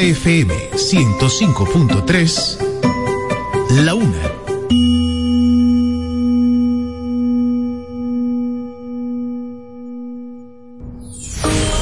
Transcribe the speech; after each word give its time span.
FM 0.00 0.70
105.3, 0.74 2.58
la 3.84 3.94
una. 3.94 4.22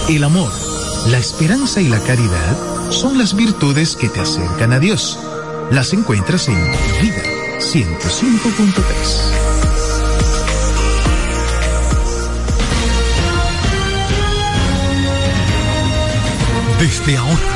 El 0.08 0.24
amor, 0.24 0.50
la 1.10 1.18
esperanza 1.18 1.80
y 1.80 1.88
la 1.88 2.00
caridad 2.00 2.56
son 2.90 3.18
las 3.18 3.34
virtudes 3.36 3.96
que 3.96 4.08
te 4.08 4.20
acercan 4.20 4.72
a 4.72 4.78
Dios. 4.78 5.18
Las 5.70 5.92
encuentras 5.92 6.48
en 6.48 6.54
Vida 7.02 7.22
105.3. 7.58 8.82
Desde 16.78 17.16
ahora 17.16 17.55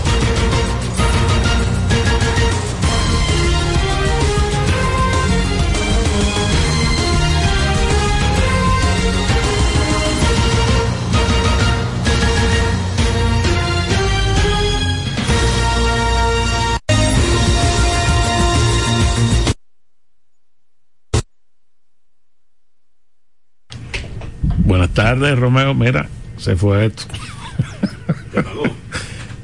Tardes, 24.93 25.37
Romeo. 25.37 25.73
Mira, 25.73 26.07
se 26.37 26.55
fue 26.55 26.85
esto. 26.87 27.03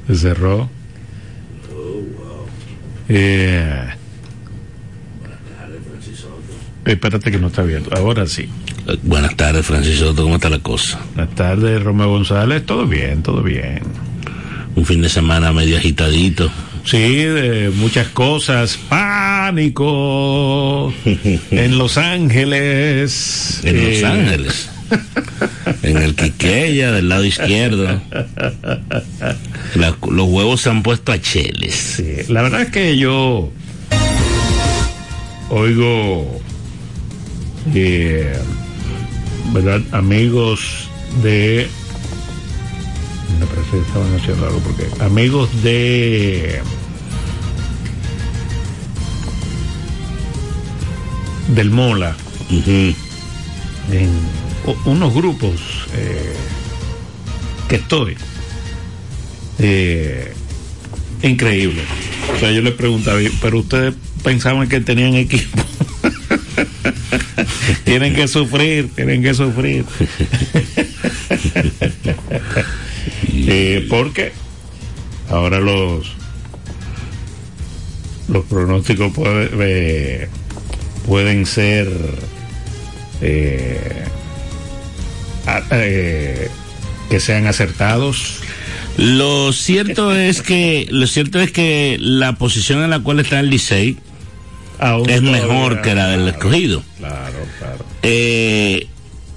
se 0.07 0.15
cerró. 0.15 0.69
Eh, 3.09 3.87
espérate 6.85 7.31
que 7.31 7.39
no 7.39 7.47
está 7.47 7.61
abierto. 7.61 7.95
Ahora 7.95 8.25
sí. 8.27 8.49
Buenas 9.03 9.35
tardes, 9.35 9.65
Francisco. 9.65 10.15
¿Cómo 10.15 10.35
está 10.35 10.49
la 10.49 10.59
cosa? 10.59 10.99
Buenas 11.15 11.35
tardes, 11.35 11.83
Romeo 11.83 12.09
González. 12.09 12.65
Todo 12.65 12.85
bien, 12.87 13.21
todo 13.23 13.43
bien. 13.43 13.81
Un 14.75 14.85
fin 14.85 15.01
de 15.01 15.09
semana 15.09 15.51
medio 15.51 15.77
agitadito. 15.77 16.49
Sí, 16.85 16.97
de 17.25 17.71
muchas 17.75 18.07
cosas. 18.09 18.77
Pánico 18.89 20.93
en 21.51 21.77
Los 21.77 21.97
Ángeles. 21.97 23.61
En 23.63 23.75
Los 23.75 24.01
Eh, 24.01 24.05
Ángeles. 24.05 24.69
En 25.83 25.97
el 25.97 26.15
Quiqueya, 26.15 26.91
del 26.91 27.09
lado 27.09 27.25
izquierdo. 27.25 28.01
La- 29.75 29.97
los 30.09 30.27
huevos 30.29 30.61
se 30.61 30.69
han 30.69 30.83
puesto 30.83 31.11
a 31.11 31.19
cheles. 31.21 31.75
Sí, 31.75 32.15
la 32.29 32.41
verdad 32.43 32.61
es 32.61 32.69
que 32.69 32.97
yo 32.97 33.51
oigo, 35.49 36.41
eh, 37.73 38.37
¿verdad? 39.53 39.81
Amigos 39.91 40.89
de... 41.23 41.67
Me 43.39 43.45
parece 43.45 43.71
que 43.71 43.79
estaban 43.79 44.15
haciendo 44.15 44.45
algo 44.47 44.59
porque 44.59 44.87
amigos 45.03 45.49
de... 45.63 46.61
Del 51.55 51.71
Mola, 51.71 52.15
en 52.49 54.09
unos 54.85 55.13
grupos 55.13 55.87
eh, 55.95 56.33
que 57.69 57.75
estoy. 57.75 58.17
Eh, 59.59 60.33
increíble. 61.23 61.81
O 62.35 62.39
sea, 62.39 62.51
yo 62.51 62.61
les 62.61 62.73
preguntaba, 62.73 63.19
pero 63.41 63.59
ustedes 63.59 63.95
pensaban 64.23 64.67
que 64.67 64.81
tenían 64.81 65.15
equipo. 65.15 65.63
tienen 67.83 68.13
que 68.13 68.27
sufrir, 68.27 68.89
tienen 68.95 69.21
que 69.21 69.33
sufrir. 69.33 69.85
Eh, 73.49 73.87
porque 73.89 74.33
ahora 75.29 75.59
los 75.59 76.17
los 78.27 78.45
pronósticos 78.45 79.13
eh, 79.17 80.27
pueden 81.05 81.45
ser 81.45 81.87
eh, 83.21 84.03
eh, 85.71 86.49
que 87.09 87.19
sean 87.19 87.47
acertados. 87.47 88.39
Lo 88.97 89.53
cierto 89.53 90.11
es 90.15 90.41
que 90.41 90.87
lo 90.89 91.05
cierto 91.07 91.39
es 91.39 91.51
que 91.51 91.97
la 91.99 92.33
posición 92.33 92.83
en 92.83 92.89
la 92.89 92.99
cual 92.99 93.19
está 93.19 93.39
el 93.39 93.49
Licey 93.49 93.97
Aún 94.79 95.09
es 95.09 95.21
mejor 95.21 95.81
que 95.81 95.93
la 95.95 96.07
del 96.07 96.27
escogido. 96.27 96.83
Claro, 96.97 97.37
claro. 97.59 97.85
Eh, 98.03 98.87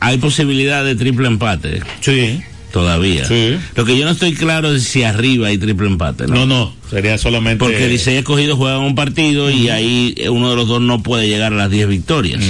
hay 0.00 0.18
posibilidad 0.18 0.84
de 0.84 0.94
triple 0.96 1.26
empate 1.28 1.80
Sí. 2.00 2.40
todavía. 2.72 3.26
Sí. 3.26 3.58
Lo 3.74 3.84
que 3.84 3.98
yo 3.98 4.04
no 4.04 4.12
estoy 4.12 4.34
claro 4.34 4.74
es 4.74 4.84
si 4.84 5.02
arriba 5.02 5.48
hay 5.48 5.58
triple 5.58 5.88
empate. 5.88 6.26
¿no? 6.26 6.34
No, 6.34 6.46
no, 6.46 6.74
sería 6.88 7.18
solamente. 7.18 7.58
Porque 7.64 7.84
el 7.84 7.90
Licey 7.90 8.16
escogido 8.16 8.56
juega 8.56 8.78
un 8.78 8.94
partido 8.94 9.50
y 9.50 9.68
ahí 9.68 10.14
uno 10.30 10.50
de 10.50 10.56
los 10.56 10.68
dos 10.68 10.80
no 10.80 11.02
puede 11.02 11.28
llegar 11.28 11.52
a 11.52 11.56
las 11.56 11.70
10 11.70 11.88
victorias, 11.88 12.42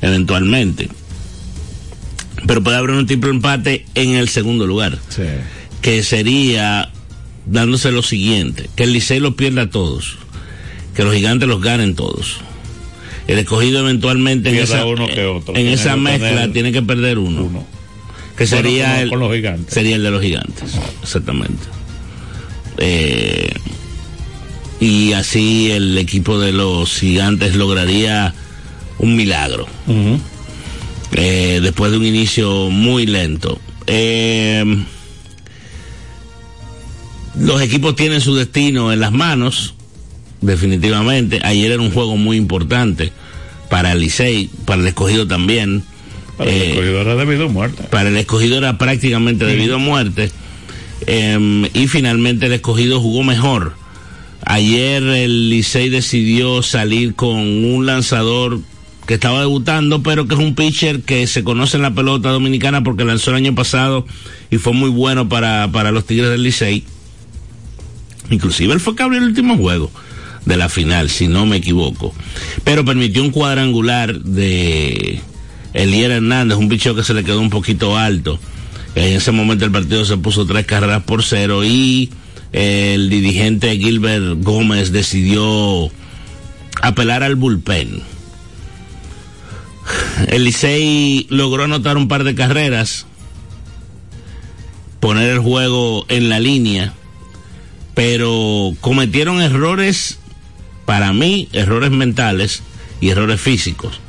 eventualmente. 0.00 0.88
Pero 2.48 2.62
puede 2.64 2.76
haber 2.78 2.90
un 2.90 3.06
triple 3.06 3.30
empate 3.30 3.84
en 3.94 4.14
el 4.16 4.28
segundo 4.28 4.66
lugar, 4.66 4.98
Sí. 5.10 5.22
que 5.82 6.02
sería 6.02 6.90
dándose 7.46 7.92
lo 7.92 8.02
siguiente, 8.02 8.68
que 8.74 8.82
el 8.84 8.92
Licey 8.92 9.20
lo 9.20 9.36
pierda 9.36 9.62
a 9.62 9.70
todos, 9.70 10.16
que 10.96 11.04
los 11.04 11.14
gigantes 11.14 11.46
los 11.48 11.60
ganen 11.62 11.94
todos. 11.94 12.38
El 13.28 13.38
escogido 13.38 13.80
eventualmente 13.80 14.48
en 14.48 14.56
esa, 14.56 14.84
uno 14.86 15.06
que 15.06 15.24
otro. 15.26 15.54
en 15.54 15.68
esa 15.68 15.96
mezcla 15.96 16.50
tiene 16.52 16.72
que 16.72 16.80
perder 16.82 17.18
uno, 17.18 17.42
Uno. 17.44 17.66
que 18.36 18.44
Bueno, 18.46 18.56
sería 18.56 18.86
con- 18.92 18.98
el, 19.02 19.08
con 19.10 19.20
los 19.20 19.32
gigantes. 19.34 19.74
sería 19.74 19.96
el 19.96 20.02
de 20.02 20.10
los 20.10 20.22
gigantes, 20.22 20.64
exactamente. 21.02 21.62
Eh, 22.78 23.52
y 24.80 25.12
así 25.12 25.70
el 25.70 25.98
equipo 25.98 26.38
de 26.40 26.52
los 26.52 26.94
gigantes 26.98 27.54
lograría 27.56 28.32
un 28.98 29.16
milagro. 29.16 29.66
Eh, 31.12 31.60
después 31.62 31.90
de 31.92 31.98
un 31.98 32.04
inicio 32.06 32.70
muy 32.70 33.06
lento. 33.06 33.58
Eh, 33.86 34.64
los 37.38 37.62
equipos 37.62 37.94
tienen 37.96 38.20
su 38.20 38.34
destino 38.34 38.92
en 38.92 39.00
las 39.00 39.12
manos, 39.12 39.74
definitivamente. 40.40 41.40
Ayer 41.44 41.72
era 41.72 41.82
un 41.82 41.92
juego 41.92 42.16
muy 42.16 42.36
importante 42.36 43.12
para 43.70 43.92
el 43.92 44.00
Licey, 44.00 44.50
para 44.64 44.80
el 44.82 44.88
escogido 44.88 45.26
también. 45.26 45.82
Para 46.36 46.50
el 46.50 46.56
Eh, 46.56 46.70
escogido 46.70 47.00
era 47.00 47.16
debido 47.16 47.44
a 47.46 47.48
muerte. 47.48 47.82
para 47.84 48.08
el 48.08 48.16
escogido 48.16 48.58
era 48.58 48.78
prácticamente 48.78 49.44
debido 49.44 49.76
a 49.76 49.78
muerte. 49.78 50.30
Eh, 51.06 51.70
y 51.74 51.86
finalmente 51.86 52.46
el 52.46 52.52
escogido 52.52 53.00
jugó 53.00 53.22
mejor. 53.22 53.74
Ayer 54.44 55.02
el 55.02 55.50
Licey 55.50 55.88
decidió 55.90 56.62
salir 56.62 57.14
con 57.14 57.36
un 57.36 57.86
lanzador 57.86 58.60
que 59.08 59.14
estaba 59.14 59.40
debutando, 59.40 60.02
pero 60.02 60.28
que 60.28 60.34
es 60.34 60.40
un 60.40 60.54
pitcher 60.54 61.00
que 61.00 61.26
se 61.26 61.42
conoce 61.42 61.78
en 61.78 61.82
la 61.82 61.94
pelota 61.94 62.28
dominicana 62.28 62.84
porque 62.84 63.06
lanzó 63.06 63.30
el 63.30 63.36
año 63.36 63.54
pasado 63.54 64.06
y 64.50 64.58
fue 64.58 64.74
muy 64.74 64.90
bueno 64.90 65.30
para, 65.30 65.72
para 65.72 65.92
los 65.92 66.04
Tigres 66.04 66.28
del 66.28 66.42
Licey. 66.42 66.84
Inclusive 68.28 68.74
él 68.74 68.80
fue 68.80 68.94
que 68.94 69.02
abrió 69.02 69.18
el 69.18 69.28
último 69.28 69.56
juego 69.56 69.90
de 70.44 70.58
la 70.58 70.68
final, 70.68 71.08
si 71.08 71.26
no 71.26 71.46
me 71.46 71.56
equivoco. 71.56 72.12
Pero 72.64 72.84
permitió 72.84 73.22
un 73.22 73.30
cuadrangular 73.30 74.20
de 74.20 75.22
Elier 75.72 76.10
Hernández, 76.10 76.58
un 76.58 76.68
bicho 76.68 76.94
que 76.94 77.02
se 77.02 77.14
le 77.14 77.24
quedó 77.24 77.40
un 77.40 77.48
poquito 77.48 77.96
alto. 77.96 78.38
En 78.94 79.16
ese 79.16 79.32
momento 79.32 79.64
el 79.64 79.72
partido 79.72 80.04
se 80.04 80.18
puso 80.18 80.44
tres 80.44 80.66
carreras 80.66 81.04
por 81.04 81.24
cero 81.24 81.64
y 81.64 82.10
el 82.52 83.08
dirigente 83.08 83.74
Gilbert 83.78 84.42
Gómez 84.42 84.92
decidió 84.92 85.90
apelar 86.82 87.22
al 87.22 87.36
bullpen. 87.36 88.17
El 90.28 90.44
Licey 90.44 91.26
logró 91.30 91.64
anotar 91.64 91.96
un 91.96 92.08
par 92.08 92.24
de 92.24 92.34
carreras, 92.34 93.06
poner 95.00 95.30
el 95.30 95.38
juego 95.38 96.04
en 96.08 96.28
la 96.28 96.40
línea, 96.40 96.92
pero 97.94 98.74
cometieron 98.80 99.40
errores, 99.40 100.18
para 100.84 101.12
mí, 101.12 101.48
errores 101.52 101.90
mentales 101.90 102.62
y 103.00 103.10
errores 103.10 103.40
físicos. 103.40 104.00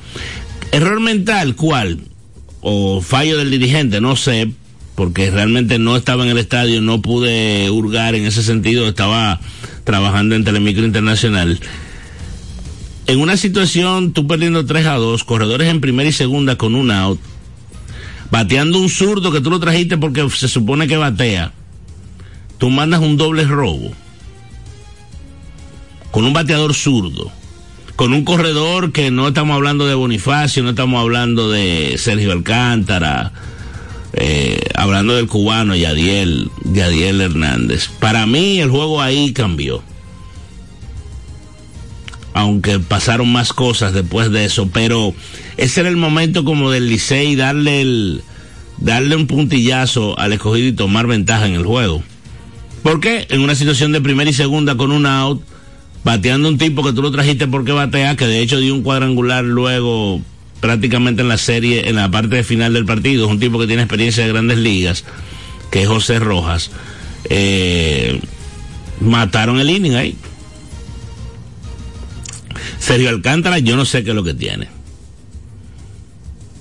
Error 0.71 0.99
mental, 0.99 1.55
¿cuál? 1.55 1.99
O 2.61 3.01
fallo 3.01 3.37
del 3.37 3.51
dirigente, 3.51 4.01
no 4.01 4.15
sé, 4.15 4.51
porque 4.95 5.31
realmente 5.31 5.79
no 5.79 5.95
estaba 5.95 6.23
en 6.25 6.31
el 6.31 6.37
estadio, 6.37 6.81
no 6.81 7.01
pude 7.01 7.69
hurgar 7.69 8.15
en 8.15 8.25
ese 8.25 8.43
sentido, 8.43 8.87
estaba 8.87 9.39
trabajando 9.85 10.35
en 10.35 10.43
Telemicro 10.43 10.85
Internacional. 10.85 11.59
En 13.09 13.19
una 13.19 13.37
situación, 13.37 14.13
tú 14.13 14.27
perdiendo 14.27 14.67
3 14.67 14.85
a 14.85 14.93
2, 14.93 15.23
corredores 15.23 15.67
en 15.67 15.81
primera 15.81 16.07
y 16.07 16.13
segunda 16.13 16.57
con 16.57 16.75
un 16.75 16.91
out, 16.91 17.19
bateando 18.29 18.77
un 18.77 18.87
zurdo 18.87 19.31
que 19.31 19.41
tú 19.41 19.49
lo 19.49 19.59
trajiste 19.59 19.97
porque 19.97 20.29
se 20.29 20.47
supone 20.47 20.87
que 20.87 20.95
batea, 20.95 21.51
tú 22.59 22.69
mandas 22.69 23.01
un 23.01 23.17
doble 23.17 23.45
robo 23.45 23.91
con 26.11 26.23
un 26.23 26.33
bateador 26.33 26.75
zurdo, 26.75 27.31
con 27.95 28.13
un 28.13 28.23
corredor 28.23 28.91
que 28.91 29.09
no 29.09 29.27
estamos 29.27 29.55
hablando 29.55 29.87
de 29.87 29.95
Bonifacio, 29.95 30.61
no 30.61 30.69
estamos 30.69 31.01
hablando 31.01 31.49
de 31.49 31.95
Sergio 31.97 32.31
Alcántara, 32.31 33.33
eh, 34.13 34.61
hablando 34.75 35.15
del 35.15 35.25
cubano 35.25 35.75
Yadiel, 35.75 36.51
Yadiel 36.63 37.21
Hernández. 37.21 37.89
Para 37.99 38.27
mí 38.27 38.59
el 38.59 38.69
juego 38.69 39.01
ahí 39.01 39.33
cambió. 39.33 39.81
Aunque 42.33 42.79
pasaron 42.79 43.31
más 43.31 43.53
cosas 43.53 43.93
después 43.93 44.31
de 44.31 44.45
eso, 44.45 44.69
pero 44.71 45.13
ese 45.57 45.81
era 45.81 45.89
el 45.89 45.97
momento 45.97 46.45
como 46.45 46.71
del 46.71 46.87
Licey 46.87 47.35
darle 47.35 47.81
el, 47.81 48.21
darle 48.77 49.15
un 49.15 49.27
puntillazo 49.27 50.17
al 50.17 50.33
escogido 50.33 50.67
y 50.67 50.73
tomar 50.73 51.07
ventaja 51.07 51.47
en 51.47 51.53
el 51.53 51.65
juego. 51.65 52.03
Porque 52.83 53.27
en 53.29 53.41
una 53.41 53.55
situación 53.55 53.91
de 53.91 54.01
primera 54.01 54.29
y 54.29 54.33
segunda 54.33 54.75
con 54.75 54.91
un 54.91 55.05
out, 55.05 55.41
bateando 56.03 56.47
un 56.47 56.57
tipo 56.57 56.83
que 56.83 56.93
tú 56.93 57.01
lo 57.01 57.11
trajiste 57.11 57.47
porque 57.47 57.71
batea, 57.71 58.15
que 58.15 58.25
de 58.25 58.39
hecho 58.39 58.59
dio 58.59 58.73
un 58.73 58.83
cuadrangular 58.83 59.43
luego 59.43 60.21
prácticamente 60.59 61.21
en 61.21 61.29
la 61.29 61.37
serie, 61.37 61.89
en 61.89 61.95
la 61.95 62.09
parte 62.09 62.37
de 62.37 62.43
final 62.43 62.73
del 62.73 62.85
partido, 62.85 63.25
es 63.25 63.31
un 63.31 63.39
tipo 63.39 63.59
que 63.59 63.67
tiene 63.67 63.83
experiencia 63.83 64.23
de 64.23 64.31
grandes 64.31 64.57
ligas, 64.57 65.03
que 65.71 65.83
es 65.83 65.87
José 65.87 66.19
Rojas. 66.19 66.71
Eh, 67.29 68.19
mataron 69.01 69.59
el 69.59 69.69
inning 69.69 69.95
ahí. 69.95 70.15
Sergio 72.77 73.09
Alcántara, 73.09 73.59
yo 73.59 73.75
no 73.75 73.85
sé 73.85 74.03
qué 74.03 74.11
es 74.11 74.15
lo 74.15 74.23
que 74.23 74.33
tiene. 74.33 74.67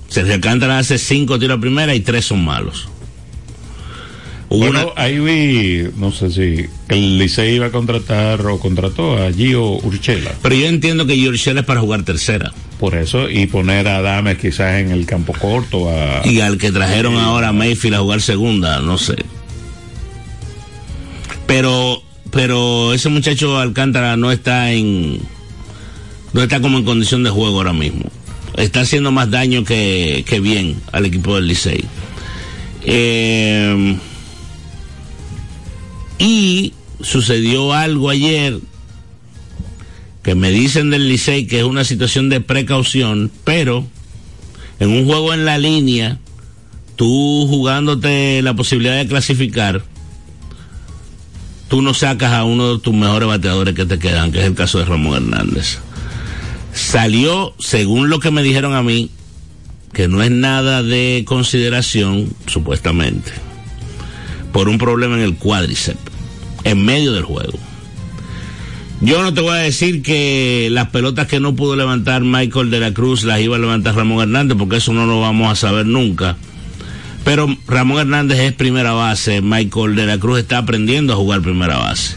Sergio 0.08 0.34
Alcántara 0.34 0.78
hace 0.78 0.99
cinco 0.99 1.38
tiros 1.38 1.58
a 1.58 1.60
primera 1.60 1.94
y 1.94 2.00
tres 2.00 2.25
son 2.25 2.44
malos. 2.44 2.88
Hubo 4.50 4.60
bueno, 4.60 4.93
una... 4.93 5.02
ahí 5.02 5.19
vi, 5.19 5.90
no 5.99 6.10
sé 6.10 6.31
si 6.31 6.66
el 6.88 7.19
Licey 7.19 7.56
iba 7.56 7.66
a 7.66 7.70
contratar 7.70 8.40
o 8.46 8.58
contrató 8.58 9.22
a 9.22 9.31
Gio 9.31 9.72
Urchela. 9.72 10.32
Pero 10.40 10.55
yo 10.55 10.66
entiendo 10.66 11.06
que 11.06 11.14
Gio 11.16 11.28
Urchela 11.28 11.60
es 11.60 11.66
para 11.66 11.81
jugar 11.81 12.02
tercera. 12.05 12.52
Por 12.81 12.94
eso, 12.94 13.28
y 13.28 13.46
poner 13.46 13.88
a 13.88 14.00
Dames 14.00 14.38
quizás 14.38 14.81
en 14.81 14.90
el 14.90 15.05
campo 15.05 15.34
corto. 15.34 15.90
A... 15.90 16.26
Y 16.26 16.40
al 16.40 16.56
que 16.56 16.72
trajeron 16.72 17.16
ahora 17.16 17.49
a 17.49 17.52
Mayfield 17.52 17.96
a 17.96 18.00
jugar 18.00 18.22
segunda, 18.22 18.81
no 18.81 18.96
sé. 18.96 19.17
Pero, 21.46 22.03
pero 22.31 22.94
ese 22.94 23.10
muchacho 23.10 23.58
Alcántara 23.58 24.17
no 24.17 24.31
está 24.31 24.72
en, 24.72 25.20
no 26.38 26.44
está 26.44 26.60
como 26.60 26.78
en 26.78 26.84
condición 26.84 27.24
de 27.24 27.30
juego 27.30 27.56
ahora 27.56 27.72
mismo. 27.72 28.08
Está 28.56 28.82
haciendo 28.82 29.10
más 29.10 29.28
daño 29.28 29.64
que, 29.64 30.24
que 30.24 30.38
bien 30.38 30.80
al 30.92 31.04
equipo 31.04 31.34
del 31.34 31.48
Licey. 31.48 31.84
Eh, 32.84 33.98
y 36.20 36.74
sucedió 37.00 37.72
algo 37.72 38.08
ayer 38.08 38.60
que 40.22 40.36
me 40.36 40.52
dicen 40.52 40.90
del 40.90 41.08
Licey 41.08 41.48
que 41.48 41.58
es 41.58 41.64
una 41.64 41.82
situación 41.82 42.28
de 42.28 42.40
precaución, 42.40 43.32
pero 43.42 43.84
en 44.78 44.90
un 44.90 45.06
juego 45.06 45.34
en 45.34 45.44
la 45.44 45.58
línea, 45.58 46.20
tú 46.94 47.48
jugándote 47.48 48.42
la 48.42 48.54
posibilidad 48.54 48.96
de 48.96 49.08
clasificar, 49.08 49.82
tú 51.66 51.82
no 51.82 51.94
sacas 51.94 52.32
a 52.32 52.44
uno 52.44 52.74
de 52.74 52.78
tus 52.78 52.94
mejores 52.94 53.26
bateadores 53.26 53.74
que 53.74 53.86
te 53.86 53.98
quedan, 53.98 54.30
que 54.30 54.38
es 54.38 54.44
el 54.44 54.54
caso 54.54 54.78
de 54.78 54.84
Ramón 54.84 55.16
Hernández. 55.16 55.80
Salió, 56.79 57.55
según 57.58 58.08
lo 58.08 58.20
que 58.20 58.31
me 58.31 58.43
dijeron 58.43 58.73
a 58.73 58.82
mí, 58.82 59.11
que 59.93 60.06
no 60.06 60.23
es 60.23 60.31
nada 60.31 60.82
de 60.82 61.25
consideración, 61.27 62.32
supuestamente, 62.47 63.32
por 64.53 64.69
un 64.69 64.79
problema 64.79 65.17
en 65.17 65.23
el 65.23 65.35
cuádriceps, 65.35 65.99
en 66.63 66.85
medio 66.85 67.13
del 67.13 67.25
juego. 67.25 67.58
Yo 69.01 69.23
no 69.23 69.35
te 69.35 69.41
voy 69.41 69.58
a 69.58 69.63
decir 69.63 70.03
que 70.03 70.69
las 70.70 70.89
pelotas 70.91 71.27
que 71.27 71.41
no 71.41 71.56
pudo 71.56 71.75
levantar 71.75 72.23
Michael 72.23 72.70
de 72.70 72.81
la 72.81 72.94
Cruz 72.94 73.25
las 73.25 73.41
iba 73.41 73.56
a 73.56 73.61
levantar 73.61 73.97
Ramón 73.97 74.23
Hernández, 74.23 74.56
porque 74.56 74.77
eso 74.77 74.93
no 74.93 75.05
lo 75.05 75.20
vamos 75.20 75.51
a 75.51 75.56
saber 75.56 75.85
nunca. 75.85 76.37
Pero 77.25 77.49
Ramón 77.67 77.99
Hernández 77.99 78.39
es 78.39 78.53
primera 78.53 78.93
base, 78.93 79.43
Michael 79.43 79.97
de 79.97 80.06
la 80.06 80.19
Cruz 80.19 80.39
está 80.39 80.58
aprendiendo 80.58 81.13
a 81.13 81.17
jugar 81.17 81.43
primera 81.43 81.77
base. 81.77 82.17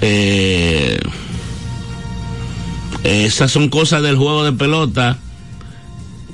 Eh, 0.00 1.00
esas 3.04 3.52
son 3.52 3.68
cosas 3.68 4.02
del 4.02 4.16
juego 4.16 4.44
de 4.44 4.52
pelota 4.52 5.18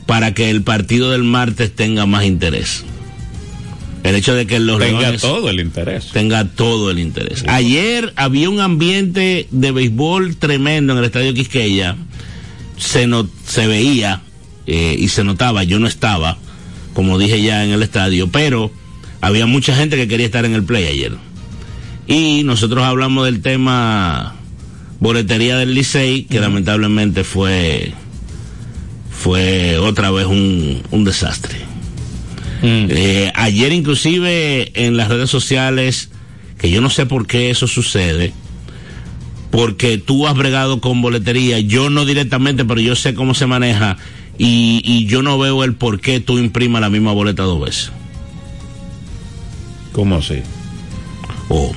para 0.06 0.34
que 0.34 0.50
el 0.50 0.62
partido 0.62 1.10
del 1.10 1.24
martes 1.24 1.74
tenga 1.74 2.06
más 2.06 2.24
interés. 2.24 2.84
El 4.02 4.14
hecho 4.14 4.34
de 4.34 4.46
que 4.46 4.58
los 4.60 4.78
tenga 4.78 5.00
Leones 5.00 5.20
todo 5.20 5.50
el 5.50 5.60
interés. 5.60 6.08
Tenga 6.12 6.46
todo 6.46 6.90
el 6.90 6.98
interés. 6.98 7.44
Ayer 7.48 8.12
había 8.16 8.48
un 8.48 8.60
ambiente 8.60 9.46
de 9.50 9.72
béisbol 9.72 10.36
tremendo 10.36 10.92
en 10.94 11.00
el 11.00 11.04
estadio 11.04 11.34
Quisqueya. 11.34 11.96
Se, 12.78 13.06
no, 13.06 13.28
se 13.46 13.66
veía 13.66 14.22
eh, 14.66 14.96
y 14.98 15.08
se 15.08 15.22
notaba, 15.22 15.64
yo 15.64 15.78
no 15.78 15.86
estaba, 15.86 16.38
como 16.94 17.18
dije 17.18 17.42
ya 17.42 17.62
en 17.62 17.72
el 17.72 17.82
estadio, 17.82 18.28
pero 18.28 18.70
había 19.20 19.44
mucha 19.44 19.74
gente 19.74 19.96
que 19.96 20.08
quería 20.08 20.26
estar 20.26 20.46
en 20.46 20.54
el 20.54 20.64
play 20.64 20.86
ayer. 20.86 21.12
Y 22.06 22.42
nosotros 22.44 22.84
hablamos 22.84 23.26
del 23.26 23.42
tema 23.42 24.39
boletería 25.00 25.56
del 25.56 25.74
Licey, 25.74 26.24
que 26.24 26.36
uh 26.36 26.38
-huh. 26.38 26.42
lamentablemente 26.42 27.24
fue, 27.24 27.92
fue 29.10 29.78
otra 29.78 30.10
vez 30.10 30.26
un, 30.26 30.82
un 30.90 31.04
desastre. 31.04 31.56
Mm. 32.62 32.86
Eh, 32.90 33.32
ayer 33.34 33.72
inclusive 33.72 34.70
en 34.74 34.96
las 34.96 35.08
redes 35.08 35.30
sociales, 35.30 36.10
que 36.58 36.70
yo 36.70 36.80
no 36.82 36.90
sé 36.90 37.06
por 37.06 37.26
qué 37.26 37.50
eso 37.50 37.66
sucede, 37.66 38.34
porque 39.50 39.98
tú 39.98 40.28
has 40.28 40.36
bregado 40.36 40.80
con 40.80 41.00
boletería, 41.00 41.58
yo 41.58 41.90
no 41.90 42.04
directamente, 42.04 42.64
pero 42.64 42.80
yo 42.80 42.94
sé 42.94 43.14
cómo 43.14 43.34
se 43.34 43.46
maneja 43.46 43.96
y, 44.38 44.82
y 44.84 45.06
yo 45.06 45.22
no 45.22 45.38
veo 45.38 45.64
el 45.64 45.74
por 45.74 46.00
qué 46.00 46.20
tú 46.20 46.38
imprimas 46.38 46.82
la 46.82 46.90
misma 46.90 47.12
boleta 47.12 47.42
dos 47.42 47.60
veces. 47.60 47.90
¿Cómo 49.92 50.16
así? 50.16 50.42
Oh, 51.48 51.74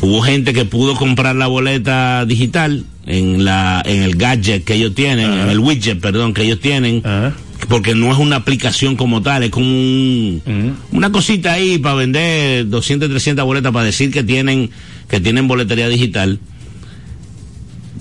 hubo 0.00 0.22
gente 0.22 0.52
que 0.52 0.64
pudo 0.64 0.94
comprar 0.96 1.36
la 1.36 1.46
boleta 1.46 2.24
digital 2.26 2.84
en 3.06 3.44
la 3.44 3.82
en 3.84 4.02
el 4.02 4.16
gadget 4.16 4.64
que 4.64 4.74
ellos 4.74 4.94
tienen, 4.94 5.30
uh 5.30 5.34
-huh. 5.34 5.42
en 5.42 5.48
el 5.50 5.58
widget, 5.58 6.00
perdón, 6.00 6.34
que 6.34 6.42
ellos 6.42 6.60
tienen. 6.60 6.96
Uh 6.96 7.08
-huh 7.08 7.32
porque 7.68 7.94
no 7.94 8.10
es 8.10 8.18
una 8.18 8.36
aplicación 8.36 8.96
como 8.96 9.22
tal, 9.22 9.44
es 9.44 9.50
como 9.50 9.66
un, 9.66 10.42
uh 10.44 10.50
-huh. 10.50 10.74
una 10.92 11.12
cosita 11.12 11.52
ahí 11.52 11.78
para 11.78 11.94
vender 11.94 12.68
200, 12.68 13.08
300 13.08 13.44
boletas 13.44 13.72
para 13.72 13.84
decir 13.84 14.10
que 14.10 14.24
tienen, 14.24 14.70
que 15.08 15.20
tienen 15.20 15.46
boletería 15.46 15.88
digital. 15.88 16.40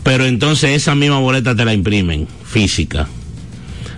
Pero 0.03 0.25
entonces 0.25 0.71
esa 0.71 0.95
misma 0.95 1.19
boleta 1.19 1.55
te 1.55 1.65
la 1.65 1.73
imprimen, 1.73 2.27
física. 2.43 3.07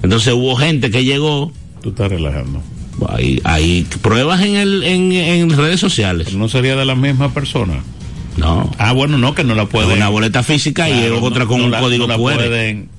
Entonces 0.03 0.33
hubo 0.33 0.55
gente 0.55 0.89
que 0.91 1.05
llegó. 1.05 1.53
Tú 1.81 1.89
estás 1.89 2.09
relajando. 2.09 2.61
Hay, 3.09 3.41
hay 3.43 3.87
pruebas 4.01 4.41
en, 4.41 4.55
el, 4.55 4.83
en, 4.83 5.11
en 5.11 5.49
redes 5.49 5.79
sociales. 5.79 6.27
Pero 6.27 6.39
no 6.39 6.49
sería 6.49 6.75
de 6.75 6.85
la 6.85 6.95
misma 6.95 7.33
persona. 7.33 7.81
No. 8.37 8.71
Ah, 8.77 8.93
bueno, 8.93 9.17
no, 9.17 9.35
que 9.35 9.43
no 9.43 9.55
la 9.55 9.65
pueden. 9.65 9.97
Una 9.97 10.09
boleta 10.09 10.43
física 10.43 10.85
claro, 10.85 11.19
y 11.19 11.25
otra 11.25 11.45
con 11.45 11.59
no 11.59 11.65
un 11.65 11.71
la, 11.71 11.79
código 11.79 12.07
no 12.07 12.15
QR. 12.17 12.35
Pueden... 12.35 12.89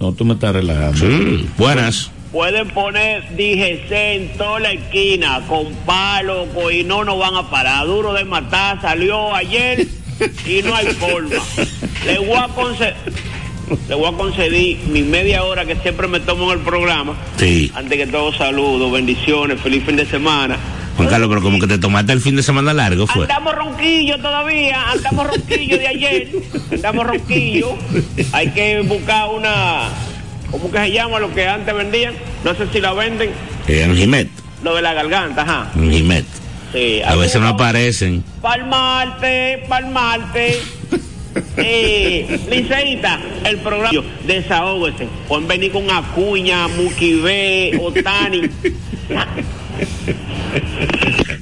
No, 0.00 0.12
tú 0.12 0.24
me 0.24 0.34
estás 0.34 0.52
relajando. 0.54 0.98
Sí, 0.98 1.46
buenas. 1.56 2.10
Pueden 2.32 2.68
poner 2.70 3.22
DGC 3.36 3.92
en 3.92 4.38
toda 4.38 4.58
la 4.58 4.72
esquina, 4.72 5.42
con 5.46 5.72
palo, 5.86 6.48
y 6.72 6.82
no 6.82 7.04
nos 7.04 7.18
van 7.18 7.36
a 7.36 7.50
parar. 7.50 7.86
Duro 7.86 8.12
de 8.14 8.24
matar, 8.24 8.80
salió 8.80 9.34
ayer 9.34 9.86
y 10.46 10.62
no 10.62 10.74
hay 10.74 10.86
forma. 10.86 11.36
Le 12.06 12.18
voy 12.18 12.36
a 12.36 12.48
conceder, 12.48 12.96
le 13.88 13.94
voy 13.94 14.12
a 14.12 14.16
conceder 14.16 14.76
mi 14.88 15.02
media 15.02 15.44
hora 15.44 15.64
que 15.64 15.76
siempre 15.76 16.08
me 16.08 16.20
tomo 16.20 16.52
en 16.52 16.58
el 16.58 16.64
programa. 16.64 17.14
Sí. 17.38 17.70
Antes 17.74 17.98
que 17.98 18.06
todo, 18.06 18.32
saludos, 18.32 18.92
bendiciones, 18.92 19.60
feliz 19.60 19.84
fin 19.84 19.96
de 19.96 20.06
semana. 20.06 20.56
Juan 20.96 21.08
Carlos, 21.08 21.28
pero 21.30 21.40
como 21.40 21.58
que 21.58 21.66
te 21.66 21.78
tomaste 21.78 22.12
el 22.12 22.20
fin 22.20 22.36
de 22.36 22.42
semana 22.42 22.74
largo, 22.74 23.06
fue. 23.06 23.22
Andamos 23.22 23.54
ronquillo 23.54 24.18
todavía, 24.18 24.90
andamos 24.90 25.26
ronquillo 25.26 25.78
de 25.78 25.88
ayer, 25.88 26.28
andamos 26.70 27.06
ronquillo. 27.06 27.70
Hay 28.32 28.50
que 28.50 28.82
buscar 28.82 29.30
una, 29.30 29.88
¿cómo 30.50 30.70
que 30.70 30.78
se 30.78 30.92
llama 30.92 31.18
lo 31.18 31.32
que 31.32 31.48
antes 31.48 31.74
vendían? 31.74 32.14
No 32.44 32.54
sé 32.54 32.66
si 32.72 32.80
la 32.80 32.92
venden. 32.92 33.30
Eh, 33.68 33.84
Anjimet. 33.84 34.28
Lo 34.62 34.74
de 34.76 34.82
la 34.82 34.92
garganta, 34.92 35.42
ajá. 35.42 35.70
Anjimet. 35.74 36.26
Sí, 36.74 37.02
A 37.04 37.14
veces 37.16 37.40
no 37.40 37.48
aparecen. 37.48 38.22
Palmarte, 38.42 39.64
palmarte. 39.68 40.58
Eh, 41.56 42.40
Liceita, 42.50 43.20
el 43.44 43.58
programa 43.58 44.02
desahógese. 44.26 45.08
Pueden 45.28 45.48
venir 45.48 45.72
con 45.72 45.90
Acuña, 45.90 46.68
Muquibé, 46.68 47.78
Otani. 47.80 48.50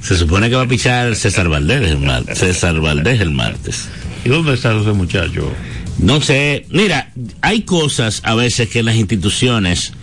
Se 0.01 0.17
supone 0.17 0.49
que 0.49 0.55
va 0.55 0.63
a 0.63 0.67
pichar 0.67 1.15
César 1.15 1.49
Valdés 1.49 1.91
el 1.91 1.99
martes. 1.99 2.37
César 2.37 2.79
Valdés 2.79 3.21
el 3.21 3.31
martes. 3.31 3.89
¿Y 4.25 4.29
dónde 4.29 4.53
está 4.53 4.77
ese 4.77 4.91
muchacho? 4.93 5.51
No 5.99 6.21
sé, 6.21 6.65
mira, 6.69 7.11
hay 7.41 7.61
cosas 7.61 8.21
a 8.23 8.35
veces 8.35 8.69
que 8.69 8.83
las 8.83 8.95
instituciones 8.95 9.93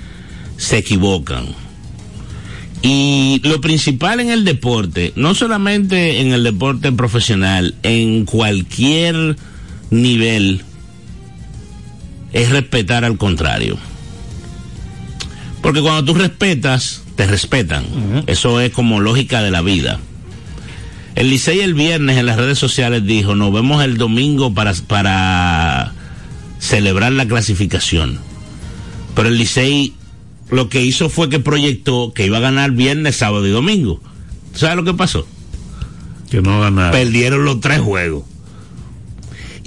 se 0.57 0.79
equivocan. 0.79 1.47
Y 2.83 3.41
lo 3.43 3.61
principal 3.61 4.21
en 4.21 4.31
el 4.31 4.45
deporte, 4.45 5.13
no 5.17 5.35
solamente 5.35 6.21
en 6.21 6.33
el 6.33 6.45
deporte 6.45 6.93
profesional, 6.93 7.75
en 7.83 8.25
cualquier 8.25 9.37
nivel, 9.91 10.63
es 12.33 12.51
respetar 12.51 13.05
al 13.05 13.19
contrario. 13.19 13.79
Porque 15.63 15.81
cuando 15.81 16.05
tú 16.05 16.19
respetas, 16.19 17.03
te 17.17 17.27
respetan. 17.27 17.85
Eso 18.27 18.61
es 18.61 18.71
como 18.73 19.01
lógica 19.01 19.43
de 19.43 19.51
la 19.51 19.61
vida. 19.63 19.99
El 21.15 21.31
Licey 21.31 21.61
el 21.61 21.75
viernes 21.75 22.17
en 22.17 22.27
las 22.27 22.37
redes 22.37 22.59
sociales 22.59 23.05
dijo, 23.05 23.35
nos 23.35 23.53
vemos 23.53 23.83
el 23.83 23.99
domingo 23.99 24.55
para, 24.55 24.73
para 24.87 25.93
celebrar 26.61 27.13
la 27.13 27.27
clasificación. 27.27 28.21
Pero 29.17 29.29
el 29.29 29.37
Licey 29.37 29.95
lo 30.51 30.69
que 30.69 30.83
hizo 30.83 31.11
fue 31.11 31.29
que 31.29 31.41
proyectó 31.41 32.13
que 32.15 32.27
iba 32.27 32.39
a 32.39 32.41
ganar 32.41 32.71
viernes, 32.71 33.17
sábado 33.17 33.47
y 33.47 33.51
domingo. 33.51 34.01
¿Sabes 34.55 34.77
lo 34.77 34.85
que 34.85 34.95
pasó? 34.95 35.27
Que 36.31 36.41
no 36.41 36.61
ganaron. 36.61 36.93
Perdieron 36.93 37.45
los 37.45 37.61
tres 37.61 37.81
juegos. 37.81 38.25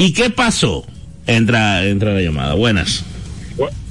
¿Y 0.02 0.14
qué 0.14 0.32
pasó? 0.32 0.84
Entra, 1.28 1.86
entra 1.86 2.16
la 2.16 2.22
llamada. 2.22 2.56
Buenas. 2.56 3.06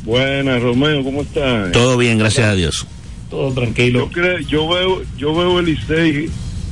buenas, 0.02 0.60
Romeo, 0.60 1.04
¿cómo 1.04 1.22
estás? 1.22 1.70
Todo 1.70 1.96
bien, 1.96 2.18
gracias 2.18 2.48
a 2.48 2.54
Dios. 2.56 2.84
Todo 3.30 3.52
tranquilo. 3.52 4.00
Yo, 4.00 4.10
creo, 4.10 4.38
yo 4.40 4.68
veo, 4.68 5.02
yo 5.16 5.32
veo 5.36 5.60
el 5.60 5.66
Licey 5.66 6.28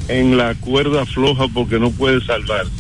en 0.09 0.37
la 0.37 0.57
cuerda 0.57 1.07
floja 1.07 1.47
porque 1.55 1.79
no 1.79 1.93
puede 1.93 2.21
salvarse. 2.27 2.73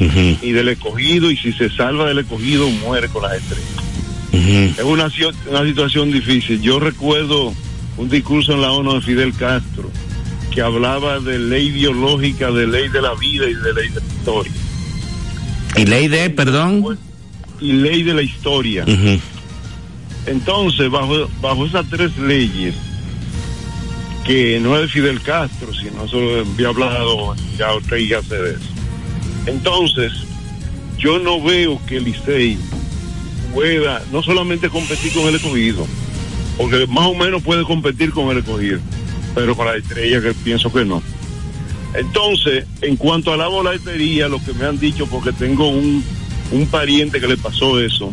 Y 0.00 0.52
del 0.52 0.70
escogido, 0.70 1.30
y 1.30 1.36
si 1.36 1.52
se 1.52 1.68
salva 1.68 2.06
del 2.06 2.20
escogido, 2.20 2.70
muere 2.70 3.08
con 3.08 3.24
las 3.24 3.34
estrellas. 3.34 4.78
Es 4.78 4.84
una, 4.84 5.10
una 5.50 5.64
situación 5.66 6.10
difícil. 6.10 6.62
Yo 6.62 6.80
recuerdo 6.80 7.52
un 7.98 8.08
discurso 8.08 8.54
en 8.54 8.62
la 8.62 8.72
ONU 8.72 8.94
de 8.94 9.00
Fidel 9.02 9.34
Castro 9.34 9.90
que 10.54 10.62
hablaba 10.62 11.20
de 11.20 11.38
ley 11.38 11.70
biológica, 11.70 12.50
de 12.50 12.66
ley 12.66 12.88
de 12.88 13.02
la 13.02 13.14
vida 13.14 13.44
y 13.44 13.54
de 13.54 13.74
ley 13.74 13.88
de 13.90 14.00
la 14.00 14.06
historia. 14.06 14.61
¿Y 15.82 15.84
ley 15.84 16.06
de, 16.06 16.30
perdón? 16.30 16.96
Y 17.60 17.72
ley 17.72 18.04
de 18.04 18.14
la 18.14 18.22
historia. 18.22 18.84
Entonces, 20.26 20.88
bajo, 20.88 21.28
bajo 21.40 21.66
esas 21.66 21.84
tres 21.90 22.16
leyes, 22.18 22.76
que 24.24 24.60
no 24.60 24.78
es 24.78 24.92
Fidel 24.92 25.20
Castro, 25.22 25.74
sino 25.74 26.06
solo 26.06 26.46
había 26.52 26.68
hablado 26.68 27.34
ya 27.58 27.72
Ortega 27.72 28.20
hace 28.20 28.36
de 28.36 28.50
eso. 28.52 28.68
Entonces, 29.46 30.12
yo 30.98 31.18
no 31.18 31.42
veo 31.42 31.80
que 31.84 31.96
el 31.96 32.04
Licey 32.04 32.56
pueda 33.52 34.04
no 34.12 34.22
solamente 34.22 34.68
competir 34.68 35.12
con 35.12 35.24
el 35.24 35.34
escogido, 35.34 35.84
porque 36.58 36.86
más 36.86 37.08
o 37.08 37.14
menos 37.16 37.42
puede 37.42 37.64
competir 37.64 38.12
con 38.12 38.30
el 38.30 38.38
escogido, 38.38 38.78
pero 39.34 39.56
con 39.56 39.66
la 39.66 39.74
estrella 39.74 40.22
que 40.22 40.32
pienso 40.32 40.72
que 40.72 40.84
no. 40.84 41.02
Entonces, 41.94 42.66
en 42.80 42.96
cuanto 42.96 43.32
a 43.32 43.36
la 43.36 43.48
volatería, 43.48 44.28
lo 44.28 44.42
que 44.42 44.54
me 44.54 44.64
han 44.64 44.78
dicho, 44.78 45.06
porque 45.06 45.32
tengo 45.32 45.68
un, 45.68 46.02
un 46.50 46.66
pariente 46.66 47.20
que 47.20 47.28
le 47.28 47.36
pasó 47.36 47.78
eso, 47.80 48.12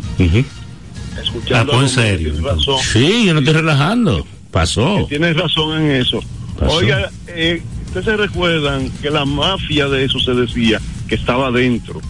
escuchando. 1.22 1.72
Ah, 1.74 1.82
en 1.82 1.88
serio. 1.88 2.34
Razón, 2.42 2.78
sí, 2.82 3.26
yo 3.26 3.34
no 3.34 3.40
estoy 3.40 3.54
relajando. 3.54 4.26
Pasó. 4.50 5.06
Tienes 5.08 5.36
razón 5.36 5.80
en 5.80 5.92
eso. 5.92 6.20
Oiga, 6.60 7.10
eh, 7.28 7.62
ustedes 7.86 8.04
se 8.04 8.16
recuerdan 8.16 8.90
que 9.00 9.10
la 9.10 9.24
mafia 9.24 9.88
de 9.88 10.04
eso 10.04 10.18
se 10.18 10.34
decía 10.34 10.80
que 11.08 11.14
estaba 11.14 11.50
dentro. 11.50 12.00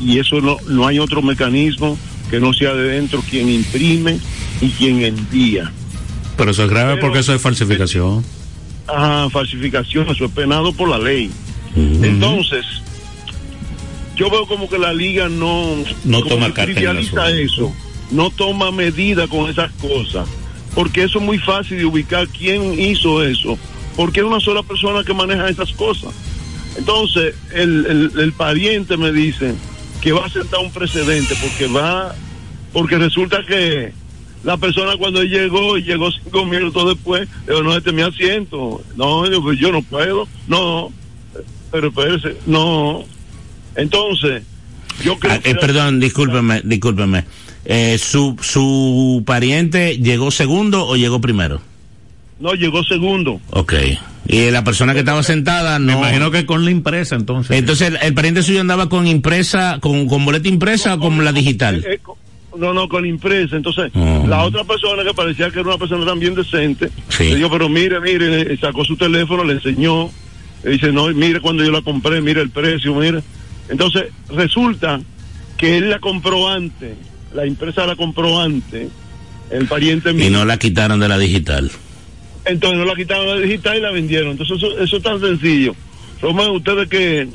Y 0.00 0.18
eso 0.18 0.40
no, 0.40 0.56
no 0.68 0.86
hay 0.86 0.98
otro 0.98 1.22
mecanismo 1.22 1.96
que 2.30 2.40
no 2.40 2.52
sea 2.52 2.74
de 2.74 2.88
dentro 2.88 3.22
quien 3.30 3.48
imprime 3.48 4.18
y 4.60 4.68
quien 4.70 5.02
envía. 5.02 5.72
Pero 6.36 6.50
eso 6.50 6.64
es 6.64 6.70
grave 6.70 6.96
porque 6.98 7.20
eso 7.20 7.34
es 7.34 7.40
falsificación. 7.40 8.24
Ah, 8.86 9.28
falsificación, 9.30 10.08
eso 10.08 10.26
es 10.26 10.30
penado 10.30 10.72
por 10.72 10.88
la 10.88 10.98
ley. 10.98 11.30
Entonces, 11.76 12.64
yo 14.16 14.30
veo 14.30 14.46
como 14.46 14.68
que 14.68 14.78
la 14.78 14.92
liga 14.92 15.28
no, 15.28 15.76
no 16.04 16.22
toma 16.22 16.52
trivializa 16.54 17.30
eso, 17.30 17.72
no 18.10 18.30
toma 18.30 18.70
medida 18.70 19.26
con 19.26 19.50
esas 19.50 19.72
cosas. 19.72 20.28
Porque 20.74 21.04
eso 21.04 21.18
es 21.18 21.24
muy 21.24 21.38
fácil 21.38 21.78
de 21.78 21.84
ubicar 21.84 22.28
quién 22.28 22.78
hizo 22.78 23.24
eso, 23.24 23.58
porque 23.96 24.20
es 24.20 24.26
una 24.26 24.40
sola 24.40 24.62
persona 24.62 25.04
que 25.04 25.14
maneja 25.14 25.48
esas 25.48 25.72
cosas. 25.72 26.12
Entonces, 26.76 27.34
el, 27.52 28.10
el, 28.16 28.32
pariente 28.32 28.96
me 28.96 29.12
dice 29.12 29.54
que 30.00 30.12
va 30.12 30.26
a 30.26 30.28
sentar 30.28 30.60
un 30.60 30.72
precedente, 30.72 31.36
porque 31.40 31.68
va, 31.68 32.14
porque 32.72 32.98
resulta 32.98 33.44
que 33.46 33.92
la 34.44 34.56
persona 34.56 34.96
cuando 34.98 35.22
llegó, 35.22 35.78
y 35.78 35.82
llegó 35.82 36.10
cinco 36.12 36.44
minutos 36.44 36.94
después, 36.94 37.28
dijo, 37.46 37.62
no, 37.62 37.76
este 37.76 37.90
es 37.90 37.96
mi 37.96 38.02
asiento. 38.02 38.82
No, 38.96 39.28
yo, 39.30 39.42
pues 39.42 39.58
yo 39.58 39.72
no 39.72 39.82
puedo, 39.82 40.28
no, 40.46 40.92
pero 41.70 41.88
espérese, 41.88 42.36
no. 42.46 43.04
Entonces, 43.74 44.42
yo 45.02 45.18
creo 45.18 45.32
ah, 45.34 45.40
eh, 45.42 45.54
Perdón, 45.54 45.98
discúlpeme, 45.98 46.60
discúlpeme. 46.62 47.24
Eh, 47.64 47.98
¿su, 47.98 48.36
¿Su 48.40 49.22
pariente 49.26 49.98
llegó 49.98 50.30
segundo 50.30 50.86
o 50.86 50.96
llegó 50.96 51.20
primero? 51.20 51.60
No, 52.38 52.52
llegó 52.54 52.84
segundo. 52.84 53.40
Ok. 53.50 53.74
Y 54.26 54.50
la 54.50 54.64
persona 54.64 54.92
que 54.92 55.00
estaba 55.00 55.22
sentada 55.22 55.78
no. 55.78 55.86
Me 55.86 55.92
imagino 55.92 56.30
que 56.30 56.46
con 56.46 56.64
la 56.64 56.70
impresa 56.70 57.14
entonces. 57.16 57.56
Entonces, 57.56 57.92
¿el, 58.00 58.14
pariente 58.14 58.42
suyo 58.42 58.60
andaba 58.60 58.88
con 58.88 59.06
impresa, 59.06 59.78
con, 59.80 60.06
con 60.06 60.24
boleta 60.24 60.48
impresa 60.48 60.94
o 60.94 60.98
con, 60.98 61.24
la 61.24 61.32
digital? 61.32 61.84
Eh, 61.86 61.94
eh, 61.94 62.00
no, 62.56 62.74
no, 62.74 62.88
con 62.88 63.06
impresa. 63.06 63.56
Entonces, 63.56 63.90
oh. 63.94 64.24
la 64.26 64.44
otra 64.44 64.64
persona 64.64 65.04
que 65.04 65.14
parecía 65.14 65.50
que 65.50 65.60
era 65.60 65.68
una 65.68 65.78
persona 65.78 66.04
también 66.04 66.34
decente, 66.34 66.90
le 67.18 67.36
dijo, 67.36 67.50
pero 67.50 67.68
mire, 67.68 68.00
mire, 68.00 68.56
sacó 68.58 68.84
su 68.84 68.96
teléfono, 68.96 69.44
le 69.44 69.54
enseñó, 69.54 70.10
le 70.62 70.70
dice, 70.70 70.92
no, 70.92 71.08
mire 71.08 71.40
cuando 71.40 71.64
yo 71.64 71.70
la 71.70 71.82
compré, 71.82 72.20
mire 72.20 72.40
el 72.40 72.50
precio, 72.50 72.94
mire. 72.94 73.22
Entonces, 73.68 74.04
resulta 74.28 75.00
que 75.56 75.78
él 75.78 75.90
la 75.90 75.98
compró 76.00 76.48
antes 76.48 76.96
la 77.34 77.44
empresa 77.44 77.84
la 77.86 77.96
compró 77.96 78.40
antes, 78.40 78.88
el 79.50 79.66
pariente 79.66 80.12
mío. 80.12 80.28
Y 80.28 80.30
no 80.30 80.44
la 80.44 80.56
quitaron 80.56 81.00
de 81.00 81.08
la 81.08 81.18
digital. 81.18 81.70
Entonces 82.44 82.78
no 82.78 82.84
la 82.84 82.94
quitaron 82.94 83.26
de 83.26 83.34
la 83.34 83.40
digital 83.40 83.76
y 83.76 83.80
la 83.80 83.90
vendieron. 83.90 84.30
Entonces 84.32 84.62
eso, 84.78 84.96
es 84.96 85.02
tan 85.02 85.20
sencillo. 85.20 85.74
Somos 86.20 86.48
ustedes 86.48 86.88
que, 86.88 87.28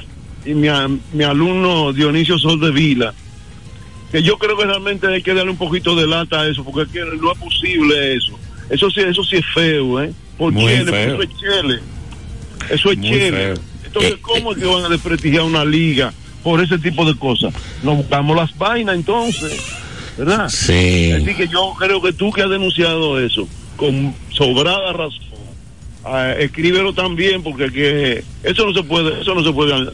y 0.45 0.53
mi, 0.53 0.69
mi 1.13 1.23
alumno 1.23 1.91
Dionisio 1.91 2.39
Sol 2.39 2.59
de 2.59 2.71
Vila, 2.71 3.13
que 4.11 4.23
yo 4.23 4.37
creo 4.37 4.57
que 4.57 4.65
realmente 4.65 5.07
hay 5.07 5.21
que 5.21 5.33
darle 5.33 5.51
un 5.51 5.57
poquito 5.57 5.95
de 5.95 6.07
lata 6.07 6.41
a 6.41 6.47
eso, 6.47 6.63
porque 6.63 6.99
no 7.21 7.31
es 7.31 7.37
posible 7.37 8.15
eso. 8.15 8.39
Eso 8.69 8.89
sí, 8.89 9.01
eso 9.01 9.23
sí 9.23 9.37
es 9.37 9.45
feo, 9.53 10.01
¿eh? 10.01 10.11
Por 10.37 10.53
eso 10.53 11.21
es 11.21 11.29
chele. 11.37 11.79
Eso 12.69 12.91
es 12.91 13.01
chele. 13.01 13.53
Entonces, 13.85 14.11
eh, 14.13 14.17
¿cómo 14.21 14.51
es 14.51 14.57
que 14.57 14.65
van 14.65 14.85
a 14.85 14.89
desprestigiar 14.89 15.43
una 15.43 15.65
liga 15.65 16.13
por 16.43 16.61
ese 16.61 16.77
tipo 16.77 17.05
de 17.05 17.17
cosas? 17.17 17.53
Nos 17.83 17.97
buscamos 17.97 18.35
las 18.35 18.55
vainas 18.57 18.95
entonces. 18.95 19.59
¿verdad? 20.19 20.49
Sí. 20.49 21.11
Así 21.13 21.33
que 21.33 21.47
yo 21.47 21.73
creo 21.79 22.01
que 22.01 22.11
tú 22.11 22.31
que 22.31 22.41
has 22.41 22.49
denunciado 22.49 23.19
eso, 23.19 23.47
con 23.77 24.13
sobrada 24.31 24.91
razón, 24.91 25.23
ah, 26.03 26.33
escríbelo 26.37 26.93
también, 26.93 27.41
porque 27.41 27.71
que 27.71 28.23
eso 28.43 28.65
no 28.65 28.73
se 28.73 28.83
puede, 28.83 29.21
eso 29.21 29.33
no 29.33 29.43
se 29.43 29.53
puede. 29.53 29.91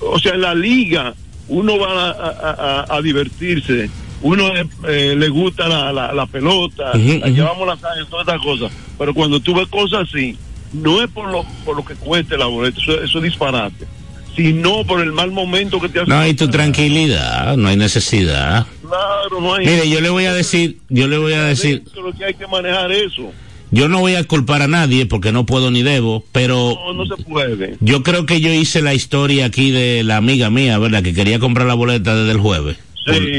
O 0.00 0.18
sea, 0.18 0.34
la 0.34 0.54
liga 0.56 1.14
uno 1.50 1.78
va 1.78 2.86
a, 2.88 3.00
divertirse, 3.02 3.90
uno 4.22 4.50
eh, 4.88 5.14
le 5.16 5.28
gusta 5.28 5.68
la, 5.68 5.92
la, 5.92 6.26
pelota, 6.26 6.92
llevamos 6.94 7.66
la 7.66 7.76
sangre, 7.76 8.06
todas 8.08 8.26
estas 8.26 8.40
cosas, 8.40 8.72
pero 8.98 9.12
cuando 9.12 9.40
tú 9.40 9.54
ves 9.54 9.68
cosas 9.68 10.08
así, 10.08 10.36
no 10.72 11.02
es 11.02 11.10
por 11.10 11.30
lo, 11.30 11.44
por 11.64 11.76
lo 11.76 11.84
que 11.84 11.94
cueste 11.94 12.38
la 12.38 12.46
boleta, 12.46 12.80
eso, 12.80 13.02
eso 13.02 13.18
es 13.18 13.24
disparate 13.24 13.86
sino 14.34 14.84
por 14.84 15.00
el 15.00 15.12
mal 15.12 15.32
momento 15.32 15.80
que 15.80 15.88
te 15.88 16.00
hace. 16.00 16.08
No 16.08 16.18
hay 16.18 16.34
tu 16.34 16.48
tranquilidad, 16.48 17.56
no 17.56 17.68
hay 17.68 17.76
necesidad. 17.76 18.66
Claro, 18.80 19.40
no 19.40 19.54
hay. 19.54 19.66
Mire, 19.66 19.88
yo 19.88 20.00
le 20.00 20.08
voy 20.08 20.24
a 20.24 20.32
decir, 20.32 20.78
yo 20.88 21.08
le 21.08 21.18
voy 21.18 21.32
a 21.32 21.44
decir. 21.44 21.82
que 22.16 22.24
hay 22.24 22.34
que 22.34 22.46
manejar 22.46 22.90
eso. 22.92 23.32
Yo 23.72 23.88
no 23.88 24.00
voy 24.00 24.16
a 24.16 24.24
culpar 24.24 24.62
a 24.62 24.68
nadie 24.68 25.06
porque 25.06 25.30
no 25.30 25.46
puedo 25.46 25.70
ni 25.70 25.82
debo, 25.82 26.24
pero. 26.32 26.74
No, 26.74 26.92
no 26.92 27.06
se 27.06 27.22
puede. 27.22 27.76
Yo 27.80 28.02
creo 28.02 28.26
que 28.26 28.40
yo 28.40 28.52
hice 28.52 28.82
la 28.82 28.94
historia 28.94 29.46
aquí 29.46 29.70
de 29.70 30.02
la 30.02 30.16
amiga 30.16 30.50
mía, 30.50 30.78
¿verdad? 30.78 31.02
Que 31.02 31.14
quería 31.14 31.38
comprar 31.38 31.66
la 31.66 31.74
boleta 31.74 32.16
desde 32.16 32.32
el 32.32 32.38
jueves 32.38 32.78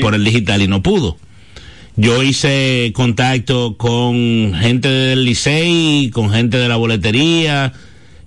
por, 0.02 0.16
el 0.16 0.24
digital 0.24 0.62
y 0.62 0.68
no 0.68 0.82
pudo. 0.82 1.18
Yo 1.98 2.24
hice 2.24 2.92
contacto 2.96 3.76
con 3.78 4.54
gente 4.56 4.88
del 4.88 5.26
Licey, 5.26 6.10
con 6.12 6.32
gente 6.32 6.58
de 6.58 6.70
la 6.70 6.78
boletería, 6.78 7.74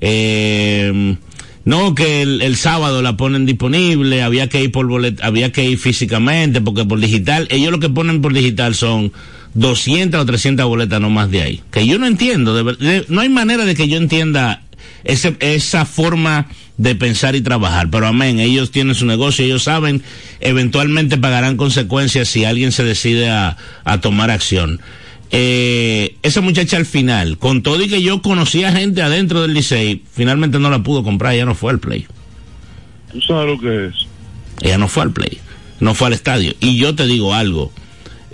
eh, 0.00 1.16
no, 1.64 1.94
que 1.94 2.20
el, 2.22 2.56
sábado 2.56 3.00
la 3.00 3.16
ponen 3.16 3.46
disponible, 3.46 4.22
había 4.22 4.50
que 4.50 4.62
ir 4.62 4.70
por 4.70 4.86
bolet, 4.86 5.22
había 5.22 5.50
que 5.50 5.64
ir 5.64 5.78
físicamente, 5.78 6.60
porque 6.60 6.84
por 6.84 7.00
digital, 7.00 7.48
ellos 7.50 7.72
lo 7.72 7.80
que 7.80 7.88
ponen 7.88 8.20
por 8.20 8.34
digital 8.34 8.74
son 8.74 9.12
200 9.54 10.20
o 10.20 10.26
300 10.26 10.66
boletas, 10.66 11.00
no 11.00 11.10
más 11.10 11.30
de 11.30 11.42
ahí. 11.42 11.62
Que 11.70 11.86
yo 11.86 11.98
no 11.98 12.06
entiendo, 12.06 12.54
de, 12.54 13.04
no 13.08 13.20
hay 13.20 13.28
manera 13.28 13.64
de 13.64 13.74
que 13.74 13.88
yo 13.88 13.96
entienda 13.96 14.62
ese, 15.04 15.36
esa 15.40 15.86
forma 15.86 16.48
de 16.76 16.94
pensar 16.94 17.36
y 17.36 17.40
trabajar. 17.40 17.88
Pero 17.90 18.06
amén, 18.06 18.40
ellos 18.40 18.70
tienen 18.70 18.94
su 18.94 19.06
negocio, 19.06 19.44
ellos 19.44 19.62
saben, 19.62 20.02
eventualmente 20.40 21.18
pagarán 21.18 21.56
consecuencias 21.56 22.28
si 22.28 22.44
alguien 22.44 22.72
se 22.72 22.84
decide 22.84 23.30
a, 23.30 23.56
tomar 24.00 24.30
acción. 24.30 24.80
Eh, 25.30 26.16
esa 26.22 26.40
muchacha 26.40 26.76
al 26.76 26.86
final, 26.86 27.38
con 27.38 27.62
todo 27.62 27.82
y 27.82 27.88
que 27.88 28.02
yo 28.02 28.22
conocía 28.22 28.72
gente 28.72 29.02
adentro 29.02 29.42
del 29.42 29.54
Licey, 29.54 30.02
finalmente 30.12 30.58
no 30.58 30.70
la 30.70 30.82
pudo 30.82 31.02
comprar, 31.02 31.34
ella 31.34 31.46
no 31.46 31.54
fue 31.54 31.72
al 31.72 31.80
play. 31.80 32.06
¿Tú 33.12 33.20
sabes 33.20 33.46
lo 33.46 33.60
que 33.60 33.86
es? 33.86 33.94
Ella 34.60 34.78
no 34.78 34.88
fue 34.88 35.04
al 35.04 35.12
play, 35.12 35.38
no 35.80 35.94
fue 35.94 36.08
al 36.08 36.12
estadio. 36.12 36.54
Y 36.60 36.76
yo 36.76 36.94
te 36.94 37.06
digo 37.06 37.34
algo, 37.34 37.72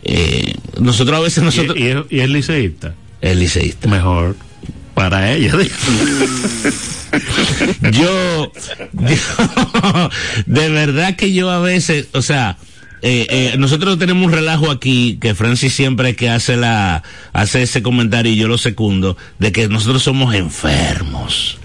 eh, 0.05 0.55
nosotros 0.79 1.19
a 1.19 1.21
veces 1.21 1.45
nosotros... 1.45 1.77
¿Y, 1.77 2.17
y, 2.17 2.21
es 2.21 2.29
liceísta? 2.29 2.95
Es 3.21 3.37
liceísta. 3.37 3.89
Mejor 3.89 4.37
para 4.95 5.33
ella. 5.33 5.53
yo, 7.91 8.53
de 10.47 10.69
verdad 10.69 11.17
que 11.17 11.33
yo 11.33 11.51
a 11.51 11.61
veces, 11.61 12.09
o 12.13 12.21
sea, 12.23 12.59
eh, 13.03 13.27
eh, 13.31 13.55
nosotros 13.59 13.99
tenemos 13.99 14.27
un 14.27 14.33
relajo 14.33 14.71
aquí 14.71 15.17
que 15.21 15.35
Francis 15.35 15.73
siempre 15.73 16.15
que 16.17 16.29
hace 16.29 16.59
la 16.59 17.03
hace 17.33 17.63
ese 17.63 17.83
comentario 17.83 18.31
y 18.31 18.37
yo 18.37 18.47
lo 18.47 18.59
secundo 18.59 19.17
de 19.39 19.53
que 19.53 19.69
nosotros 19.69 20.03
somos 20.03 20.35
enfermos 20.35 21.57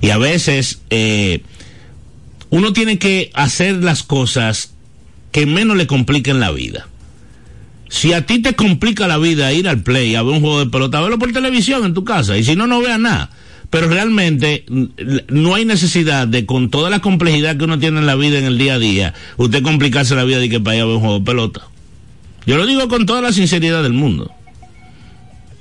y 0.00 0.08
a 0.08 0.16
veces 0.16 0.80
eh, 0.88 1.42
uno 2.48 2.72
tiene 2.72 2.98
que 2.98 3.30
hacer 3.34 3.84
las 3.84 4.02
cosas 4.02 4.72
que 5.30 5.44
menos 5.44 5.76
le 5.76 5.86
compliquen 5.86 6.40
la 6.40 6.52
vida. 6.52 6.88
Si 7.88 8.12
a 8.12 8.26
ti 8.26 8.40
te 8.40 8.54
complica 8.54 9.08
la 9.08 9.18
vida 9.18 9.52
ir 9.52 9.68
al 9.68 9.82
play 9.82 10.14
a 10.14 10.22
ver 10.22 10.34
un 10.34 10.40
juego 10.40 10.60
de 10.60 10.70
pelota, 10.70 11.00
verlo 11.00 11.18
por 11.18 11.32
televisión 11.32 11.84
en 11.84 11.94
tu 11.94 12.04
casa. 12.04 12.36
Y 12.36 12.44
si 12.44 12.54
no, 12.54 12.66
no 12.66 12.80
veas 12.80 13.00
nada. 13.00 13.30
Pero 13.70 13.88
realmente 13.88 14.64
no 15.28 15.54
hay 15.54 15.64
necesidad 15.64 16.26
de, 16.26 16.46
con 16.46 16.70
toda 16.70 16.88
la 16.88 17.00
complejidad 17.00 17.56
que 17.56 17.64
uno 17.64 17.78
tiene 17.78 17.98
en 17.98 18.06
la 18.06 18.14
vida 18.14 18.38
en 18.38 18.46
el 18.46 18.56
día 18.56 18.74
a 18.74 18.78
día, 18.78 19.14
usted 19.36 19.62
complicarse 19.62 20.14
la 20.14 20.24
vida 20.24 20.42
y 20.42 20.48
que 20.48 20.60
para 20.60 20.76
ir 20.76 20.82
a 20.82 20.86
ver 20.86 20.94
un 20.94 21.00
juego 21.00 21.18
de 21.18 21.24
pelota. 21.24 21.62
Yo 22.46 22.56
lo 22.56 22.66
digo 22.66 22.88
con 22.88 23.04
toda 23.04 23.20
la 23.20 23.32
sinceridad 23.32 23.82
del 23.82 23.92
mundo. 23.92 24.32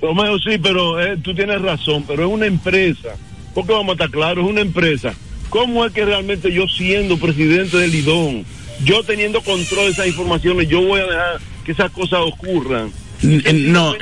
Romeo, 0.01 0.39
sí, 0.39 0.57
pero 0.61 1.01
eh, 1.01 1.17
tú 1.21 1.33
tienes 1.33 1.61
razón, 1.61 2.05
pero 2.07 2.25
es 2.25 2.31
una 2.31 2.45
empresa. 2.45 3.09
Porque 3.53 3.73
vamos 3.73 3.89
a 3.89 3.93
estar 3.93 4.09
claros, 4.09 4.45
es 4.45 4.51
una 4.51 4.61
empresa. 4.61 5.13
¿Cómo 5.49 5.85
es 5.85 5.91
que 5.91 6.05
realmente 6.05 6.51
yo 6.53 6.67
siendo 6.67 7.17
presidente 7.17 7.77
del 7.77 7.91
Lidón, 7.91 8.45
yo 8.83 9.03
teniendo 9.03 9.41
control 9.41 9.85
de 9.85 9.91
esas 9.91 10.07
informaciones, 10.07 10.69
yo 10.69 10.81
voy 10.81 11.01
a 11.01 11.05
dejar 11.05 11.39
que 11.67 11.73
esas 11.73 11.91
cosas 11.91 12.21
ocurran. 12.21 12.89
No, 13.21 13.93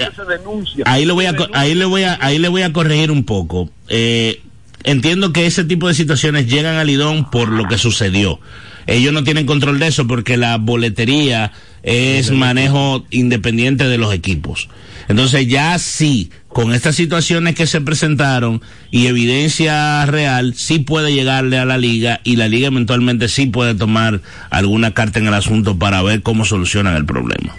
ahí 0.85 1.05
lo 1.05 1.15
voy 1.15 1.25
a, 1.25 1.35
ahí 1.53 1.73
le 1.73 1.85
voy 1.85 2.03
a, 2.03 2.17
ahí 2.21 2.37
le 2.37 2.47
voy 2.47 2.61
a 2.61 2.71
corregir 2.71 3.09
un 3.09 3.23
poco. 3.23 3.71
Eh, 3.89 4.41
entiendo 4.83 5.33
que 5.33 5.47
ese 5.47 5.63
tipo 5.63 5.87
de 5.87 5.95
situaciones 5.95 6.45
llegan 6.45 6.75
al 6.75 6.85
Lidón 6.85 7.31
por 7.31 7.49
lo 7.49 7.67
que 7.67 7.79
sucedió. 7.79 8.39
Ellos 8.85 9.13
no 9.13 9.23
tienen 9.23 9.47
control 9.47 9.79
de 9.79 9.87
eso 9.87 10.05
porque 10.05 10.37
la 10.37 10.57
boletería 10.57 11.53
es 11.81 12.29
manejo 12.29 13.03
independiente 13.09 13.87
de 13.87 13.97
los 13.97 14.13
equipos. 14.13 14.69
Entonces 15.07 15.47
ya 15.47 15.77
sí, 15.77 16.29
con 16.47 16.73
estas 16.73 16.95
situaciones 16.95 17.55
que 17.55 17.67
se 17.67 17.81
presentaron 17.81 18.61
y 18.91 19.07
evidencia 19.07 20.05
real, 20.05 20.53
sí 20.55 20.79
puede 20.79 21.13
llegarle 21.13 21.57
a 21.57 21.65
la 21.65 21.77
liga 21.77 22.21
y 22.23 22.37
la 22.37 22.47
liga 22.47 22.67
eventualmente 22.67 23.27
sí 23.27 23.45
puede 23.45 23.75
tomar 23.75 24.21
alguna 24.49 24.93
carta 24.93 25.19
en 25.19 25.27
el 25.27 25.33
asunto 25.33 25.77
para 25.77 26.01
ver 26.01 26.21
cómo 26.21 26.45
solucionan 26.45 26.95
el 26.95 27.05
problema. 27.05 27.53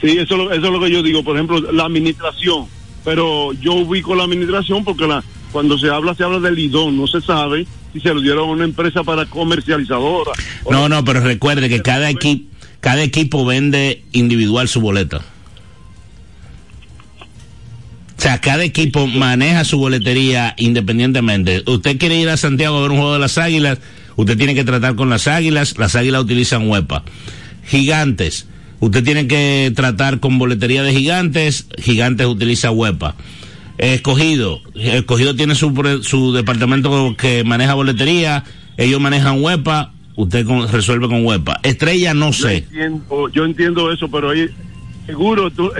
Sí, 0.00 0.16
eso, 0.18 0.52
eso 0.52 0.66
es 0.66 0.72
lo 0.72 0.80
que 0.80 0.90
yo 0.90 1.02
digo. 1.02 1.24
Por 1.24 1.36
ejemplo, 1.36 1.60
la 1.72 1.84
administración. 1.84 2.66
Pero 3.04 3.52
yo 3.54 3.74
ubico 3.74 4.14
la 4.14 4.24
administración 4.24 4.84
porque 4.84 5.06
la, 5.06 5.24
cuando 5.50 5.78
se 5.78 5.88
habla, 5.88 6.14
se 6.14 6.24
habla 6.24 6.40
del 6.40 6.54
lidón. 6.54 6.96
No 6.96 7.06
se 7.06 7.20
sabe 7.20 7.66
si 7.92 8.00
se 8.00 8.12
lo 8.14 8.20
dieron 8.20 8.48
a 8.48 8.52
una 8.52 8.64
empresa 8.64 9.02
para 9.02 9.26
comercializadora. 9.26 10.32
No, 10.70 10.88
no, 10.88 11.04
pero 11.04 11.20
recuerde 11.20 11.68
que 11.68 11.82
cada, 11.82 12.10
equipo 12.10 12.48
cada 12.80 13.02
equipo 13.02 13.44
vende 13.44 14.04
individual 14.12 14.68
su 14.68 14.80
boleta. 14.80 15.22
O 18.18 18.20
sea, 18.20 18.40
cada 18.40 18.64
equipo 18.64 19.06
maneja 19.06 19.64
su 19.64 19.78
boletería 19.78 20.52
independientemente. 20.58 21.62
Usted 21.66 21.98
quiere 21.98 22.18
ir 22.18 22.28
a 22.28 22.36
Santiago 22.36 22.78
a 22.78 22.82
ver 22.82 22.90
un 22.90 22.96
juego 22.96 23.12
de 23.12 23.20
las 23.20 23.38
águilas, 23.38 23.78
usted 24.16 24.36
tiene 24.36 24.56
que 24.56 24.64
tratar 24.64 24.96
con 24.96 25.08
las 25.08 25.28
águilas, 25.28 25.78
las 25.78 25.94
águilas 25.94 26.22
utilizan 26.22 26.68
huepa. 26.68 27.04
Gigantes, 27.64 28.48
usted 28.80 29.04
tiene 29.04 29.28
que 29.28 29.72
tratar 29.76 30.18
con 30.18 30.36
boletería 30.36 30.82
de 30.82 30.92
gigantes, 30.92 31.68
gigantes 31.78 32.26
utiliza 32.26 32.72
huepa. 32.72 33.14
Escogido, 33.78 34.62
escogido 34.74 35.36
tiene 35.36 35.54
su, 35.54 36.00
su 36.02 36.32
departamento 36.32 37.14
que 37.16 37.44
maneja 37.44 37.74
boletería, 37.74 38.42
ellos 38.78 39.00
manejan 39.00 39.40
huepa, 39.40 39.92
usted 40.16 40.44
resuelve 40.72 41.06
con 41.06 41.24
huepa. 41.24 41.60
Estrella 41.62 42.14
no 42.14 42.32
sé. 42.32 42.66
Yo 43.32 43.44
entiendo, 43.44 43.92
eso, 43.92 44.08
pero 44.10 44.30
ahí 44.30 44.48
seguro 45.06 45.52
tú, 45.52 45.70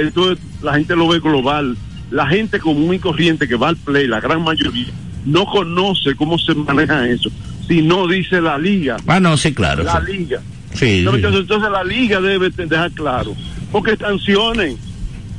la 0.62 0.74
gente 0.74 0.94
lo 0.94 1.08
ve 1.08 1.18
global 1.18 1.76
la 2.10 2.26
gente 2.26 2.58
común 2.58 2.94
y 2.94 2.98
corriente 2.98 3.48
que 3.48 3.56
va 3.56 3.68
al 3.68 3.76
play, 3.76 4.06
la 4.06 4.20
gran 4.20 4.42
mayoría, 4.42 4.92
no 5.24 5.44
conoce 5.46 6.14
cómo 6.14 6.38
se 6.38 6.54
maneja 6.54 7.08
eso. 7.08 7.30
Si 7.66 7.82
no 7.82 8.06
dice 8.06 8.40
la 8.40 8.56
liga. 8.56 8.96
Ah, 9.06 9.20
no, 9.20 9.36
sí, 9.36 9.52
claro. 9.52 9.82
La 9.82 10.00
liga. 10.00 10.40
Sí, 10.72 11.04
entonces, 11.06 11.70
la 11.70 11.84
liga 11.84 12.20
debe 12.20 12.50
dejar 12.50 12.90
claro. 12.92 13.34
Porque 13.70 13.96
sancionen 13.96 14.76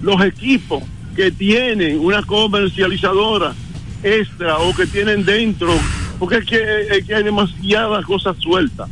los 0.02 0.22
equipos 0.22 0.84
que 1.16 1.32
tienen 1.32 2.00
una 2.00 2.22
comercializadora 2.24 3.54
extra 4.04 4.58
o 4.60 4.76
que 4.76 4.86
tienen 4.86 5.26
dentro, 5.26 5.74
porque 6.20 6.38
es 6.38 6.46
que, 6.46 7.14
hay 7.14 7.24
demasiadas 7.24 8.06
cosas 8.06 8.38
sueltas. 8.40 8.90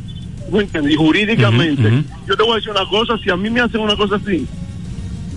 Y 0.88 0.94
jurídicamente, 0.94 2.04
yo 2.26 2.36
te 2.36 2.42
voy 2.42 2.52
a 2.52 2.56
decir 2.56 2.70
una 2.70 2.86
cosa, 2.86 3.18
si 3.18 3.30
a 3.30 3.36
mí 3.36 3.50
me 3.50 3.60
hacen 3.60 3.80
una 3.80 3.96
cosa 3.96 4.16
así, 4.16 4.46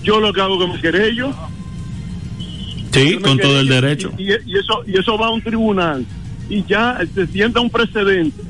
yo 0.02 0.20
lo 0.20 0.34
que 0.34 0.42
hago 0.42 0.56
es 0.56 0.68
que 0.68 0.76
me 0.76 0.82
querello 0.82 1.34
Sí, 2.92 3.18
con 3.18 3.38
todo 3.38 3.60
el 3.60 3.68
derecho. 3.68 4.12
Y, 4.18 4.32
eso, 4.32 4.84
y 4.86 4.98
eso 4.98 5.18
va 5.18 5.28
a 5.28 5.30
un 5.32 5.42
tribunal 5.42 6.06
y 6.50 6.64
ya 6.66 7.00
se 7.14 7.28
sienta 7.28 7.62
un 7.62 7.70
precedente 7.70 8.42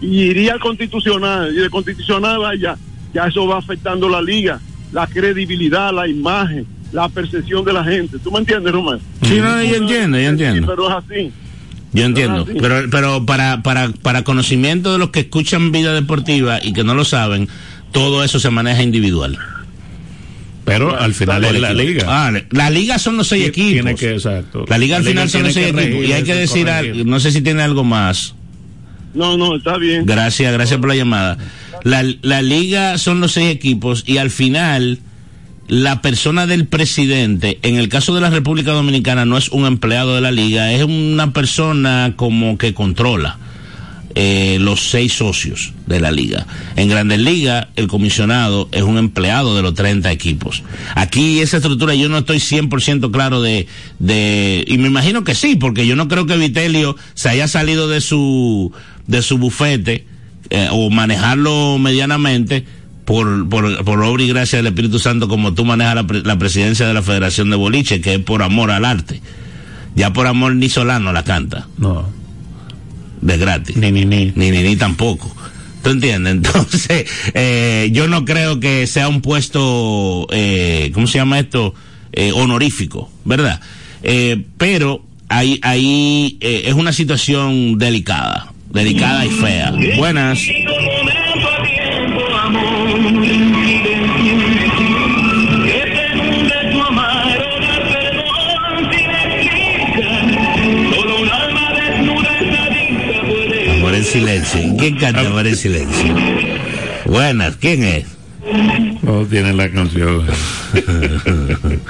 y 0.00 0.22
iría 0.22 0.52
al 0.52 0.60
constitucional 0.60 1.52
y 1.52 1.56
de 1.56 1.70
constitucional 1.70 2.38
vaya, 2.38 2.76
ya 3.12 3.26
eso 3.26 3.46
va 3.46 3.58
afectando 3.58 4.08
la 4.08 4.22
liga, 4.22 4.60
la 4.92 5.06
credibilidad, 5.06 5.92
la 5.92 6.06
imagen, 6.06 6.66
la 6.92 7.08
percepción 7.08 7.64
de 7.64 7.72
la 7.72 7.84
gente. 7.84 8.18
¿Tú 8.18 8.30
me 8.30 8.38
entiendes, 8.38 8.72
Román? 8.72 9.00
Sí, 9.22 9.38
no, 9.40 9.62
yo 9.62 9.76
entiendo, 9.76 10.18
yo 10.18 10.28
entiendo. 10.28 10.66
pero 10.66 10.88
es 10.88 11.04
así. 11.04 11.32
Yo 11.92 12.04
entiendo, 12.04 12.46
pero, 12.60 12.90
pero 12.90 13.24
para, 13.24 13.62
para, 13.62 13.88
para 13.88 14.22
conocimiento 14.22 14.92
de 14.92 14.98
los 14.98 15.10
que 15.10 15.20
escuchan 15.20 15.72
vida 15.72 15.94
deportiva 15.94 16.58
y 16.62 16.74
que 16.74 16.84
no 16.84 16.94
lo 16.94 17.04
saben, 17.04 17.48
todo 17.90 18.22
eso 18.22 18.38
se 18.38 18.50
maneja 18.50 18.82
individual. 18.82 19.38
Pero 20.66 20.98
al 20.98 21.14
final 21.14 21.44
es 21.44 21.60
la 21.60 21.72
liga. 21.72 22.04
Ah, 22.08 22.32
la 22.50 22.70
liga 22.70 22.98
son 22.98 23.16
los 23.16 23.28
seis 23.28 23.46
equipos. 23.46 23.72
Tiene 23.72 23.94
que, 23.94 24.14
exacto. 24.14 24.64
La 24.68 24.76
liga 24.76 24.96
al 24.96 25.04
final 25.04 25.30
son 25.30 25.44
los 25.44 25.54
seis 25.54 25.68
equipos. 25.68 26.04
Y 26.04 26.12
hay 26.12 26.24
que 26.24 26.34
decir, 26.34 26.68
no 27.06 27.20
sé 27.20 27.30
si 27.30 27.40
tiene 27.40 27.62
algo 27.62 27.84
más. 27.84 28.34
No, 29.14 29.38
no, 29.38 29.56
está 29.56 29.78
bien. 29.78 30.04
Gracias, 30.04 30.52
gracias 30.52 30.78
por 30.80 30.88
la 30.88 30.96
llamada. 30.96 31.38
La, 31.84 32.04
la 32.22 32.42
liga 32.42 32.98
son 32.98 33.20
los 33.20 33.32
seis 33.32 33.54
equipos 33.54 34.02
y 34.06 34.18
al 34.18 34.30
final 34.30 34.98
la 35.68 36.02
persona 36.02 36.46
del 36.46 36.66
presidente, 36.66 37.58
en 37.62 37.76
el 37.76 37.88
caso 37.88 38.14
de 38.14 38.20
la 38.20 38.30
República 38.30 38.72
Dominicana, 38.72 39.24
no 39.24 39.38
es 39.38 39.48
un 39.48 39.66
empleado 39.66 40.16
de 40.16 40.20
la 40.20 40.32
liga, 40.32 40.72
es 40.72 40.82
una 40.82 41.32
persona 41.32 42.14
como 42.16 42.58
que 42.58 42.74
controla. 42.74 43.38
Eh, 44.18 44.56
los 44.62 44.88
seis 44.88 45.12
socios 45.12 45.74
de 45.86 46.00
la 46.00 46.10
liga. 46.10 46.46
En 46.76 46.88
Grandes 46.88 47.18
Ligas, 47.18 47.66
el 47.76 47.86
comisionado 47.86 48.66
es 48.72 48.80
un 48.80 48.96
empleado 48.96 49.54
de 49.54 49.60
los 49.60 49.74
30 49.74 50.10
equipos. 50.10 50.62
Aquí 50.94 51.40
esa 51.40 51.58
estructura 51.58 51.94
yo 51.94 52.08
no 52.08 52.16
estoy 52.16 52.38
100% 52.38 53.10
claro 53.10 53.42
de, 53.42 53.66
de, 53.98 54.64
y 54.66 54.78
me 54.78 54.86
imagino 54.86 55.22
que 55.22 55.34
sí, 55.34 55.56
porque 55.56 55.86
yo 55.86 55.96
no 55.96 56.08
creo 56.08 56.24
que 56.24 56.38
Vitelio 56.38 56.96
se 57.12 57.28
haya 57.28 57.46
salido 57.46 57.88
de 57.88 58.00
su, 58.00 58.72
de 59.06 59.20
su 59.20 59.36
bufete, 59.36 60.06
eh, 60.48 60.68
o 60.72 60.88
manejarlo 60.88 61.76
medianamente, 61.78 62.64
por, 63.04 63.46
por, 63.50 63.84
por 63.84 64.02
obra 64.02 64.22
y 64.22 64.28
gracia 64.28 64.56
del 64.56 64.68
Espíritu 64.68 64.98
Santo 64.98 65.28
como 65.28 65.52
tú 65.52 65.66
manejas 65.66 65.94
la, 65.94 66.06
la, 66.24 66.38
presidencia 66.38 66.88
de 66.88 66.94
la 66.94 67.02
Federación 67.02 67.50
de 67.50 67.56
Boliche, 67.56 68.00
que 68.00 68.14
es 68.14 68.20
por 68.20 68.42
amor 68.42 68.70
al 68.70 68.86
arte. 68.86 69.20
Ya 69.94 70.14
por 70.14 70.26
amor 70.26 70.54
ni 70.54 70.70
Solano 70.70 71.12
la 71.12 71.22
canta. 71.22 71.68
No 71.76 72.15
de 73.20 73.36
gratis. 73.38 73.76
Ni 73.76 73.92
ni 73.92 74.04
ni. 74.04 74.32
Ni 74.34 74.50
ni 74.50 74.62
ni 74.62 74.76
tampoco. 74.76 75.34
¿Tú 75.82 75.90
entiendes? 75.90 76.32
Entonces, 76.36 77.04
eh, 77.34 77.90
yo 77.92 78.08
no 78.08 78.24
creo 78.24 78.58
que 78.60 78.86
sea 78.86 79.08
un 79.08 79.20
puesto, 79.20 80.26
eh, 80.32 80.90
¿cómo 80.92 81.06
se 81.06 81.18
llama 81.18 81.38
esto? 81.38 81.74
Eh, 82.12 82.32
honorífico, 82.32 83.10
¿verdad? 83.24 83.60
Eh, 84.02 84.42
pero 84.56 85.04
ahí, 85.28 85.60
ahí 85.62 86.38
eh, 86.40 86.62
es 86.66 86.74
una 86.74 86.92
situación 86.92 87.78
delicada, 87.78 88.52
delicada 88.70 89.26
y 89.26 89.30
fea. 89.30 89.72
Buenas. 89.96 90.40
Silencio. 104.06 104.60
¿Quién 104.78 104.96
canta 104.96 105.20
Amor 105.20 105.46
en 105.46 105.56
silencio? 105.56 106.14
Buenas, 107.06 107.56
¿quién 107.56 107.84
es? 107.84 108.06
No 109.02 109.24
tiene 109.26 109.52
la 109.52 109.70
canción. 109.70 110.24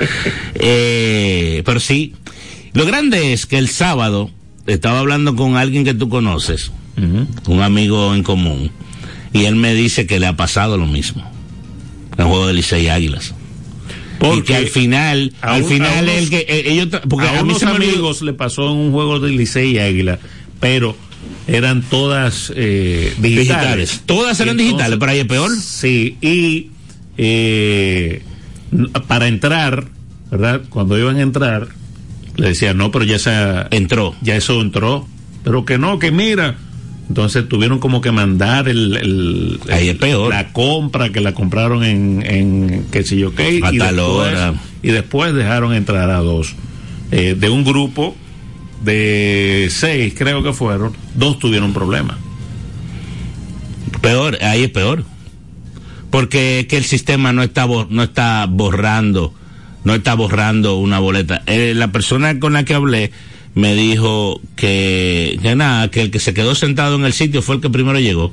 eh, 0.54 1.62
pero 1.64 1.80
sí, 1.80 2.14
lo 2.72 2.86
grande 2.86 3.32
es 3.32 3.46
que 3.46 3.58
el 3.58 3.68
sábado 3.68 4.30
estaba 4.66 5.00
hablando 5.00 5.36
con 5.36 5.56
alguien 5.56 5.84
que 5.84 5.94
tú 5.94 6.08
conoces, 6.08 6.72
un 7.46 7.62
amigo 7.62 8.14
en 8.14 8.22
común, 8.22 8.70
y 9.32 9.44
él 9.44 9.56
me 9.56 9.74
dice 9.74 10.06
que 10.06 10.18
le 10.18 10.26
ha 10.26 10.36
pasado 10.36 10.78
lo 10.78 10.86
mismo 10.86 11.30
en 12.16 12.20
el 12.24 12.26
juego 12.26 12.46
de 12.46 12.54
Licey 12.54 12.88
Águilas. 12.88 13.34
Porque 14.18 14.38
y 14.38 14.42
que 14.42 14.56
al 14.56 14.68
final, 14.68 15.34
al 15.42 15.64
final 15.64 16.08
el 16.08 16.30
que 16.30 16.46
eh, 16.48 16.72
ellos, 16.72 16.88
porque 17.08 17.28
a, 17.28 17.40
a 17.40 17.44
mis 17.44 17.62
amigos 17.62 18.22
le 18.22 18.32
pasó 18.32 18.70
en 18.70 18.76
un 18.78 18.92
juego 18.92 19.20
de 19.20 19.30
Licey 19.30 19.72
y 19.72 19.78
Águila, 19.78 20.18
pero 20.58 20.96
eran 21.46 21.82
todas 21.82 22.52
eh, 22.56 23.14
digitales. 23.18 24.02
Todas 24.06 24.38
eran 24.40 24.56
digitales, 24.56 24.98
pero 24.98 25.12
ahí 25.12 25.20
es 25.20 25.26
peor. 25.26 25.50
Sí, 25.60 26.16
y 26.20 26.70
eh, 27.16 28.22
para 29.06 29.28
entrar, 29.28 29.88
¿verdad? 30.30 30.62
Cuando 30.68 30.98
iban 30.98 31.16
a 31.16 31.22
entrar, 31.22 31.68
le 32.36 32.48
decían, 32.48 32.76
no, 32.76 32.90
pero 32.90 33.04
ya 33.04 33.18
se 33.18 33.32
entró. 33.70 34.14
Ya 34.22 34.36
eso 34.36 34.60
entró. 34.60 35.06
Pero 35.44 35.64
que 35.64 35.78
no, 35.78 35.98
que 35.98 36.10
mira. 36.10 36.56
Entonces 37.08 37.48
tuvieron 37.48 37.78
como 37.78 38.00
que 38.00 38.10
mandar 38.10 38.68
el, 38.68 38.96
el, 38.96 39.60
Ahí 39.70 39.90
es 39.90 39.96
peor. 39.96 40.30
la 40.30 40.52
compra 40.52 41.10
que 41.10 41.20
la 41.20 41.32
compraron 41.32 41.84
en, 41.84 42.24
en 42.26 42.86
qué 42.90 43.04
sé 43.04 43.16
yo 43.16 43.32
qué. 43.32 43.60
A 43.62 43.72
y, 43.72 43.78
tal 43.78 43.94
después, 43.94 44.04
hora. 44.32 44.54
y 44.82 44.90
después 44.90 45.32
dejaron 45.32 45.72
entrar 45.72 46.10
a 46.10 46.18
dos. 46.18 46.56
Eh, 47.12 47.36
de 47.38 47.48
un 47.48 47.62
grupo 47.62 48.16
de 48.82 49.68
seis, 49.70 50.14
creo 50.16 50.42
que 50.42 50.52
fueron, 50.52 50.92
dos 51.14 51.38
tuvieron 51.38 51.72
problemas. 51.72 52.16
Peor, 54.00 54.38
ahí 54.42 54.64
es 54.64 54.70
peor. 54.70 55.04
Porque 56.10 56.66
que 56.68 56.76
el 56.76 56.84
sistema 56.84 57.32
no 57.32 57.42
está, 57.42 57.66
no 57.66 58.02
está 58.02 58.46
borrando, 58.48 59.34
no 59.84 59.94
está 59.94 60.14
borrando 60.14 60.76
una 60.76 60.98
boleta. 60.98 61.42
Eh, 61.46 61.72
la 61.74 61.92
persona 61.92 62.38
con 62.38 62.52
la 62.52 62.64
que 62.64 62.74
hablé 62.74 63.10
me 63.54 63.74
dijo 63.74 64.40
que, 64.54 65.38
que 65.42 65.56
nada, 65.56 65.90
que 65.90 66.02
el 66.02 66.10
que 66.10 66.20
se 66.20 66.34
quedó 66.34 66.54
sentado 66.54 66.96
en 66.96 67.04
el 67.04 67.12
sitio 67.12 67.42
fue 67.42 67.56
el 67.56 67.60
que 67.60 67.70
primero 67.70 67.98
llegó. 67.98 68.32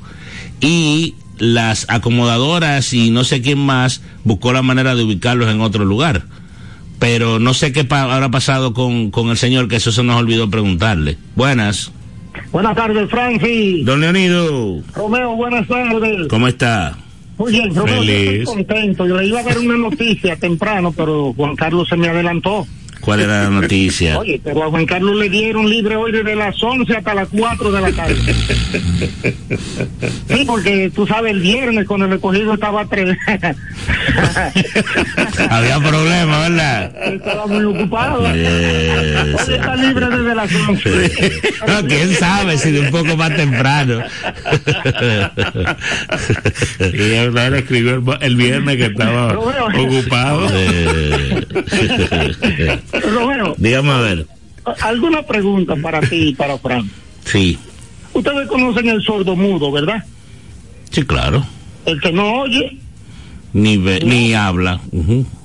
Y 0.60 1.14
las 1.38 1.86
acomodadoras 1.88 2.92
y 2.92 3.10
no 3.10 3.24
sé 3.24 3.42
quién 3.42 3.58
más 3.58 4.02
buscó 4.22 4.52
la 4.52 4.62
manera 4.62 4.94
de 4.94 5.02
ubicarlos 5.02 5.50
en 5.50 5.60
otro 5.60 5.84
lugar. 5.84 6.26
Pero 7.04 7.38
no 7.38 7.52
sé 7.52 7.70
qué 7.70 7.84
pa- 7.84 8.14
habrá 8.14 8.30
pasado 8.30 8.72
con, 8.72 9.10
con 9.10 9.28
el 9.28 9.36
señor, 9.36 9.68
que 9.68 9.76
eso 9.76 9.92
se 9.92 10.02
nos 10.02 10.16
olvidó 10.16 10.48
preguntarle. 10.48 11.18
Buenas. 11.36 11.92
Buenas 12.50 12.74
tardes, 12.74 13.10
Francis. 13.10 13.84
Don 13.84 14.00
Leonido, 14.00 14.80
Romeo, 14.94 15.36
buenas 15.36 15.68
tardes. 15.68 16.26
¿cómo 16.28 16.48
está? 16.48 16.96
Muy 17.36 17.52
bien, 17.52 17.74
Romeo, 17.74 17.96
yo 17.96 18.00
Feliz. 18.00 18.28
estoy 18.40 18.44
contento. 18.46 19.06
Yo 19.06 19.18
le 19.18 19.26
iba 19.26 19.40
a 19.40 19.42
dar 19.42 19.58
una 19.58 19.76
noticia 19.76 20.34
temprano, 20.36 20.92
pero 20.96 21.34
Juan 21.34 21.54
Carlos 21.56 21.86
se 21.90 21.96
me 21.98 22.08
adelantó. 22.08 22.66
¿Cuál 23.04 23.20
era 23.20 23.44
la 23.44 23.50
noticia? 23.50 24.18
Oye, 24.18 24.40
pero 24.42 24.64
a 24.64 24.70
Juan 24.70 24.86
Carlos 24.86 25.16
le 25.16 25.28
dieron 25.28 25.68
libre 25.68 25.96
hoy 25.96 26.12
desde 26.12 26.34
las 26.34 26.60
11 26.62 26.96
hasta 26.96 27.14
las 27.14 27.28
4 27.28 27.72
de 27.72 27.80
la 27.80 27.92
tarde. 27.92 28.16
Sí, 30.28 30.44
porque 30.46 30.90
tú 30.94 31.06
sabes, 31.06 31.32
el 31.32 31.40
viernes 31.40 31.86
con 31.86 32.02
el 32.02 32.10
recogido 32.10 32.54
estaba 32.54 32.82
a 32.82 32.86
tres. 32.86 33.16
Había 35.50 35.80
problema, 35.80 36.48
¿verdad? 36.48 36.92
estaba 37.04 37.46
muy 37.46 37.64
ocupado. 37.64 38.26
Eso. 38.26 39.48
Hoy 39.48 39.54
está 39.54 39.76
libre 39.76 40.06
desde 40.08 40.34
las 40.34 40.54
11. 40.54 41.32
No, 41.66 41.86
quién 41.86 42.14
sabe 42.14 42.56
si 42.58 42.70
de 42.70 42.80
un 42.80 42.90
poco 42.90 43.16
más 43.16 43.34
temprano. 43.36 44.02
Y 46.80 47.14
él, 47.14 47.54
escribió 47.54 47.94
el, 47.96 48.04
el 48.20 48.36
viernes 48.36 48.76
que 48.76 48.86
estaba 48.86 49.38
ocupado. 49.38 50.48
Eh, 50.52 51.44
Romeo, 53.00 53.54
Dígame 53.58 53.90
a 53.90 53.98
ver. 53.98 54.26
alguna 54.82 55.22
pregunta 55.22 55.74
para 55.76 56.00
ti 56.00 56.28
y 56.28 56.34
para 56.34 56.58
Fran. 56.58 56.88
Sí, 57.24 57.58
Ustedes 58.12 58.46
conocen 58.48 58.88
el 58.88 59.02
sordo 59.02 59.34
mudo, 59.34 59.72
¿verdad? 59.72 60.04
sí, 60.90 61.02
claro. 61.02 61.44
El 61.84 62.00
que 62.00 62.12
no 62.12 62.40
oye, 62.40 62.78
Ni 63.52 63.76
ve, 63.76 64.00
ni 64.04 64.34
habla. 64.34 64.80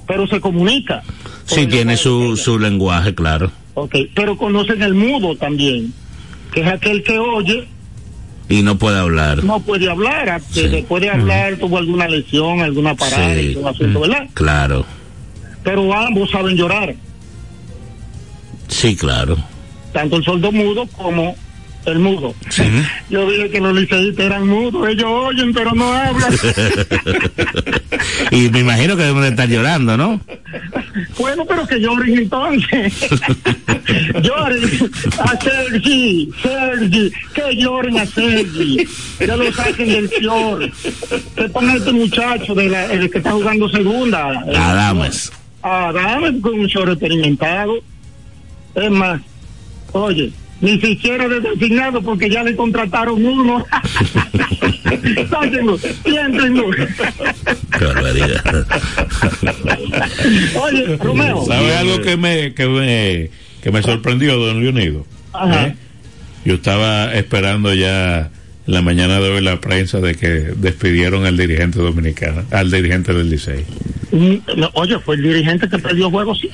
Pero 0.08 0.28
se 0.28 0.40
comunica. 0.40 1.04
Sí, 1.46 1.66
tiene 1.68 1.98
su, 1.98 2.38
su 2.38 2.58
lenguaje, 2.60 3.14
claro. 3.16 3.52
Ok, 3.74 3.96
pero 4.16 4.38
conocen 4.38 4.82
el 4.84 4.94
mudo 4.94 5.36
también, 5.36 5.94
que 6.52 6.62
es 6.62 6.68
aquel 6.68 7.02
que 7.04 7.18
oye, 7.20 7.68
Y 8.50 8.62
no 8.64 8.78
puede 8.78 9.00
hablar. 9.00 9.44
no 9.44 9.60
puede 9.60 9.90
hablar, 9.90 10.42
Sí. 10.52 10.68
después 10.68 11.02
de 11.02 11.10
hablar 11.10 11.56
tuvo 11.58 11.78
alguna 11.78 12.08
lesión, 12.08 12.62
alguna 12.62 12.96
parada, 12.96 13.36
Sí. 13.36 13.56
un 13.56 13.68
asunto, 13.68 14.00
¿verdad? 14.02 14.28
Claro. 14.34 14.86
Pero 15.64 15.94
ambos 15.94 16.30
saben 16.32 16.56
llorar, 16.56 16.96
Sí, 18.70 18.96
claro. 18.96 19.38
tanto 19.92 20.18
el 20.18 20.24
sordo 20.24 20.52
mudo 20.52 20.88
como 20.88 21.36
el 21.86 22.00
mudo. 22.00 22.36
Yo 23.10 23.30
dije 23.30 23.50
que 23.50 23.60
los 23.60 23.74
liceístas 23.74 24.26
eran 24.26 24.48
mudos, 24.48 24.88
ellos 24.88 25.08
oyen 25.10 25.54
pero 25.54 25.72
no 25.74 25.92
hablan. 25.94 26.34
y 28.32 28.50
me 28.50 28.60
imagino 28.60 28.96
que 28.96 29.04
deben 29.04 29.22
de 29.22 29.30
estar 29.30 29.50
llorando, 29.50 29.98
¿no? 29.98 30.22
bueno, 31.18 31.46
pero 31.46 31.66
que 31.68 31.80
lloren 31.80 32.18
entonces. 32.18 32.94
lloren 34.22 34.92
a 35.20 35.40
Sergi, 35.42 36.30
Sergi, 36.42 37.12
que 37.34 37.56
lloren 37.56 37.98
a 37.98 38.06
Sergi, 38.06 38.88
que 39.18 39.28
lo 39.28 39.52
saquen 39.54 39.88
del 39.88 40.10
fior, 40.10 40.72
que 41.36 41.50
pongan 41.50 41.76
a 41.76 41.78
este 41.80 41.92
muchacho 41.92 42.56
de 42.56 42.70
la, 42.70 42.86
el 42.86 43.10
que 43.10 43.18
está 43.20 43.32
jugando 43.32 43.70
segunda. 43.70 44.28
Adames. 44.56 45.32
a 45.62 45.90
Adame 45.90 46.40
con 46.42 46.60
un 46.60 46.68
short 46.68 46.92
experimentado. 46.92 47.80
Es 48.80 48.92
más, 48.92 49.22
oye, 49.92 50.32
ni 50.62 50.80
siquiera 50.80 51.28
de 51.28 51.40
designado 51.40 52.02
porque 52.02 52.30
ya 52.30 52.44
le 52.44 52.56
contrataron 52.56 53.26
uno. 53.26 53.66
Sáquenlo, 55.30 55.78
siéntenlo. 55.78 56.66
Oye, 60.62 60.98
Romeo. 60.98 61.46
¿Sabe 61.46 61.76
algo 61.76 62.02
que 62.02 62.18
me, 62.18 62.54
que 62.54 62.68
me, 62.68 63.30
que 63.62 63.72
me 63.72 63.82
sorprendió, 63.82 64.38
don 64.38 64.62
Leonido? 64.62 65.06
Ajá. 65.34 65.68
¿Eh? 65.68 65.76
Yo 66.46 66.56
estaba 66.56 67.14
esperando 67.14 67.74
ya 67.74 68.32
en 68.68 68.74
la 68.74 68.82
mañana 68.82 69.20
de 69.20 69.30
hoy 69.30 69.42
la 69.42 69.60
prensa 69.60 70.00
de 70.00 70.16
que 70.16 70.28
despidieron 70.28 71.26
al 71.26 71.38
dirigente 71.38 71.80
dominicano, 71.80 72.44
al 72.52 72.72
dirigente 72.72 73.14
del 73.14 73.30
Licey. 73.30 73.66
Mm, 74.12 74.36
no, 74.58 74.70
oye, 74.74 75.00
fue 75.00 75.16
el 75.16 75.24
dirigente 75.24 75.70
que 75.70 75.78
perdió 75.78 76.10
juego, 76.10 76.36
sí. 76.36 76.50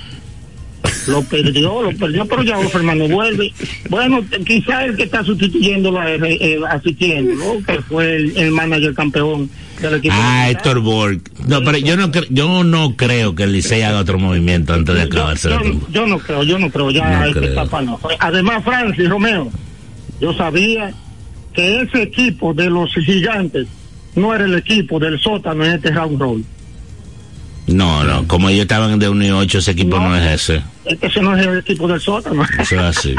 Lo 1.07 1.21
perdió, 1.23 1.81
lo 1.83 1.91
perdió, 1.97 2.25
pero 2.25 2.43
ya 2.43 2.57
Offerman 2.57 2.99
vuelve. 3.09 3.53
Bueno, 3.89 4.23
quizá 4.45 4.85
el 4.85 4.95
que 4.95 5.03
está 5.03 5.23
sustituyéndolo 5.23 6.01
eh, 6.03 6.17
eh, 6.21 6.59
asistiendo, 6.69 7.33
¿no? 7.35 7.63
que 7.65 7.81
fue 7.83 8.15
el, 8.15 8.37
el 8.37 8.51
manager 8.51 8.93
campeón 8.93 9.49
del 9.81 9.95
equipo. 9.95 10.15
Ah. 10.17 10.49
Héctor 10.49 10.79
Borg. 10.79 11.21
No, 11.47 11.63
pero 11.63 11.77
yo 11.77 11.95
no, 11.97 12.11
yo 12.29 12.63
no 12.63 12.95
creo 12.95 13.35
que 13.35 13.43
el 13.43 13.51
Licey 13.53 13.81
haga 13.83 13.99
otro 13.99 14.17
movimiento 14.19 14.73
antes 14.73 14.95
de 14.95 15.01
acabarse 15.03 15.49
yo, 15.49 15.61
yo, 15.63 15.79
yo 15.91 16.07
no 16.07 16.17
creo, 16.19 16.43
yo 16.43 16.57
no 16.59 16.69
creo, 16.69 16.91
ya 16.91 17.09
No 17.09 17.17
a 17.17 17.27
esta 17.27 17.39
creo. 17.39 17.51
etapa 17.51 17.81
no. 17.81 17.99
Además, 18.19 18.63
Francis 18.63 19.09
Romeo, 19.09 19.51
yo 20.19 20.33
sabía 20.33 20.93
que 21.53 21.81
ese 21.81 22.01
equipo 22.03 22.53
de 22.53 22.69
los 22.69 22.93
gigantes 22.93 23.67
no 24.15 24.33
era 24.33 24.45
el 24.45 24.55
equipo 24.55 24.99
del 24.99 25.19
sótano 25.19 25.65
en 25.65 25.73
este 25.73 25.91
round 25.91 26.19
roll. 26.19 26.43
No, 27.67 28.03
no, 28.03 28.27
como 28.27 28.49
ellos 28.49 28.63
estaban 28.63 28.99
de 28.99 29.09
1 29.09 29.25
y 29.25 29.31
8, 29.31 29.57
ese 29.57 29.71
equipo 29.71 29.97
no, 29.99 30.09
No. 30.09 30.17
es 30.17 30.49
ese. 30.49 30.61
Ese 31.01 31.21
no 31.21 31.35
es 31.35 31.45
el 31.45 31.57
equipo 31.59 31.87
del 31.87 31.99
sótano. 31.99 32.43
Eso 32.59 32.75
es 32.75 32.81
así. 32.97 33.15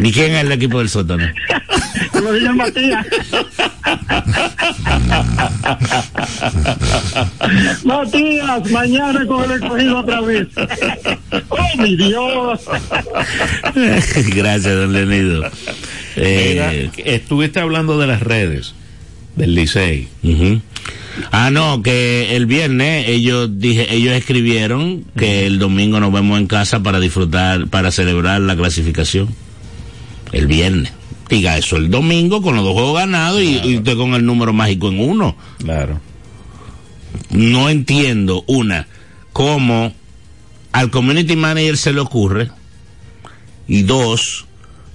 ¿Ni 0.00 0.10
quién 0.12 0.34
es 0.34 0.44
el 0.44 0.52
equipo 0.52 0.78
del 0.78 0.88
sótano? 0.88 1.24
Lo 2.22 2.32
dice 2.32 2.52
Matías. 2.52 3.06
Matías, 7.84 8.70
mañana 8.70 9.26
con 9.26 9.44
el 9.44 9.52
escogido 9.62 9.98
otra 9.98 10.20
vez. 10.20 10.48
¡Oh, 11.48 11.76
mi 11.78 11.96
Dios! 11.96 12.60
Gracias, 14.34 14.74
don 14.76 14.92
Leonido. 14.92 15.42
Mira, 16.16 16.74
Eh, 16.74 16.90
estuviste 17.04 17.60
hablando 17.60 17.98
de 17.98 18.06
las 18.06 18.20
redes 18.20 18.74
del 19.36 19.54
Licey. 19.54 20.08
Ah, 21.30 21.50
no, 21.50 21.82
que 21.82 22.36
el 22.36 22.46
viernes 22.46 23.08
ellos 23.08 23.50
dije, 23.58 23.94
ellos 23.94 24.14
escribieron 24.14 25.04
que 25.16 25.46
el 25.46 25.58
domingo 25.58 26.00
nos 26.00 26.12
vemos 26.12 26.38
en 26.38 26.46
casa 26.46 26.82
para 26.82 27.00
disfrutar, 27.00 27.68
para 27.68 27.90
celebrar 27.90 28.40
la 28.40 28.56
clasificación. 28.56 29.28
El 30.32 30.46
viernes. 30.46 30.92
Diga 31.28 31.56
eso 31.56 31.76
el 31.76 31.90
domingo 31.90 32.42
con 32.42 32.56
los 32.56 32.64
dos 32.64 32.74
juegos 32.74 32.98
ganados 32.98 33.42
y, 33.42 33.58
y 33.64 33.78
usted 33.78 33.96
con 33.96 34.14
el 34.14 34.24
número 34.24 34.52
mágico 34.52 34.88
en 34.88 35.00
uno. 35.00 35.36
Claro. 35.58 36.00
no 37.30 37.70
entiendo, 37.70 38.44
una, 38.46 38.86
cómo 39.32 39.94
al 40.72 40.90
community 40.90 41.36
manager 41.36 41.76
se 41.76 41.92
le 41.92 42.00
ocurre, 42.00 42.50
y 43.68 43.82
dos, 43.82 44.46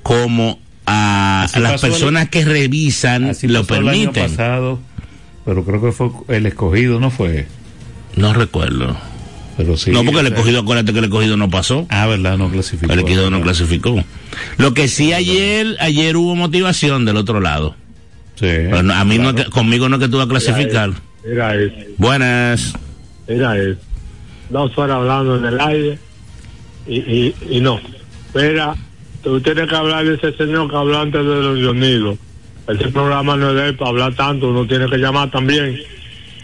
cómo 0.04 0.60
a, 0.88 1.48
las 1.60 1.84
el- 1.84 1.90
personas 1.92 2.30
que 2.30 2.44
revisan 2.46 3.26
Así 3.26 3.48
lo 3.48 3.62
pasó 3.66 3.82
el 3.82 3.88
año 3.90 4.12
permiten. 4.12 4.32
pasado, 4.32 4.80
pero 5.46 5.64
creo 5.64 5.82
que 5.82 5.92
fue 5.92 6.10
el 6.30 6.46
escogido, 6.46 7.00
¿no 7.00 7.12
fue? 7.12 7.46
No 8.16 8.34
recuerdo. 8.34 8.98
Pero 9.58 9.76
sí. 9.76 9.90
no, 9.92 10.04
porque 10.04 10.20
el 10.22 10.28
escogido, 10.28 10.60
acuérdate 10.62 10.94
que 10.94 11.00
el 11.00 11.06
escogido 11.06 11.36
no 11.36 11.50
pasó. 11.50 11.88
Ah, 11.90 12.06
verdad, 12.06 12.38
no 12.38 12.50
clasificó. 12.50 12.94
El 12.94 13.00
escogido 13.00 13.30
no 13.32 13.42
clasificó. 13.42 14.04
Lo 14.58 14.74
que 14.74 14.88
sí 14.88 15.14
ayer, 15.14 15.76
ayer 15.80 16.16
hubo 16.16 16.36
motivación 16.36 17.06
del 17.06 17.18
otro 17.18 17.40
lado. 17.42 17.76
Sí. 18.36 18.46
Pero 18.46 18.84
no- 18.84 18.94
a 18.94 19.04
mí 19.04 19.18
no, 19.18 19.30
es 19.32 19.36
que- 19.46 19.50
conmigo 19.50 19.90
no 19.90 19.96
es 19.98 20.04
que 20.04 20.10
tú 20.10 20.18
vas 20.18 20.28
a 20.28 20.30
clasificar. 20.30 20.92
Mira 21.28 21.56
eso, 21.56 21.74
Buenas. 21.98 22.74
mira 23.28 23.58
eso. 23.58 23.80
Dos 24.52 24.78
horas 24.78 24.98
hablando 24.98 25.38
en 25.38 25.46
el 25.46 25.60
aire 25.60 26.00
y, 26.88 26.98
y, 27.00 27.36
y 27.50 27.60
no. 27.60 27.80
Mira, 28.36 28.76
tú 29.28 29.42
tienes 29.42 29.68
que 29.68 29.76
hablar 29.76 30.06
de 30.06 30.16
ese 30.16 30.36
señor 30.38 30.70
que 30.70 30.76
habló 30.76 31.00
antes 31.00 31.22
de 31.26 31.42
los 31.42 31.60
Unidos. 31.72 32.18
Ese 32.68 32.88
programa 32.90 33.38
no 33.38 33.50
es 33.50 33.56
de 33.56 33.68
él 33.70 33.76
para 33.76 33.90
hablar 33.92 34.14
tanto, 34.16 34.50
uno 34.50 34.66
tiene 34.68 34.88
que 34.90 34.98
llamar 34.98 35.32
también. 35.32 35.80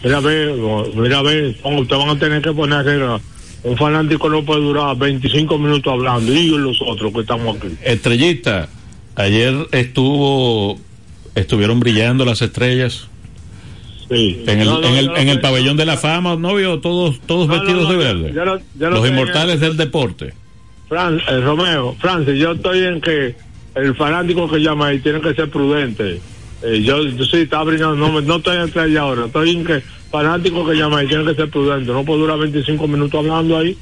Mira, 0.02 0.20
ve, 0.20 0.54
mira, 0.94 1.22
ve, 1.22 1.54
ustedes 1.62 1.98
van 1.98 2.16
a 2.16 2.18
tener 2.18 2.42
que 2.42 2.52
poner 2.52 2.84
reglas. 2.84 3.20
Un 3.62 3.76
fanático 3.76 4.28
no 4.28 4.44
puede 4.44 4.60
durar 4.60 4.96
25 4.96 5.58
minutos 5.58 5.92
hablando, 5.92 6.32
y 6.32 6.48
yo 6.50 6.56
y 6.56 6.58
los 6.58 6.78
otros 6.86 7.12
que 7.12 7.20
estamos 7.20 7.56
aquí. 7.56 7.68
Estrellita, 7.82 8.68
ayer 9.16 9.54
estuvo, 9.72 10.78
estuvieron 11.34 11.80
brillando 11.80 12.24
las 12.24 12.42
estrellas 12.42 13.08
Sí. 14.10 14.42
en 14.46 14.60
el, 14.60 14.66
No, 14.68 14.80
no, 14.80 14.88
en 14.88 14.96
el, 14.96 15.16
en 15.16 15.28
el 15.30 15.40
pabellón 15.40 15.78
de 15.78 15.86
la 15.86 15.96
fama, 15.96 16.36
¿no 16.36 16.54
vio? 16.54 16.78
Todos, 16.80 17.20
todos 17.26 17.48
No, 17.48 17.54
vestidos 17.54 17.88
de 17.88 17.96
verde. 17.96 18.34
Los 18.78 19.08
inmortales 19.08 19.60
del 19.60 19.78
deporte. 19.78 20.34
Fran, 20.88 21.20
eh, 21.28 21.40
Romeo, 21.40 21.96
Francis, 22.00 22.38
yo 22.38 22.52
estoy 22.52 22.84
en 22.84 23.00
que 23.00 23.34
el 23.74 23.94
fanático 23.94 24.48
que 24.50 24.58
llama 24.58 24.88
ahí 24.88 24.98
tiene 25.00 25.20
que 25.20 25.34
ser 25.34 25.50
prudente. 25.50 26.20
Eh, 26.62 26.82
yo, 26.82 27.02
yo 27.04 27.24
sí 27.24 27.38
estaba 27.38 27.64
brindando, 27.64 27.96
no, 27.96 28.12
me- 28.12 28.22
no 28.22 28.36
estoy 28.36 28.56
entre 28.58 28.82
allá 28.82 29.00
ahora, 29.02 29.26
estoy 29.26 29.50
en 29.50 29.64
que 29.64 29.82
fanático 30.10 30.66
que 30.66 30.74
llama 30.76 30.98
ahí 30.98 31.06
tiene 31.08 31.24
que 31.24 31.34
ser 31.34 31.50
prudente. 31.50 31.90
No 31.92 32.04
puedo 32.04 32.20
durar 32.20 32.38
25 32.38 32.86
minutos 32.88 33.18
hablando 33.18 33.58
ahí. 33.58 33.76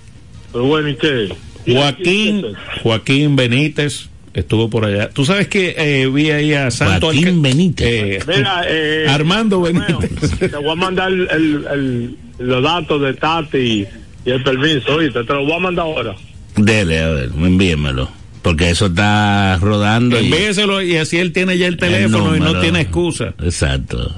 Pero 0.52 0.64
bueno, 0.64 0.88
¿y 0.88 0.96
qué? 0.96 1.28
¿Y 1.66 1.74
Joaquín, 1.74 2.42
qué? 2.42 2.52
Joaquín 2.82 3.36
Benítez 3.36 4.08
estuvo 4.34 4.68
por 4.70 4.84
allá. 4.86 5.10
Tú 5.10 5.24
sabes 5.24 5.48
que 5.48 5.74
eh, 5.76 6.06
vi 6.08 6.30
ahí 6.30 6.54
a 6.54 6.70
Santo 6.70 7.06
Joaquín 7.08 7.28
Alca- 7.28 7.40
Benítez. 7.42 7.86
eh, 7.88 8.18
Mira, 8.26 8.62
eh, 8.66 9.06
Armando 9.08 9.60
Benítez. 9.60 10.38
te 10.38 10.56
voy 10.56 10.70
a 10.70 10.74
mandar 10.74 11.12
el, 11.12 11.28
el- 11.30 11.66
el- 11.72 12.16
los 12.38 12.62
datos 12.62 13.00
de 13.02 13.14
Tati 13.14 13.58
y, 13.58 13.86
y 14.24 14.30
el 14.30 14.42
permiso, 14.42 14.94
¿oíste? 14.96 15.22
Te 15.24 15.32
lo 15.34 15.44
voy 15.44 15.52
a 15.52 15.58
mandar 15.58 15.84
ahora. 15.86 16.14
Dele, 16.56 17.00
a 17.00 17.08
ver, 17.08 17.30
envíemelo. 17.36 18.10
Porque 18.42 18.70
eso 18.70 18.86
está 18.86 19.56
rodando. 19.60 20.18
Envíeselo 20.18 20.82
y 20.82 20.96
así 20.96 21.18
él 21.18 21.32
tiene 21.32 21.56
ya 21.58 21.66
el 21.68 21.74
el 21.74 21.78
teléfono 21.78 22.36
y 22.36 22.40
no 22.40 22.60
tiene 22.60 22.80
excusa. 22.80 23.34
Exacto. 23.42 24.12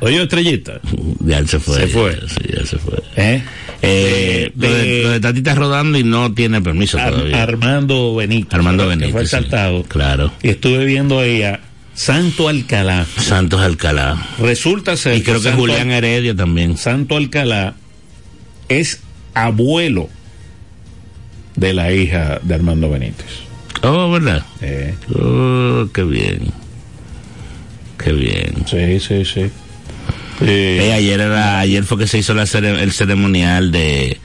Oye, 0.00 0.20
Estrellita. 0.22 0.80
Ya 1.20 1.38
él 1.38 1.48
se 1.48 1.60
fue. 1.60 1.76
Se 1.76 1.86
ya, 1.88 1.92
fue. 1.94 2.18
sí, 2.26 2.50
ya 2.56 2.66
se 2.66 2.78
fue. 2.78 2.98
¿eh? 3.16 3.42
Eh, 3.82 4.50
De- 4.54 4.68
lo, 4.68 4.74
de, 4.74 4.82
de- 4.84 5.02
lo 5.04 5.10
de 5.10 5.20
Tati 5.20 5.38
está 5.38 5.54
rodando 5.54 5.98
y 5.98 6.04
no 6.04 6.32
tiene 6.34 6.60
permiso 6.62 6.98
Ar- 6.98 7.12
todavía. 7.12 7.42
Armando 7.42 8.14
Benítez. 8.16 8.54
Armando 8.54 8.84
que 8.84 8.88
Benítez. 8.90 9.12
fue 9.12 9.20
sí. 9.20 9.24
exaltado. 9.36 9.82
Claro. 9.84 10.32
Y 10.42 10.48
estuve 10.48 10.84
viendo 10.86 11.20
ahí 11.20 11.42
a 11.42 11.60
Santo 11.94 12.48
Alcalá. 12.48 13.06
Santos 13.18 13.60
Alcalá. 13.60 14.26
Resulta 14.38 14.96
ser 14.96 15.16
Y 15.18 15.22
creo 15.22 15.36
que 15.36 15.44
Santo 15.44 15.58
Julián 15.60 15.90
Heredia 15.92 16.34
también. 16.34 16.76
Santo 16.78 17.16
Alcalá 17.16 17.74
es 18.68 19.00
abuelo 19.34 20.08
de 21.60 21.72
la 21.74 21.92
hija 21.92 22.40
de 22.42 22.54
Armando 22.54 22.88
Benítez. 22.90 23.26
Oh, 23.82 24.10
¿verdad? 24.10 24.44
Eh, 24.62 24.94
Oh, 25.14 25.86
qué 25.92 26.02
bien. 26.04 26.52
Qué 28.02 28.12
bien. 28.12 28.64
sí, 28.66 28.98
sí, 29.00 29.24
sí. 29.24 29.40
Eh, 30.42 30.78
Eh, 30.82 30.92
ayer 30.94 31.20
era, 31.20 31.58
ayer 31.60 31.84
fue 31.84 31.98
que 31.98 32.06
se 32.06 32.18
hizo 32.18 32.32
la 32.34 32.44
cere- 32.46 32.80
el 32.80 32.92
ceremonial 32.92 33.70
de 33.72 34.18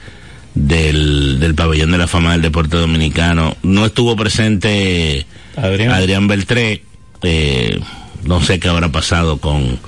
del, 0.54 1.38
del 1.38 1.54
pabellón 1.54 1.90
de 1.92 1.98
la 1.98 2.06
fama 2.08 2.32
del 2.32 2.40
deporte 2.40 2.78
dominicano. 2.78 3.56
No 3.62 3.84
estuvo 3.84 4.16
presente 4.16 5.26
Adrián. 5.56 5.90
Adrián 5.92 6.26
Beltré. 6.28 6.82
Eh, 7.22 7.78
no 8.24 8.40
sé 8.42 8.58
qué 8.58 8.68
habrá 8.68 8.88
pasado 8.90 9.36
con 9.38 9.78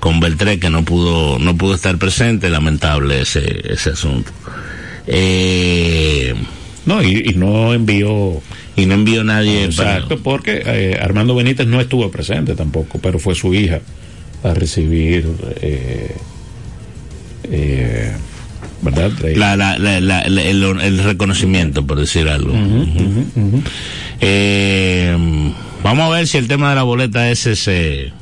con 0.00 0.20
Beltré 0.20 0.58
que 0.58 0.68
no 0.70 0.84
pudo 0.84 1.38
no 1.38 1.56
pudo 1.56 1.74
estar 1.74 1.96
presente. 1.96 2.50
Lamentable 2.50 3.22
ese 3.22 3.72
ese 3.72 3.90
asunto. 3.90 4.30
Eh, 5.06 6.34
No, 6.94 7.02
y, 7.02 7.22
y 7.30 7.34
no 7.34 7.72
envió. 7.74 8.40
y 8.76 8.86
no 8.86 8.94
envió 8.94 9.22
nadie. 9.24 9.68
para- 9.76 9.96
Exacto, 9.96 10.18
porque 10.22 10.62
eh, 10.66 10.98
Armando 11.00 11.34
Benítez 11.34 11.66
no 11.66 11.80
estuvo 11.80 12.10
presente 12.10 12.54
tampoco, 12.54 12.98
pero 13.00 13.18
fue 13.18 13.34
su 13.34 13.54
hija 13.54 13.80
a 14.42 14.54
recibir. 14.54 15.26
Eh, 15.60 16.16
eh, 17.44 18.12
¿Verdad? 18.82 19.10
La, 19.36 19.56
la, 19.56 19.78
la, 19.78 20.20
el, 20.22 20.62
el 20.62 20.98
reconocimiento, 21.04 21.86
por 21.86 21.98
decir 22.00 22.28
algo. 22.28 22.54
Eh, 24.20 25.16
vamos 25.82 26.04
a 26.06 26.16
ver 26.16 26.26
si 26.26 26.38
el 26.38 26.48
tema 26.48 26.70
de 26.70 26.76
la 26.76 26.82
boleta 26.82 27.30
ese 27.30 27.56
se... 27.56 28.12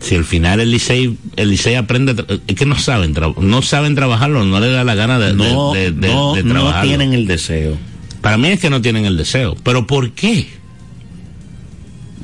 Si 0.00 0.14
al 0.14 0.24
final 0.24 0.60
el 0.60 0.70
Licey, 0.70 1.16
el 1.36 1.50
Licey 1.50 1.74
aprende, 1.74 2.14
es 2.46 2.54
que 2.56 2.64
no 2.66 2.78
saben, 2.78 3.14
no 3.40 3.62
saben 3.62 3.94
trabajarlo, 3.94 4.44
no 4.44 4.58
le 4.58 4.70
da 4.70 4.82
la 4.82 4.94
gana 4.94 5.18
de, 5.18 5.34
no, 5.34 5.72
de, 5.74 5.92
de- 5.92 6.08
no, 6.08 6.34
de 6.34 6.42
no 6.42 6.80
tienen 6.82 7.12
el 7.12 7.26
deseo. 7.26 7.76
Para 8.22 8.38
mí 8.38 8.48
es 8.48 8.60
que 8.60 8.70
no 8.70 8.80
tienen 8.80 9.04
el 9.04 9.16
deseo. 9.16 9.56
¿Pero 9.62 9.86
por 9.86 10.12
qué? 10.12 10.48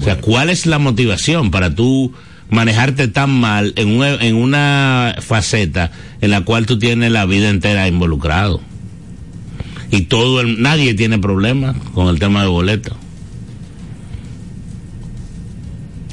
O 0.00 0.04
sea, 0.04 0.20
¿cuál 0.20 0.50
es 0.50 0.66
la 0.66 0.78
motivación 0.78 1.50
para 1.50 1.74
tú 1.74 2.12
manejarte 2.50 3.08
tan 3.08 3.30
mal 3.30 3.72
en 3.76 3.88
una, 3.96 4.14
en 4.14 4.36
una 4.36 5.16
faceta 5.20 5.90
en 6.20 6.30
la 6.30 6.42
cual 6.42 6.66
tú 6.66 6.78
tienes 6.78 7.10
la 7.12 7.24
vida 7.26 7.48
entera 7.48 7.88
involucrado? 7.88 8.60
Y 9.90 10.02
todo 10.02 10.40
el, 10.40 10.60
nadie 10.62 10.94
tiene 10.94 11.18
problemas 11.18 11.76
con 11.94 12.08
el 12.08 12.18
tema 12.18 12.42
de 12.42 12.48
boleto. 12.48 12.96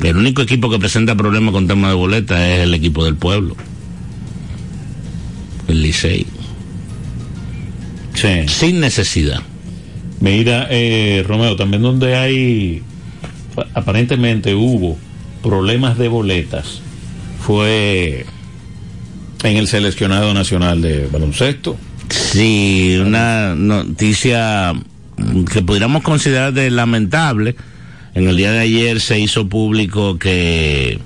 El 0.04 0.18
único 0.18 0.42
equipo 0.42 0.70
que 0.70 0.80
presenta 0.80 1.16
problemas 1.16 1.54
con 1.54 1.68
tema 1.68 1.90
de 1.90 1.96
boleta 1.96 2.50
es 2.50 2.60
el 2.60 2.74
equipo 2.74 3.06
del 3.06 3.16
pueblo. 3.16 3.56
El 5.68 5.82
Licey. 5.82 6.28
Sí. 8.14 8.48
Sin 8.48 8.80
necesidad. 8.80 9.42
Mira, 10.20 10.68
eh, 10.70 11.24
Romeo, 11.28 11.56
también 11.56 11.82
donde 11.82 12.16
hay, 12.16 12.84
aparentemente 13.74 14.56
hubo 14.56 14.98
problemas 15.42 15.98
de 15.98 16.08
boletas, 16.08 16.82
fue 17.40 18.26
en 19.44 19.58
el 19.58 19.68
seleccionado 19.68 20.34
nacional 20.34 20.82
de 20.82 21.08
baloncesto. 21.08 21.78
Sí, 22.10 22.98
una 23.02 23.56
noticia 23.56 24.74
que 25.52 25.62
pudiéramos 25.62 26.04
considerar 26.04 26.54
de 26.54 26.72
lamentable. 26.72 27.56
En 28.16 28.28
el 28.28 28.38
día 28.38 28.52
de 28.52 28.60
ayer 28.60 29.02
se 29.02 29.20
hizo 29.20 29.50
público 29.50 30.20
que 30.20 31.00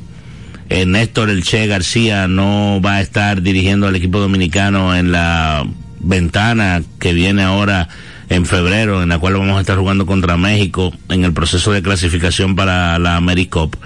eh, 0.69 0.85
Néstor 0.85 1.29
El 1.29 1.43
Che 1.43 1.65
García 1.67 2.27
no 2.27 2.81
va 2.85 2.95
a 2.95 3.01
estar 3.01 3.41
dirigiendo 3.41 3.87
al 3.87 3.95
equipo 3.95 4.19
dominicano 4.19 4.93
en 4.95 5.13
la 5.13 5.65
ventana 5.99 6.83
que 6.99 7.13
viene 7.13 7.43
ahora 7.43 7.87
en 8.29 8.45
febrero, 8.45 9.01
en 9.03 9.09
la 9.09 9.19
cual 9.19 9.35
vamos 9.35 9.57
a 9.57 9.61
estar 9.61 9.77
jugando 9.77 10.05
contra 10.05 10.35
México 10.35 10.93
en 11.07 11.23
el 11.23 11.31
proceso 11.31 11.71
de 11.71 11.81
clasificación 11.81 12.57
para 12.57 12.99
la 12.99 13.15
AmeriCup. 13.15 13.77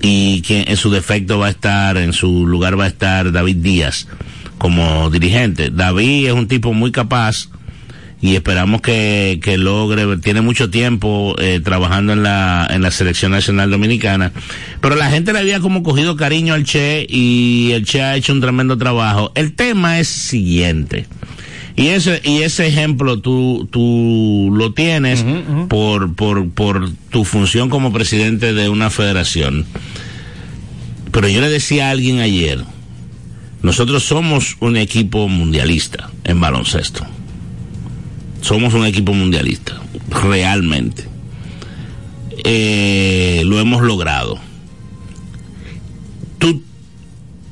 Y 0.00 0.42
que 0.42 0.66
en 0.68 0.76
su 0.76 0.90
defecto 0.90 1.38
va 1.38 1.46
a 1.46 1.50
estar, 1.50 1.96
en 1.96 2.12
su 2.12 2.46
lugar 2.46 2.78
va 2.78 2.84
a 2.84 2.88
estar 2.88 3.32
David 3.32 3.56
Díaz 3.56 4.06
como 4.58 5.10
dirigente. 5.10 5.70
David 5.70 6.28
es 6.28 6.32
un 6.32 6.46
tipo 6.46 6.72
muy 6.72 6.92
capaz 6.92 7.48
y 8.26 8.34
esperamos 8.34 8.80
que, 8.80 9.38
que 9.42 9.56
logre, 9.56 10.16
tiene 10.18 10.40
mucho 10.40 10.68
tiempo 10.70 11.36
eh, 11.38 11.60
trabajando 11.62 12.12
en 12.12 12.22
la, 12.22 12.66
en 12.70 12.82
la 12.82 12.90
selección 12.90 13.32
nacional 13.32 13.70
dominicana, 13.70 14.32
pero 14.80 14.96
la 14.96 15.10
gente 15.10 15.32
le 15.32 15.38
había 15.38 15.60
como 15.60 15.82
cogido 15.82 16.16
cariño 16.16 16.54
al 16.54 16.64
Che 16.64 17.06
y 17.08 17.70
el 17.72 17.84
Che 17.84 18.02
ha 18.02 18.16
hecho 18.16 18.32
un 18.32 18.40
tremendo 18.40 18.76
trabajo. 18.76 19.32
El 19.34 19.54
tema 19.54 20.00
es 20.00 20.08
siguiente. 20.08 21.06
Y 21.76 21.88
ese, 21.88 22.22
y 22.24 22.38
ese 22.38 22.66
ejemplo 22.66 23.20
tú, 23.20 23.68
tú 23.70 24.50
lo 24.52 24.72
tienes 24.72 25.24
Por, 25.68 26.14
por, 26.14 26.48
por 26.50 26.90
tu 27.10 27.24
función 27.24 27.68
como 27.68 27.92
presidente 27.92 28.54
de 28.54 28.70
una 28.70 28.88
federación. 28.88 29.66
Pero 31.12 31.28
yo 31.28 31.40
le 31.40 31.48
decía 31.48 31.88
a 31.88 31.90
alguien 31.90 32.20
ayer, 32.20 32.64
nosotros 33.62 34.04
somos 34.04 34.56
un 34.60 34.76
equipo 34.76 35.28
mundialista 35.28 36.10
en 36.24 36.40
baloncesto. 36.40 37.06
Somos 38.46 38.74
un 38.74 38.86
equipo 38.86 39.12
mundialista, 39.12 39.82
realmente. 40.08 41.02
Eh, 42.44 43.42
lo 43.44 43.58
hemos 43.58 43.82
logrado. 43.82 44.38
Tú, 46.38 46.62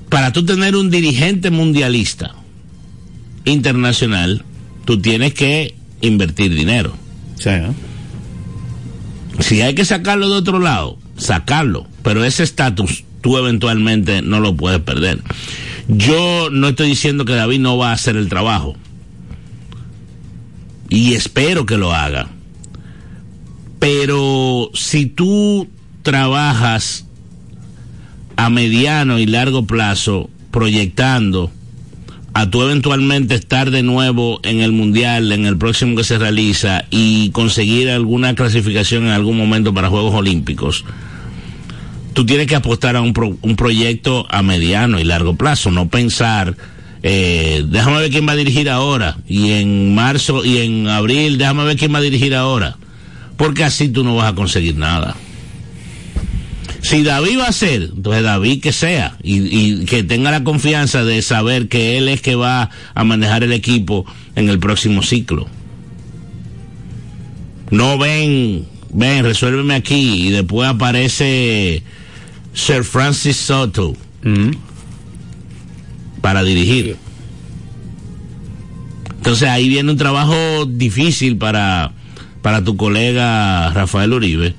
para 0.09 0.33
tú 0.33 0.45
tener 0.45 0.77
un 0.77 0.91
dirigente 0.91 1.51
mundialista 1.51 2.37
internacional, 3.45 4.45
tú 4.85 5.01
tienes 5.01 5.35
que 5.35 5.75
invertir 6.01 6.55
dinero. 6.55 6.95
Sí. 7.41 7.51
Si 9.41 9.63
hay 9.63 9.75
que 9.75 9.85
sacarlo 9.85 10.29
de 10.29 10.37
otro 10.37 10.61
lado, 10.61 10.97
sacarlo. 11.17 11.89
Pero 12.05 12.25
ese 12.25 12.45
estatus 12.45 13.03
tú 13.21 13.37
eventualmente 13.37 14.23
no 14.23 14.39
lo 14.39 14.55
puedes 14.55 14.79
perder. 14.79 15.21
Yo 15.89 16.51
no 16.53 16.69
estoy 16.69 16.91
diciendo 16.91 17.25
que 17.25 17.33
David 17.35 17.59
no 17.59 17.79
va 17.79 17.91
a 17.91 17.95
hacer 17.95 18.17
el 18.17 18.29
trabajo. 18.29 18.77
Y 20.89 21.15
espero 21.15 21.67
que 21.67 21.79
lo 21.79 21.93
haga. 21.93 22.29
Pero 23.79 24.71
si 24.75 25.07
tú 25.07 25.69
trabajas 26.03 27.07
a 28.37 28.51
mediano 28.51 29.19
y 29.19 29.27
largo 29.27 29.67
plazo 29.67 30.31
proyectando 30.51 31.51
a 32.33 32.51
tú 32.51 32.63
eventualmente 32.63 33.37
estar 33.37 33.71
de 33.71 33.85
nuevo 33.85 34.41
en 34.43 34.61
el 34.61 34.73
mundial, 34.73 35.31
en 35.31 35.47
el 35.47 35.57
próximo 35.57 35.97
que 35.97 36.03
se 36.03 36.19
realiza 36.19 36.85
y 36.91 37.31
conseguir 37.31 37.91
alguna 37.91 38.35
clasificación 38.35 39.05
en 39.05 39.11
algún 39.11 39.37
momento 39.37 39.73
para 39.73 39.89
Juegos 39.89 40.15
Olímpicos, 40.15 40.85
tú 42.13 42.27
tienes 42.27 42.49
que 42.49 42.57
apostar 42.57 42.97
a 42.97 43.03
un, 43.03 43.13
pro, 43.13 43.37
un 43.41 43.55
proyecto 43.55 44.27
a 44.31 44.43
mediano 44.43 44.99
y 44.99 45.05
largo 45.05 45.37
plazo, 45.37 45.71
no 45.71 45.89
pensar, 45.89 46.57
eh, 47.07 47.63
déjame 47.69 47.99
ver 48.01 48.11
quién 48.11 48.27
va 48.27 48.33
a 48.33 48.37
dirigir 48.37 48.71
ahora, 48.71 49.19
y 49.29 49.53
en 49.53 49.95
marzo 49.95 50.43
y 50.43 50.57
en 50.57 50.89
abril, 50.89 51.37
déjame 51.37 51.65
ver 51.65 51.77
quién 51.77 51.93
va 51.93 51.99
a 51.99 52.01
dirigir 52.03 52.35
ahora, 52.35 52.79
porque 53.37 53.63
así 53.63 53.91
tú 53.91 54.05
no 54.05 54.17
vas 54.17 54.33
a 54.33 54.35
conseguir 54.35 54.77
nada. 54.77 55.15
Si 56.81 57.03
David 57.03 57.41
va 57.41 57.49
a 57.49 57.53
ser, 57.53 57.91
entonces 57.95 58.23
David 58.23 58.63
que 58.63 58.73
sea 58.73 59.19
y, 59.23 59.85
que 59.85 60.03
tenga 60.03 60.31
la 60.31 60.45
confianza 60.45 61.05
de 61.05 61.21
saber 61.21 61.69
que 61.69 61.99
él 61.99 62.09
es 62.09 62.23
que 62.23 62.37
va 62.37 62.71
a 62.95 63.05
manejar 63.05 63.45
el 63.45 63.53
equipo 63.53 64.07
en 64.35 64.49
el 64.49 64.59
próximo 64.59 65.03
ciclo. 65.03 65.47
No 67.71 67.99
ven, 67.99 68.65
ven, 68.95 69.25
resuélveme 69.25 69.75
aquí 69.75 70.29
y 70.29 70.31
después 70.31 70.71
aparece 70.71 71.83
Sir 72.55 72.83
Francis 72.83 73.37
Soto 73.37 73.95
mm. 74.23 74.74
Para 76.25 76.43
dirigir. 76.43 76.97
Entonces 79.19 79.47
ahí 79.47 79.69
viene 79.69 79.91
un 79.91 79.99
trabajo 79.99 80.65
difícil 80.65 81.37
para, 81.37 81.93
para 82.41 82.65
tu 82.65 82.79
colega 82.79 83.71
Rafael 83.75 84.11
Uribe, 84.15 84.55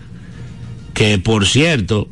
que 0.93 1.17
por 1.17 1.47
cierto, 1.47 2.07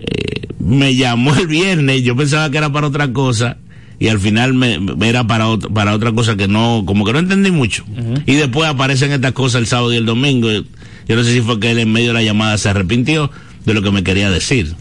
eh, 0.00 0.48
me 0.58 0.94
llamó 0.96 1.34
el 1.34 1.46
viernes, 1.46 2.02
yo 2.02 2.14
pensaba 2.14 2.50
que 2.50 2.58
era 2.58 2.70
para 2.70 2.88
otra 2.88 3.10
cosa 3.10 3.56
y 3.98 4.08
al 4.08 4.20
final 4.20 4.52
me, 4.52 4.78
era 5.08 5.26
para 5.26 5.48
otra, 5.48 5.70
para 5.70 5.94
otra 5.94 6.12
cosa 6.12 6.36
que 6.36 6.46
no, 6.46 6.82
como 6.84 7.06
que 7.06 7.14
no 7.14 7.20
entendí 7.20 7.50
mucho. 7.50 7.86
Uh 7.88 8.00
-huh. 8.00 8.22
Y 8.26 8.34
después 8.34 8.68
aparecen 8.68 9.12
estas 9.12 9.32
cosas 9.32 9.62
el 9.62 9.66
sábado 9.66 9.94
y 9.94 9.96
el 9.96 10.04
domingo. 10.04 10.50
Yo 10.50 11.16
no 11.16 11.24
sé 11.24 11.32
si 11.32 11.40
fue 11.40 11.58
que 11.58 11.70
él 11.70 11.78
en 11.78 11.90
medio 11.90 12.08
de 12.08 12.14
la 12.14 12.22
llamada 12.22 12.58
se 12.58 12.68
arrepintió 12.68 13.30
de 13.64 13.72
lo 13.72 13.80
que 13.80 13.90
me 13.92 14.04
quería 14.04 14.30
decir. 14.30 14.74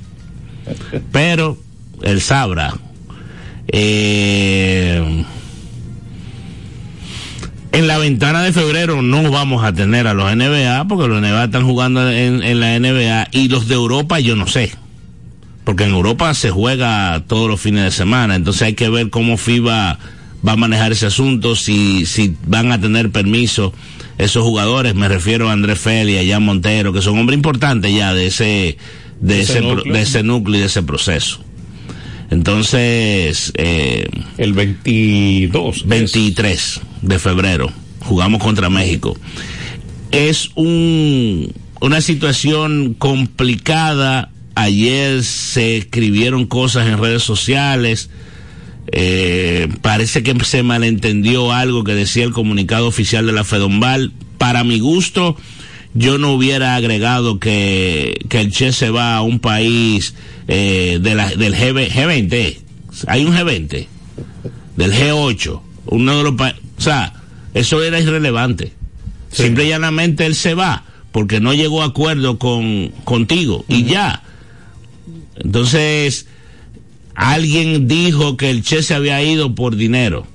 Pero 1.13 1.58
él 2.02 2.22
sabrá. 2.22 2.74
Eh, 3.68 5.26
en 7.72 7.88
la 7.88 7.98
ventana 8.00 8.42
de 8.44 8.52
febrero 8.52 9.02
no 9.02 9.30
vamos 9.30 9.64
a 9.64 9.74
tener 9.74 10.08
a 10.08 10.14
los 10.14 10.36
NBA 10.36 10.86
porque 10.88 11.08
los 11.08 11.22
NBA 11.22 11.44
están 11.46 11.66
jugando 11.66 12.10
en, 12.10 12.42
en 12.42 12.60
la 12.60 12.80
NBA 12.80 13.28
y 13.32 13.48
los 13.48 13.68
de 13.68 13.76
Europa 13.76 14.20
yo 14.20 14.36
no 14.36 14.48
sé 14.48 14.72
porque 15.70 15.84
en 15.84 15.92
Europa 15.92 16.34
se 16.34 16.50
juega 16.50 17.24
todos 17.28 17.48
los 17.48 17.62
fines 17.62 17.84
de 17.84 17.92
semana, 17.92 18.36
entonces 18.36 18.64
hay 18.64 18.74
que 18.74 18.90
ver 18.90 19.12
cómo 19.12 19.38
FIBA 19.38 20.00
va 20.48 20.52
a 20.52 20.56
manejar 20.56 20.94
ese 20.94 21.06
asunto, 21.06 21.56
si, 21.56 22.08
si 22.08 22.36
van 22.48 22.72
a 22.72 22.82
tener 22.82 23.12
permiso 23.12 23.72
esos 24.18 24.42
jugadores, 24.42 24.96
me 24.96 25.08
refiero 25.08 25.48
a 25.48 25.52
Andrés 25.52 25.78
Feli, 25.78 26.18
a 26.18 26.34
Jan 26.34 26.44
Montero, 26.44 26.92
que 26.92 27.04
son 27.04 27.20
hombres 27.20 27.38
importantes 27.38 27.94
ya 27.94 28.16
de 28.16 28.26
ese, 28.26 28.78
de 29.20 29.42
ese, 29.42 29.62
de 29.62 30.02
ese 30.02 30.24
núcleo 30.24 30.58
y 30.58 30.62
de 30.62 30.65
ese 30.65 30.82
proceso. 30.82 31.40
Entonces, 32.30 33.52
eh, 33.56 34.08
el 34.38 34.54
22, 34.54 35.88
23 35.88 36.54
es. 36.54 36.82
de 37.02 37.19
febrero, 37.19 37.71
jugamos 38.02 38.44
contra 38.44 38.69
México. 38.69 39.17
Es 40.12 40.52
un, 40.56 41.52
una 41.82 42.02
situación 42.02 42.94
complicada 42.94 44.32
ayer 44.60 45.23
se 45.23 45.77
escribieron 45.77 46.46
cosas 46.46 46.88
en 46.88 46.98
redes 46.98 47.23
sociales. 47.23 48.10
Eh, 48.92 49.67
parece 49.82 50.23
que 50.23 50.36
se 50.44 50.63
malentendió 50.63 51.52
algo 51.52 51.84
que 51.84 51.94
decía 51.94 52.25
el 52.25 52.34
comunicado 52.34 52.88
oficial 52.88 53.25
de 53.25 53.32
la 53.32 53.44
Fedombal. 53.44 54.12
Para 54.38 54.63
mi 54.63 54.80
gusto, 54.80 55.38
yo 55.94 56.17
no 56.17 56.34
hubiera 56.34 56.75
agregado 56.75 57.40
que, 57.40 58.19
que 58.30 58.42
el 58.42 58.52
Che 58.52 58.71
se 58.71 58.90
va 58.90 59.15
a 59.15 59.21
un 59.21 59.40
país 59.40 60.15
eh, 60.50 61.00
de 61.02 61.15
la, 61.15 61.29
del 61.29 61.56
G, 61.56 61.89
G20. 61.89 62.58
Hay 63.08 63.25
un 63.25 63.33
G20, 63.33 63.87
del 64.75 64.93
G8, 64.93 65.62
uno 65.85 66.17
de 66.17 66.23
los. 66.23 66.33
O 66.33 66.81
sea, 66.81 67.13
eso 67.54 67.81
era 67.81 68.00
irrelevante. 68.00 68.73
Sí. 69.31 69.43
Simple 69.43 69.65
y 69.65 69.69
llanamente 69.69 70.25
él 70.25 70.35
se 70.35 70.54
va 70.56 70.83
porque 71.12 71.39
no 71.39 71.54
llegó 71.54 71.81
a 71.81 71.85
acuerdo 71.85 72.37
con, 72.37 72.89
contigo. 73.06 73.63
Uh 73.67 73.73
-huh. 73.73 73.77
Y 73.77 73.83
ya 73.85 74.23
entonces, 75.39 76.27
alguien 77.15 77.87
dijo 77.87 78.37
que 78.37 78.50
el 78.50 78.63
Che 78.63 78.83
se 78.83 78.93
había 78.93 79.23
ido 79.23 79.56
por 79.56 79.75
dinero. 79.75 80.27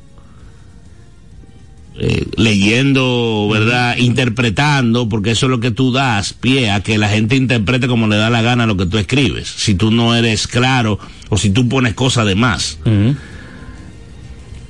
Eh, 1.96 2.26
leyendo, 2.36 3.48
¿verdad? 3.52 3.96
Interpretando, 3.98 5.08
porque 5.08 5.30
eso 5.30 5.46
es 5.46 5.50
lo 5.50 5.60
que 5.60 5.70
tú 5.70 5.92
das 5.92 6.32
pie 6.32 6.72
a 6.72 6.82
que 6.82 6.98
la 6.98 7.08
gente 7.08 7.36
interprete 7.36 7.86
como 7.86 8.08
le 8.08 8.16
da 8.16 8.30
la 8.30 8.42
gana 8.42 8.66
lo 8.66 8.76
que 8.76 8.86
tú 8.86 8.98
escribes. 8.98 9.46
Si 9.48 9.76
tú 9.76 9.92
no 9.92 10.12
eres 10.16 10.48
claro 10.48 10.98
o 11.28 11.38
si 11.38 11.50
tú 11.50 11.68
pones 11.68 11.94
cosas 11.94 12.26
de 12.26 12.34
más. 12.34 12.78
Uh 12.84 12.88
-huh. 12.88 13.16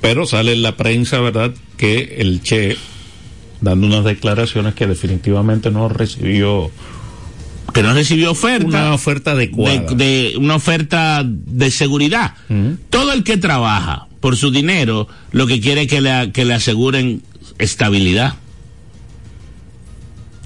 Pero 0.01 0.27
sale 0.27 0.53
en 0.53 0.61
la 0.61 0.77
prensa, 0.77 1.19
¿verdad? 1.19 1.51
Que 1.77 2.17
el 2.19 2.43
Che, 2.43 2.77
dando 3.59 3.87
unas 3.87 4.03
declaraciones 4.03 4.75
que 4.75 4.85
definitivamente 4.85 5.71
no 5.71 5.89
recibió 5.89 6.69
que 7.73 7.81
no 7.81 7.93
recibió 7.93 8.31
oferta. 8.31 8.67
Una 8.67 8.93
oferta 8.93 9.31
adecuada. 9.31 9.81
De, 9.81 9.95
de 9.95 10.37
una 10.37 10.55
oferta 10.55 11.23
de 11.25 11.71
seguridad. 11.71 12.35
Uh 12.49 12.53
-huh. 12.53 12.77
Todo 12.91 13.13
el 13.13 13.23
que 13.23 13.37
trabaja 13.37 14.04
por 14.25 14.37
su 14.37 14.49
dinero 14.49 15.07
lo 15.33 15.45
que 15.45 15.61
quiere 15.61 15.83
es 15.83 15.87
que 15.87 16.01
le, 16.01 16.31
que 16.31 16.45
le 16.45 16.55
aseguren 16.55 17.21
estabilidad. 17.59 18.33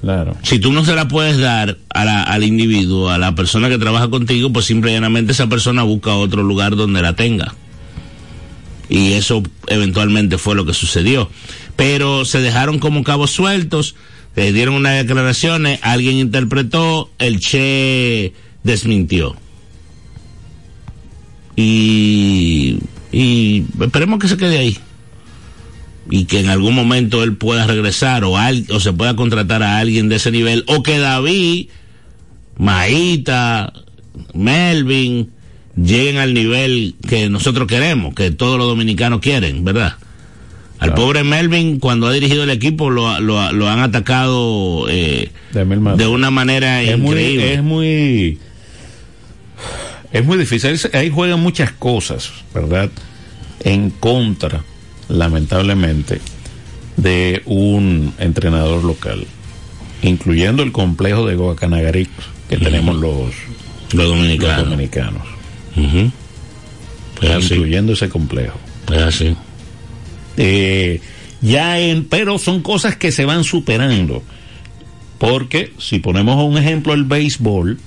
Claro. 0.02 0.36
Si 0.42 0.58
tú 0.58 0.70
no 0.70 0.84
se 0.84 0.94
la 0.94 1.08
puedes 1.08 1.38
dar 1.38 1.78
a 1.88 2.04
la, 2.04 2.22
al 2.22 2.44
individuo, 2.44 3.08
a 3.08 3.16
la 3.16 3.34
persona 3.34 3.70
que 3.70 3.78
trabaja 3.78 4.10
contigo, 4.10 4.52
pues 4.52 4.66
simplemente 4.66 5.32
esa 5.32 5.46
persona 5.46 5.82
busca 5.82 6.12
otro 6.12 6.42
lugar 6.42 6.76
donde 6.76 7.00
la 7.00 7.16
tenga. 7.16 7.54
Y 8.90 9.12
eso 9.12 9.42
eventualmente 9.66 10.36
fue 10.36 10.54
lo 10.54 10.66
que 10.66 10.74
sucedió. 10.74 11.30
Pero 11.74 12.26
se 12.26 12.42
dejaron 12.42 12.80
como 12.80 13.02
cabos 13.02 13.30
sueltos 13.30 13.94
le 14.36 14.52
dieron 14.52 14.74
unas 14.74 15.06
declaraciones, 15.06 15.80
alguien 15.80 16.18
interpretó, 16.18 17.08
el 17.18 17.40
Che 17.40 18.34
desmintió. 18.62 19.36
Y, 21.56 22.78
y 23.12 23.64
esperemos 23.80 24.18
que 24.18 24.28
se 24.28 24.36
quede 24.36 24.58
ahí. 24.58 24.78
Y 26.10 26.24
que 26.24 26.40
en 26.40 26.48
algún 26.48 26.74
momento 26.74 27.22
él 27.22 27.36
pueda 27.36 27.66
regresar 27.66 28.24
o, 28.24 28.36
al, 28.36 28.66
o 28.70 28.80
se 28.80 28.92
pueda 28.92 29.14
contratar 29.14 29.62
a 29.62 29.78
alguien 29.78 30.08
de 30.08 30.16
ese 30.16 30.30
nivel. 30.30 30.64
O 30.66 30.82
que 30.82 30.98
David, 30.98 31.68
Maíta, 32.58 33.72
Melvin 34.34 35.30
lleguen 35.76 36.18
al 36.18 36.34
nivel 36.34 36.94
que 37.08 37.28
nosotros 37.28 37.68
queremos, 37.68 38.14
que 38.14 38.30
todos 38.30 38.58
los 38.58 38.66
dominicanos 38.66 39.20
quieren, 39.20 39.64
¿verdad? 39.64 39.94
Al 40.78 40.88
claro. 40.88 41.02
pobre 41.02 41.24
Melvin, 41.24 41.78
cuando 41.78 42.06
ha 42.06 42.12
dirigido 42.12 42.42
el 42.42 42.50
equipo, 42.50 42.88
lo, 42.88 43.20
lo, 43.20 43.52
lo 43.52 43.68
han 43.68 43.80
atacado 43.80 44.88
eh, 44.88 45.30
de, 45.52 45.64
de, 45.64 46.06
una 46.06 46.30
manera 46.30 46.82
es 46.82 46.98
increíble. 46.98 47.44
Muy, 47.44 47.52
es 47.52 47.62
muy. 47.62 48.38
Es 50.12 50.24
muy 50.24 50.38
difícil. 50.38 50.78
Ahí 50.92 51.10
juegan 51.10 51.40
muchas 51.40 51.72
cosas, 51.72 52.30
¿verdad? 52.54 52.90
En 53.60 53.90
contra, 53.90 54.64
lamentablemente, 55.08 56.20
de 56.96 57.42
un 57.46 58.12
entrenador 58.18 58.82
local, 58.84 59.26
incluyendo 60.02 60.62
el 60.62 60.72
complejo 60.72 61.26
de 61.26 61.36
Guacanagarí 61.36 62.08
que 62.48 62.56
uh 62.56 62.58
-huh. 62.58 62.64
tenemos 62.64 62.96
los, 62.96 63.30
los 63.92 64.08
dominicanos. 64.08 64.58
Los 64.58 64.70
dominicanos. 64.70 65.22
Uh 65.76 65.80
-huh. 65.80 66.12
pues 67.20 67.50
incluyendo 67.50 67.92
ese 67.92 68.08
complejo. 68.08 68.58
Es 68.92 69.02
así. 69.02 69.36
Eh, 70.36 71.00
ya 71.40 71.78
en, 71.78 72.04
pero 72.04 72.38
son 72.38 72.62
cosas 72.62 72.96
que 72.96 73.12
se 73.12 73.24
van 73.24 73.44
superando. 73.44 74.22
Porque 75.18 75.72
si 75.78 75.98
ponemos 75.98 76.42
un 76.42 76.56
ejemplo 76.56 76.94
el 76.94 77.04
béisbol, 77.04 77.78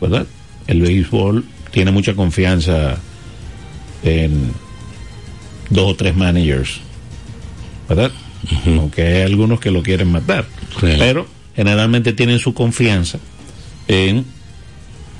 ¿verdad? 0.00 0.26
El 0.68 0.82
béisbol 0.82 1.44
tiene 1.72 1.90
mucha 1.90 2.14
confianza 2.14 2.98
en 4.04 4.52
dos 5.70 5.92
o 5.92 5.96
tres 5.96 6.14
managers, 6.14 6.80
¿verdad? 7.88 8.12
Uh 8.44 8.68
-huh. 8.68 8.78
Aunque 8.78 9.02
hay 9.02 9.22
algunos 9.22 9.58
que 9.58 9.72
lo 9.72 9.82
quieren 9.82 10.12
matar. 10.12 10.46
Sí. 10.80 10.94
Pero 10.98 11.26
generalmente 11.56 12.12
tienen 12.12 12.38
su 12.38 12.54
confianza 12.54 13.18
en 13.88 14.24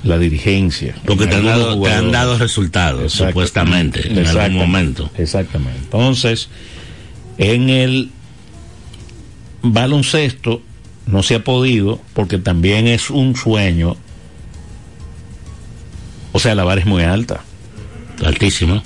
la 0.03 0.17
dirigencia. 0.17 0.95
Porque 1.05 1.27
te 1.27 1.35
han, 1.35 1.45
dado, 1.45 1.81
te 1.81 1.91
han 1.91 2.11
dado 2.11 2.37
resultados, 2.37 3.11
supuestamente, 3.11 4.07
en 4.07 4.25
algún 4.25 4.57
momento. 4.57 5.09
Exactamente. 5.17 5.79
Entonces, 5.83 6.49
en 7.37 7.69
el 7.69 8.11
baloncesto 9.61 10.61
no 11.05 11.23
se 11.23 11.35
ha 11.35 11.43
podido 11.43 11.99
porque 12.13 12.37
también 12.37 12.87
es 12.87 13.09
un 13.09 13.35
sueño. 13.35 13.97
O 16.39 16.41
sea, 16.41 16.55
la 16.55 16.63
vara 16.63 16.79
es 16.79 16.87
muy 16.87 17.03
alta. 17.03 17.41
Altísimo. 18.25 18.81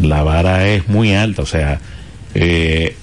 La 0.00 0.22
vara 0.22 0.68
es 0.68 0.86
muy 0.88 1.12
alta. 1.12 1.42
O 1.42 1.46
sea, 1.46 1.80
eh, 2.34 2.94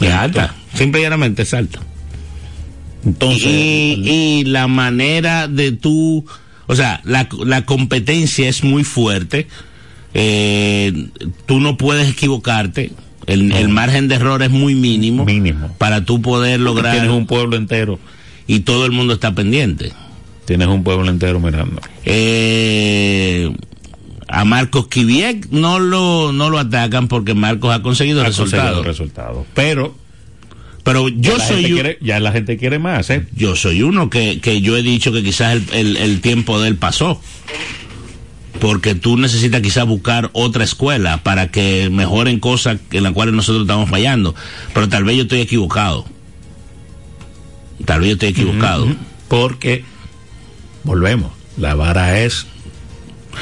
Es 0.00 0.10
alta. 0.12 0.54
Simple 0.74 1.00
y 1.00 1.04
llanamente 1.04 1.42
es 1.42 1.54
alta. 1.54 1.78
entonces, 3.04 3.44
y, 3.46 4.02
y 4.40 4.44
la 4.46 4.66
manera 4.66 5.46
de 5.46 5.70
tú, 5.70 6.24
o 6.66 6.74
sea, 6.74 7.00
la, 7.04 7.28
la 7.44 7.64
competencia 7.64 8.48
es 8.48 8.64
muy 8.64 8.82
fuerte. 8.82 9.46
Eh, 10.14 11.06
tú 11.46 11.60
no 11.60 11.76
puedes 11.76 12.08
equivocarte. 12.10 12.90
El, 13.26 13.52
el 13.52 13.68
margen 13.68 14.08
de 14.08 14.16
error 14.16 14.42
es 14.42 14.50
muy 14.50 14.74
mínimo, 14.74 15.24
Mínimo. 15.24 15.72
para 15.78 16.04
tú 16.04 16.20
poder 16.20 16.58
lograr 16.58 16.94
tienes 16.94 17.10
un 17.12 17.26
pueblo 17.26 17.56
entero. 17.56 18.00
Y 18.54 18.60
todo 18.60 18.84
el 18.86 18.92
mundo 18.92 19.14
está 19.14 19.34
pendiente. 19.34 19.92
Tienes 20.44 20.66
un 20.68 20.82
pueblo 20.82 21.08
entero 21.08 21.38
mirando. 21.38 21.80
Eh, 22.04 23.54
a 24.28 24.44
Marcos 24.44 24.88
Kiviek 24.88 25.48
no 25.50 25.78
lo 25.78 26.32
no 26.32 26.50
lo 26.50 26.58
atacan 26.58 27.08
porque 27.08 27.34
Marcos 27.34 27.72
ha 27.74 27.82
conseguido 27.82 28.22
Ha 28.22 28.24
resultados. 28.24 28.84
Pero 29.54 29.94
Pero 30.82 31.08
yo 31.08 31.36
ya 31.38 31.46
soy 31.46 31.56
gente 31.62 31.68
un- 31.68 31.74
quiere, 31.74 31.98
ya 32.00 32.18
la 32.20 32.32
gente 32.32 32.56
quiere 32.56 32.78
más, 32.78 33.10
¿eh? 33.10 33.26
yo 33.34 33.54
soy 33.54 33.82
uno 33.82 34.08
que, 34.10 34.40
que 34.40 34.60
yo 34.60 34.76
he 34.76 34.82
dicho 34.82 35.12
que 35.12 35.22
quizás 35.22 35.52
el, 35.54 35.64
el- 35.72 35.96
el 35.96 36.20
tiempo 36.20 36.60
de 36.60 36.68
él 36.68 36.76
pasó. 36.76 37.20
Porque 38.60 38.94
tú 38.94 39.16
necesitas 39.16 39.62
quizás 39.62 39.86
buscar 39.86 40.28
otra 40.32 40.64
escuela 40.64 41.22
para 41.22 41.50
que 41.50 41.88
mejoren 41.90 42.40
cosas 42.40 42.78
en 42.90 43.04
las 43.04 43.12
cuales 43.12 43.34
nosotros 43.34 43.62
estamos 43.62 43.88
fallando. 43.88 44.34
Pero 44.74 44.88
tal 44.88 45.04
vez 45.04 45.16
yo 45.16 45.22
estoy 45.22 45.40
equivocado. 45.40 46.04
Tal 47.84 48.00
vez 48.00 48.08
yo 48.08 48.12
estoy 48.14 48.28
equivocado. 48.30 48.86
Porque, 49.28 49.84
volvemos, 50.84 51.32
la 51.56 51.74
vara 51.74 52.20
es 52.20 52.46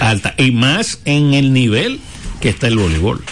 alta. 0.01 0.35
Y 0.39 0.51
más 0.53 1.01
en 1.05 1.35
el 1.35 1.53
nivel 1.53 2.01
que 2.41 2.49
está 2.51 2.67
el 2.69 2.77
voleibol. 2.79 3.23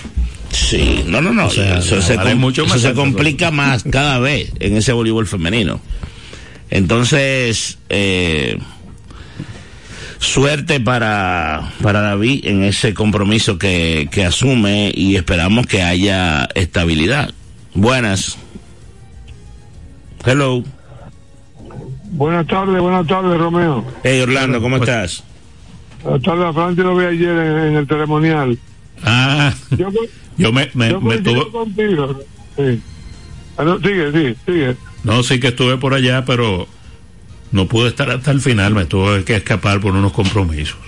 Sí, 0.50 1.04
no, 1.06 1.20
no, 1.20 1.32
no. 1.32 1.46
O 1.46 1.50
sea, 1.50 1.78
eso 1.78 2.00
se, 2.00 2.16
com- 2.16 2.38
mucho 2.38 2.64
eso 2.64 2.94
complica 2.94 3.50
más 3.52 3.82
cada 3.84 4.18
vez 4.18 4.52
en 4.60 4.76
ese 4.76 4.92
voleibol 4.92 5.26
femenino. 5.26 5.80
Entonces, 6.70 7.78
eh, 7.90 8.58
suerte 10.18 10.80
para, 10.80 11.72
para 11.82 12.00
David 12.00 12.46
en 12.46 12.64
ese 12.64 12.94
compromiso 12.94 13.58
que, 13.58 14.08
que 14.10 14.24
asume 14.24 14.90
y 14.94 15.16
esperamos 15.16 15.66
que 15.66 15.82
haya 15.82 16.48
estabilidad. 16.54 17.32
Buenas. 17.74 18.36
Hello. 20.24 20.64
Buenas 22.16 22.46
tardes, 22.46 22.80
buenas 22.80 23.06
tardes, 23.06 23.38
Romeo. 23.38 23.84
Hey 24.02 24.20
Orlando, 24.22 24.60
¿cómo 24.62 24.78
Pues- 24.78 24.88
estás? 24.88 25.24
Buenas 26.02 26.22
tardes, 26.22 26.44
a 26.46 26.52
Francis 26.54 26.84
lo 26.84 26.96
vi 26.96 27.04
ayer 27.04 27.28
en, 27.36 27.58
en 27.58 27.76
el 27.76 27.86
ceremonial. 27.86 28.58
Ah, 29.04 29.52
Yo, 30.38 30.52
me, 30.52 30.70
me, 30.74 30.90
yo 30.90 31.00
me 31.00 31.18
tuve- 31.18 31.50
contigo. 31.50 32.20
Sí. 32.56 32.80
Ah, 33.58 33.64
no, 33.64 33.78
sigue, 33.80 34.12
sigue, 34.12 34.36
sigue. 34.46 34.76
No, 35.04 35.22
sí 35.22 35.38
que 35.40 35.48
estuve 35.48 35.76
por 35.76 35.92
allá, 35.94 36.24
pero 36.24 36.66
no 37.52 37.66
pude 37.66 37.88
estar 37.88 38.10
hasta 38.10 38.30
el 38.30 38.40
final. 38.40 38.74
Me 38.74 38.86
tuve 38.86 39.22
que 39.24 39.36
escapar 39.36 39.80
por 39.80 39.94
unos 39.94 40.12
compromisos. 40.12 40.78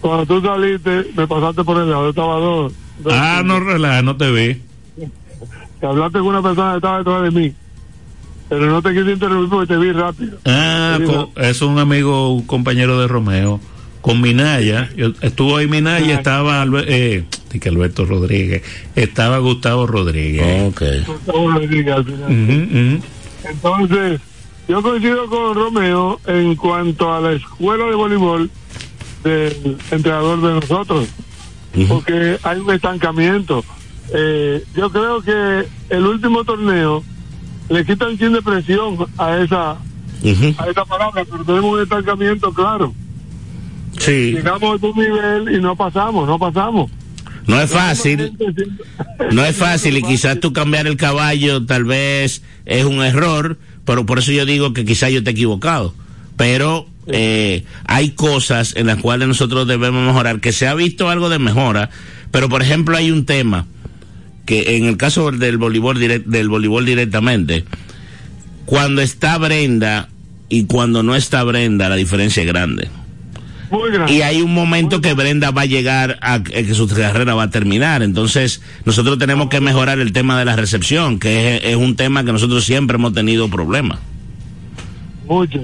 Cuando 0.00 0.24
tú 0.26 0.40
saliste, 0.46 1.06
me 1.16 1.26
pasaste 1.26 1.62
por 1.64 1.78
el 1.78 1.90
lado, 1.90 2.08
estaba 2.10 2.36
dos. 2.38 2.72
Ah, 3.10 3.42
no, 3.44 3.60
relaja, 3.60 4.00
no 4.02 4.16
te 4.16 4.30
vi. 4.30 4.62
que 5.80 5.86
hablaste 5.86 6.18
con 6.20 6.28
una 6.28 6.42
persona 6.42 6.70
que 6.72 6.76
estaba 6.76 6.98
detrás 6.98 7.22
de 7.22 7.30
mí. 7.30 7.52
Pero 8.48 8.66
no 8.66 8.82
te 8.82 8.90
quise 8.92 9.12
interrumpir 9.12 9.48
porque 9.50 9.74
te 9.74 9.78
vi 9.80 9.92
rápido. 9.92 10.38
Ah, 10.44 10.98
es 11.36 11.62
un 11.62 11.78
amigo, 11.78 12.34
un 12.34 12.42
compañero 12.46 13.00
de 13.00 13.08
Romeo. 13.08 13.60
Con 14.02 14.20
Minaya, 14.20 14.90
yo, 14.96 15.12
estuvo 15.22 15.56
ahí 15.56 15.66
Minaya, 15.66 16.16
Ah. 16.16 16.18
estaba 16.18 16.62
Albe- 16.62 16.84
eh, 16.86 17.24
que 17.58 17.68
Alberto 17.70 18.04
Rodríguez, 18.04 18.62
estaba 18.94 19.38
Gustavo 19.38 19.86
Rodríguez. 19.86 20.68
Ok. 20.68 20.82
Gustavo 21.06 21.50
Rodríguez, 21.52 21.94
al 21.94 22.04
final. 22.04 23.02
Entonces, 23.48 24.20
yo 24.68 24.82
coincido 24.82 25.26
con 25.26 25.54
Romeo 25.54 26.20
en 26.26 26.54
cuanto 26.56 27.14
a 27.14 27.20
la 27.20 27.32
escuela 27.32 27.86
de 27.86 27.94
voleibol 27.94 28.50
del 29.22 29.78
entrenador 29.90 30.40
de 30.42 30.54
nosotros, 30.60 31.08
porque 31.88 32.38
hay 32.42 32.58
un 32.60 32.70
estancamiento. 32.72 33.64
Eh, 34.12 34.62
yo 34.76 34.90
creo 34.90 35.22
que 35.22 35.66
el 35.88 36.06
último 36.06 36.44
torneo 36.44 37.02
le 37.68 37.84
quita 37.84 38.08
un 38.08 38.18
chin 38.18 38.32
de 38.32 38.42
presión 38.42 38.96
a 39.18 39.38
esa 39.38 39.70
a 39.72 40.70
esa 40.70 40.84
palabra, 40.86 41.24
pero 41.30 41.44
tenemos 41.44 41.74
un 41.74 41.82
estancamiento 41.82 42.52
claro. 42.52 42.94
Sí, 43.98 44.32
Llegamos 44.32 44.82
a 44.82 44.86
un 44.86 44.96
nivel 44.96 45.54
y 45.54 45.60
no 45.60 45.76
pasamos, 45.76 46.26
no 46.26 46.38
pasamos. 46.38 46.90
no 47.46 47.60
es 47.60 47.70
fácil. 47.70 48.32
No 49.30 49.44
es 49.44 49.54
fácil 49.56 49.98
y 49.98 50.02
quizás 50.02 50.40
tú 50.40 50.52
cambiar 50.52 50.86
el 50.86 50.96
caballo 50.96 51.64
tal 51.66 51.84
vez 51.84 52.42
es 52.64 52.84
un 52.84 53.02
error, 53.02 53.58
pero 53.84 54.06
por 54.06 54.18
eso 54.18 54.32
yo 54.32 54.46
digo 54.46 54.72
que 54.72 54.84
quizás 54.84 55.10
yo 55.10 55.18
esté 55.18 55.30
equivocado. 55.30 55.94
Pero 56.36 56.86
eh, 57.06 57.64
hay 57.84 58.10
cosas 58.10 58.74
en 58.76 58.86
las 58.86 58.98
cuales 58.98 59.28
nosotros 59.28 59.68
debemos 59.68 60.06
mejorar, 60.06 60.40
que 60.40 60.52
se 60.52 60.66
ha 60.66 60.74
visto 60.74 61.08
algo 61.10 61.28
de 61.28 61.38
mejora, 61.38 61.90
pero 62.30 62.48
por 62.48 62.62
ejemplo 62.62 62.96
hay 62.96 63.10
un 63.10 63.26
tema 63.26 63.66
que 64.46 64.76
en 64.76 64.84
el 64.84 64.96
caso 64.96 65.30
del 65.30 65.58
voleibol, 65.58 65.98
direct- 65.98 66.24
del 66.24 66.48
voleibol 66.48 66.84
directamente, 66.84 67.64
cuando 68.66 69.02
está 69.02 69.38
Brenda 69.38 70.08
y 70.48 70.64
cuando 70.64 71.02
no 71.02 71.14
está 71.16 71.42
Brenda, 71.44 71.88
la 71.88 71.96
diferencia 71.96 72.42
es 72.42 72.48
grande. 72.48 72.88
Muy 73.70 73.90
grande. 73.90 74.12
Y 74.12 74.22
hay 74.22 74.40
un 74.40 74.54
momento 74.54 75.00
que 75.00 75.14
Brenda 75.14 75.50
va 75.50 75.62
a 75.62 75.66
llegar 75.66 76.18
a, 76.20 76.34
a 76.34 76.42
que 76.42 76.74
su 76.74 76.86
carrera 76.86 77.34
va 77.34 77.44
a 77.44 77.50
terminar. 77.50 78.02
Entonces, 78.02 78.62
nosotros 78.84 79.18
tenemos 79.18 79.48
que 79.48 79.60
mejorar 79.60 79.98
el 79.98 80.12
tema 80.12 80.38
de 80.38 80.44
la 80.44 80.54
recepción, 80.54 81.18
que 81.18 81.56
es, 81.56 81.64
es 81.64 81.76
un 81.76 81.96
tema 81.96 82.24
que 82.24 82.32
nosotros 82.32 82.64
siempre 82.64 82.96
hemos 82.96 83.14
tenido 83.14 83.48
problemas. 83.48 83.98
Mucho. 85.26 85.60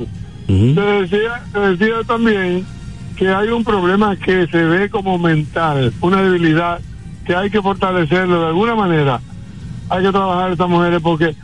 Te 0.46 0.80
decía, 0.80 1.44
te 1.52 1.60
decía 1.60 1.94
también 2.06 2.64
que 3.16 3.28
hay 3.28 3.48
un 3.48 3.62
problema 3.62 4.16
que 4.16 4.48
se 4.48 4.64
ve 4.64 4.88
como 4.88 5.16
mental, 5.18 5.92
una 6.00 6.22
debilidad 6.22 6.80
que 7.30 7.36
hay 7.36 7.48
que 7.48 7.62
fortalecerlo 7.62 8.40
de 8.40 8.46
alguna 8.48 8.74
manera. 8.74 9.20
Hay 9.88 10.02
que 10.02 10.10
trabajar 10.10 10.50
estas 10.50 10.68
mujeres 10.68 11.00
porque 11.00 11.36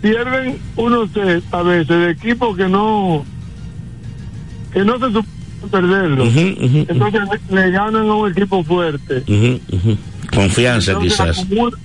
pierden 0.00 0.56
unos 0.76 1.10
set 1.10 1.42
a 1.52 1.62
veces 1.62 1.88
de 1.88 2.10
equipos 2.10 2.56
que 2.56 2.68
no 2.68 3.24
que 4.72 4.84
no 4.84 4.92
se 5.00 5.06
suponen 5.06 5.26
perderlo. 5.72 6.24
Entonces 6.26 7.22
le, 7.50 7.70
ganan 7.72 8.08
a 8.08 8.14
un 8.14 8.30
equipo 8.30 8.62
fuerte. 8.62 9.24
Confianza, 10.32 10.92
Entonces, 10.92 11.12
quizás. 11.18 11.44
acumul- 11.44 11.76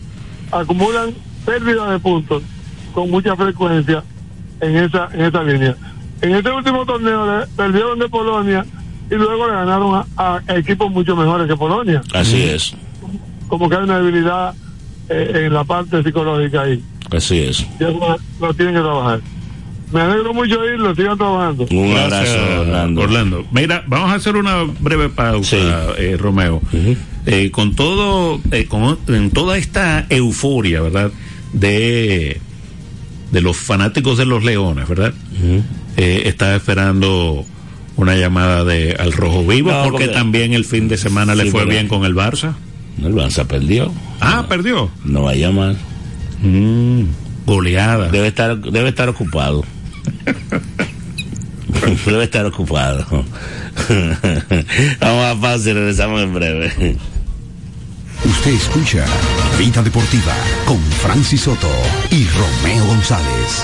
acumulan 0.52 1.10
pérdidas 1.44 1.89
de 1.89 1.98
puntos 2.00 2.44
con 2.94 3.10
mucha 3.10 3.36
frecuencia 3.36 4.04
en 4.60 4.76
esa 4.78 5.10
en 5.14 5.22
esa 5.22 5.42
línea. 5.44 5.76
En 6.22 6.36
este 6.36 6.52
último 6.52 6.86
torneo 6.86 7.26
le- 7.39 7.48
perdieron 7.58 7.98
de 7.98 8.08
Polonia 8.08 8.64
y 9.10 9.16
luego 9.16 9.48
le 9.48 9.54
ganaron 9.54 10.06
a, 10.16 10.42
a 10.48 10.58
equipos 10.58 10.92
mucho 10.92 11.16
mejores 11.16 11.48
que 11.48 11.56
Polonia. 11.56 12.04
Así 12.14 12.44
es, 12.44 12.76
Como 13.52 13.70
que 13.70 13.76
hay 13.76 13.84
una 13.84 13.99
debilidad 13.99 14.54
eh, 15.10 15.43
en 15.47 15.54
la 15.54 15.66
parte 15.66 16.02
psicológica 16.02 16.62
ahí. 16.62 16.82
así 17.12 17.38
es. 17.39 17.60
Y 17.80 17.84
eso 17.84 18.18
lo, 18.39 18.54
tienen 18.54 18.76
que 18.76 18.80
trabajar. 18.82 19.20
Me 19.91 19.99
alegro 19.99 20.34
mucho 20.34 20.58
de 20.62 20.74
irlo, 20.76 20.95
sigan 20.95 21.18
trabajando. 21.18 21.68
Un 21.70 21.91
Gracias, 21.93 22.30
abrazo, 22.34 22.62
Orlando. 22.62 23.02
Orlando. 23.02 23.45
Mira, 23.52 23.84
vamos 23.88 24.10
a 24.10 24.16
hacer 24.16 24.38
una 24.38 24.64
breve 24.80 25.10
pausa, 25.10 25.49
Sí. 25.49 25.58
eh, 25.97 26.16
Romeo. 26.18 26.62
Eh, 27.26 27.52
con 27.52 27.76
todo, 27.76 28.39
eh, 28.52 28.68
con, 28.68 28.97
en 29.10 29.32
toda 29.32 29.58
esta 29.58 30.06
euforia, 30.10 30.80
¿verdad? 30.82 31.12
De, 31.52 32.39
de 33.34 33.41
los 33.41 33.58
fanáticos 33.58 34.18
de 34.18 34.26
los 34.26 34.45
Leones, 34.45 34.88
¿verdad? 34.88 35.14
Eh, 35.97 36.22
estaba 36.26 36.56
esperando 36.56 37.45
una 37.97 38.16
llamada 38.16 38.64
de 38.64 38.95
al 38.97 39.12
Rojo 39.12 39.43
Vivo 39.45 39.72
No, 39.72 39.84
porque, 39.84 40.06
porque- 40.06 40.08
también 40.08 40.54
el 40.54 40.64
fin 40.64 40.88
de 40.88 40.97
semana 40.97 41.36
le 41.36 41.52
fue 41.52 41.66
bien 41.66 41.89
con 41.89 42.06
el 42.06 42.16
Barça. 42.16 42.54
El 43.00 43.14
Barça 43.14 43.46
perdió. 43.46 43.92
Ah, 44.20 44.46
perdió. 44.48 44.89
No 45.04 45.24
va 45.24 45.32
a 45.32 45.36
llamar. 45.36 45.76
Mm, 46.42 47.04
goleada. 47.46 48.10
Debe 48.10 48.28
estar, 48.28 48.58
debe 48.60 48.89
estar 48.89 49.10
ocupado. 49.10 49.64
debe 52.06 52.24
estar 52.24 52.46
ocupado. 52.46 53.06
Vamos 55.00 55.26
a 55.26 55.42
pausa 55.42 55.70
y 55.70 55.74
regresamos 55.74 56.22
en 56.22 56.34
breve. 56.34 56.98
Usted 58.24 58.52
escucha 58.52 59.06
Vida 59.58 59.82
Deportiva 59.82 60.34
con 60.66 60.80
Francis 60.80 61.42
Soto 61.42 61.70
y 62.12 62.28
Romeo 62.28 62.86
González. 62.86 63.64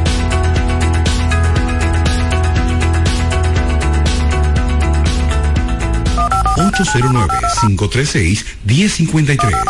809-536-1053. 6.69 9.65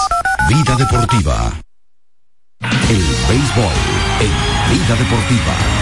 Vida 0.50 0.76
Deportiva. 0.76 1.54
El 2.90 3.04
béisbol 3.30 3.72
en 4.20 4.32
Vida 4.74 4.96
Deportiva. 4.96 5.81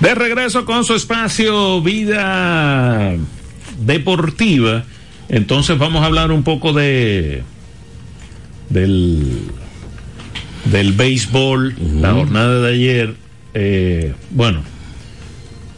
De 0.00 0.14
regreso 0.14 0.64
con 0.64 0.84
su 0.84 0.94
espacio 0.94 1.82
Vida 1.82 3.14
Deportiva. 3.80 4.84
Entonces 5.28 5.76
vamos 5.78 6.02
a 6.02 6.06
hablar 6.06 6.30
un 6.30 6.42
poco 6.42 6.72
de 6.72 7.42
del 8.70 9.42
del 10.66 10.92
béisbol, 10.92 11.76
la 12.00 12.12
jornada 12.12 12.60
de 12.62 12.72
ayer. 12.74 13.14
Eh, 13.54 14.14
bueno, 14.30 14.60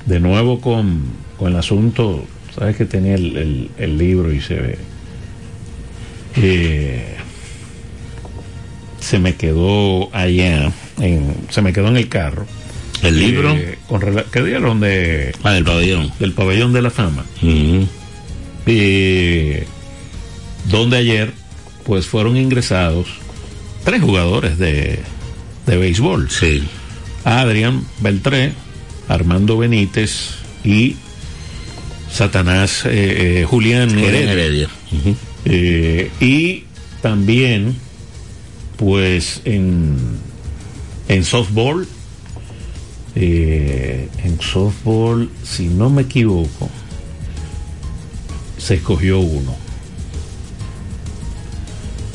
de 0.07 0.21
nuevo 0.21 0.61
con, 0.61 1.03
con 1.39 1.53
el 1.53 1.59
asunto, 1.59 2.25
sabes 2.59 2.77
que 2.77 2.85
tenía 2.85 3.15
el, 3.15 3.37
el- 3.37 3.71
el 3.79 3.99
libro 3.99 4.33
y 4.33 4.41
se 4.41 4.55
ve. 4.55 4.79
eh, 6.37 7.17
se 9.01 9.19
me 9.19 9.35
quedó 9.35 10.15
allá, 10.15 10.71
en, 11.01 11.35
se 11.49 11.63
me 11.63 11.73
quedó 11.73 11.89
en 11.89 11.97
el 11.97 12.09
carro. 12.09 12.47
¿El 13.03 13.19
libro? 13.19 13.55
Eh, 13.55 13.79
con 13.89 14.01
¿Qué 14.31 14.43
dieron 14.43 14.81
de, 14.81 15.35
Ah, 15.43 15.53
del 15.53 15.65
pabellón. 15.65 16.13
del 16.19 16.33
pabellón 16.33 16.73
de 16.73 16.83
la 16.83 16.91
fama? 16.91 17.25
Eh, 18.67 19.67
donde 20.71 20.97
ayer 20.99 21.33
pues 21.85 22.07
fueron 22.07 22.37
ingresados 22.37 23.09
tres 23.85 24.03
jugadores 24.03 24.59
de, 24.59 25.01
de 25.67 25.77
béisbol. 25.77 26.31
Sí. 26.31 26.63
Adrián 27.25 27.85
Beltré, 28.01 28.53
Armando 29.09 29.57
Benítez 29.59 30.35
y 30.63 30.97
Satanás 32.13 32.85
eh, 32.87 33.41
eh, 33.41 33.45
Julián 33.49 33.89
Julián 33.91 34.29
Heredia. 34.29 34.69
Eh, 35.47 36.11
y 36.21 36.65
también, 37.03 37.77
pues 38.77 39.41
en, 39.45 39.97
en 41.09 41.25
softball, 41.25 41.89
eh, 43.15 44.09
en 44.25 44.41
softball, 44.41 45.29
si 45.43 45.69
no 45.69 45.91
me 45.91 46.03
equivoco, 46.03 46.71
se 48.59 48.75
escogió 48.75 49.21
uno. 49.21 49.57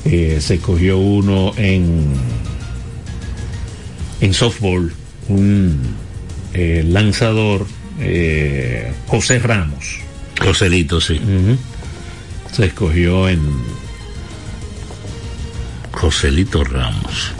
Eh, 0.05 0.37
se 0.39 0.55
escogió 0.55 0.97
uno 0.97 1.51
en, 1.57 2.13
en 4.21 4.33
softball, 4.33 4.93
un 5.27 5.79
eh, 6.53 6.83
lanzador, 6.87 7.65
José 9.07 9.39
Ramos. 9.39 9.99
Joselito, 10.39 10.99
sí. 10.99 11.19
Se 12.51 12.65
escogió 12.65 13.27
en, 13.29 13.41
Joselito 15.91 16.63
Ramos. 16.63 17.31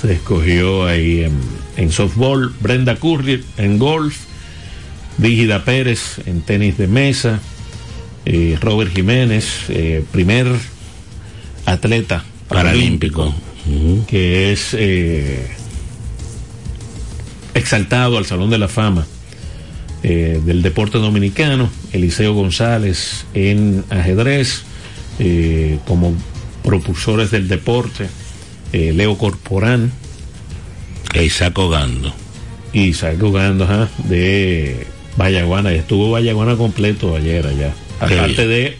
Se 0.00 0.12
escogió 0.14 0.86
ahí 0.86 1.24
en, 1.24 1.61
en 1.76 1.90
softball, 1.90 2.52
Brenda 2.60 2.96
Curry 2.96 3.44
en 3.56 3.78
golf, 3.78 4.16
Dígida 5.18 5.64
Pérez 5.64 6.18
en 6.26 6.40
tenis 6.40 6.78
de 6.78 6.86
mesa, 6.86 7.40
eh, 8.24 8.56
Robert 8.60 8.92
Jiménez, 8.94 9.46
eh, 9.68 10.04
primer 10.10 10.46
atleta 11.66 12.24
Paralímpico. 12.48 13.34
Que 14.08 14.52
es 14.52 14.74
eh, 14.74 15.48
exaltado 17.54 18.18
al 18.18 18.26
Salón 18.26 18.50
de 18.50 18.58
la 18.58 18.68
Fama 18.68 19.06
del 20.02 20.62
deporte 20.62 20.98
dominicano, 20.98 21.70
Eliseo 21.92 22.34
González 22.34 23.24
en 23.34 23.84
ajedrez, 23.88 24.64
como 25.86 26.12
propulsores 26.64 27.30
del 27.30 27.46
deporte, 27.46 28.08
Leo 28.72 29.16
Corporán 29.16 29.92
E 31.14 31.24
Isaac 31.24 31.58
Ogando. 31.58 32.12
Isaac 32.72 33.22
Ogando, 33.22 33.64
ajá, 33.64 33.88
de 34.04 34.86
Vallaguana, 35.16 35.72
estuvo 35.72 36.10
Vallaguana 36.10 36.56
completo 36.56 37.14
ayer 37.14 37.46
allá, 37.46 37.74
aparte 38.00 38.46
de, 38.46 38.78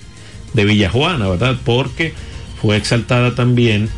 de 0.54 0.64
Villajuana, 0.64 1.28
¿verdad? 1.28 1.56
Porque 1.64 2.14
fue 2.60 2.76
exaltada 2.76 3.34
también 3.34 3.88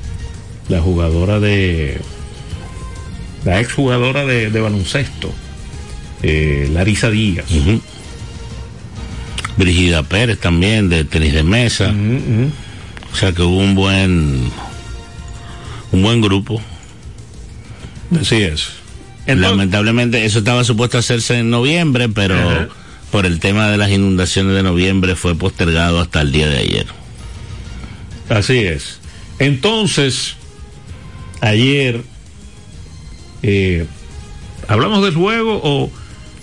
la 0.69 0.81
jugadora 0.81 1.39
de 1.39 2.01
la 3.45 3.61
exjugadora 3.61 4.25
de, 4.25 4.51
de 4.51 4.61
baloncesto 4.61 5.33
eh, 6.23 6.69
Larisa 6.73 7.11
Díaz. 7.11 7.47
Brigida 9.57 10.03
Pérez 10.03 10.41
también 10.41 10.89
de 10.89 11.05
tenis 11.05 11.35
de 11.35 11.43
mesa. 11.43 11.95
O 13.13 13.17
sea 13.17 13.33
que 13.33 13.43
hubo 13.43 13.59
un 13.59 13.75
buen 13.75 14.51
un 15.93 16.03
buen 16.03 16.21
grupo. 16.21 16.61
Así 18.21 18.43
es. 18.43 18.69
Lamentablemente 19.27 20.25
eso 20.25 20.41
estaba 20.41 20.65
supuesto 20.65 20.99
a 20.99 21.01
hacerse 21.01 21.39
en 21.39 21.51
noviembre, 21.51 22.09
pero 22.09 22.37
Ajá. 22.37 22.69
por 23.11 23.27
el 23.27 23.41
tema 23.41 23.69
de 23.69 23.79
las 23.79 23.91
inundaciones 23.91 24.55
de 24.55 24.63
noviembre 24.63 25.17
fue 25.17 25.35
postergado 25.35 26.01
hasta 26.01 26.21
el 26.21 26.33
día 26.33 26.49
de 26.49 26.59
ayer. 26.59 26.87
Así 28.29 28.59
es. 28.59 29.01
Entonces, 29.39 30.37
ayer, 31.41 32.03
eh, 33.43 33.87
¿hablamos 34.69 35.05
del 35.05 35.15
juego 35.15 35.61
o 35.63 35.91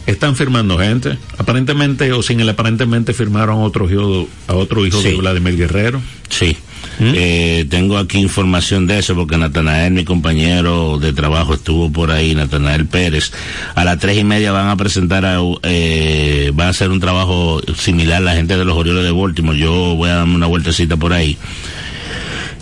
están 0.06 0.36
firmando 0.36 0.78
gente? 0.78 1.18
Aparentemente 1.38 2.12
o 2.14 2.22
sin 2.24 2.40
el 2.40 2.50
aparentemente 2.50 3.14
firmaron 3.14 3.60
a 3.60 3.64
otro 3.64 3.90
hijo, 3.90 4.28
a 4.48 4.56
otro 4.56 4.86
hijo 4.86 5.02
de. 5.02 5.16
Vladimir 5.16 5.58
Guerrero. 5.58 6.02
Sí. 6.30 6.58
Eh, 7.04 7.66
tengo 7.70 7.98
aquí 7.98 8.20
información 8.20 8.86
de 8.86 9.00
eso 9.00 9.16
porque 9.16 9.36
Natanael, 9.36 9.92
mi 9.92 10.06
compañero 10.06 11.00
de 11.00 11.14
trabajo, 11.14 11.56
estuvo 11.56 11.92
por 11.92 12.12
ahí, 12.12 12.36
Natanael 12.36 12.86
Pérez. 12.86 13.32
A 13.74 13.84
las 13.84 13.98
tres 13.98 14.20
y 14.20 14.24
media 14.24 14.52
van 14.52 14.68
a 14.68 14.78
presentar, 14.78 15.26
a, 15.26 15.40
eh, 15.64 16.52
van 16.54 16.68
a 16.68 16.70
hacer 16.70 16.92
un 16.92 17.00
trabajo 17.00 17.60
similar 17.76 18.18
a 18.18 18.26
la 18.26 18.36
gente 18.36 18.56
de 18.56 18.66
los 18.66 18.78
Orioles 18.78 19.04
de 19.04 19.12
Baltimore. 19.12 19.58
Yo 19.58 19.96
voy 19.96 20.10
a 20.10 20.16
darme 20.16 20.36
una 20.36 20.48
vueltecita 20.48 20.96
por 20.96 21.14
ahí. 21.14 21.38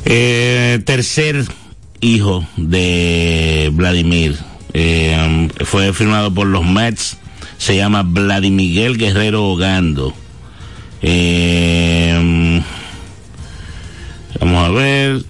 Eh, 0.06 0.80
tercer 0.86 1.44
hijo 2.02 2.48
de 2.56 3.70
Vladimir 3.74 4.38
eh, 4.74 5.50
fue 5.66 5.92
firmado 5.94 6.34
por 6.34 6.48
los 6.48 6.66
Mets. 6.66 7.18
Se 7.58 7.76
llama 7.76 8.04
Vladimir 8.04 8.98
Guerrero 8.98 9.46
Ogando. 9.50 10.14
Eh, 11.02 12.62
vamos 14.40 14.66
a 14.66 14.70
ver. 14.70 15.24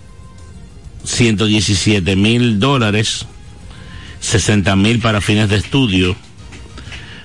117 1.04 2.16
mil 2.16 2.60
dólares. 2.60 3.26
60 4.20 4.76
mil 4.76 5.00
para 5.00 5.22
fines 5.22 5.50
de 5.50 5.56
estudio. 5.58 6.16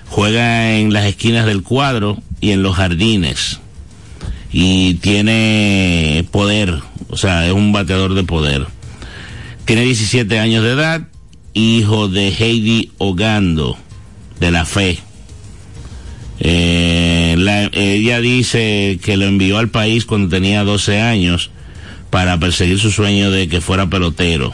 Juega 0.09 0.77
en 0.79 0.93
las 0.93 1.05
esquinas 1.07 1.45
del 1.47 1.63
cuadro 1.63 2.23
y 2.41 2.53
en 2.53 2.63
los 2.63 2.77
jardines. 2.77 3.61
Y 4.53 4.95
tiene 4.95 6.25
poder. 6.31 6.79
O 7.09 7.17
sea, 7.17 7.47
es 7.47 7.53
un 7.53 7.73
bateador 7.73 8.15
de 8.15 8.23
poder. 8.25 8.67
Tiene 9.65 9.83
17 9.83 10.39
años 10.39 10.63
de 10.63 10.71
edad. 10.73 11.09
Hijo 11.53 12.09
de 12.09 12.29
Heidi 12.29 12.93
Ogando. 12.99 13.77
De 14.39 14.51
la 14.53 14.65
fe. 14.65 14.99
Eh, 16.41 17.35
la- 17.39 17.71
ella 17.73 18.21
dice 18.21 18.99
que 19.03 19.17
lo 19.17 19.25
envió 19.27 19.59
al 19.59 19.69
país 19.69 20.05
cuando 20.05 20.29
tenía 20.29 20.65
12 20.65 21.01
años 21.01 21.51
para 22.15 22.39
perseguir 22.39 22.79
su 22.79 22.93
sueño 22.93 23.33
de 23.33 23.49
que 23.49 23.61
fuera 23.61 23.89
pelotero. 23.89 24.53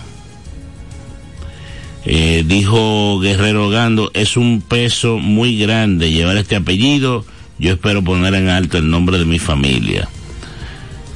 Eh, 2.06 2.42
dijo 2.46 3.20
Guerrero 3.20 3.68
Gando, 3.68 4.10
es 4.14 4.38
un 4.38 4.62
peso 4.62 5.18
muy 5.18 5.58
grande 5.58 6.10
llevar 6.10 6.38
este 6.38 6.56
apellido, 6.56 7.26
yo 7.58 7.72
espero 7.74 8.02
poner 8.02 8.32
en 8.34 8.48
alto 8.48 8.78
el 8.78 8.88
nombre 8.90 9.18
de 9.18 9.26
mi 9.26 9.38
familia. 9.38 10.08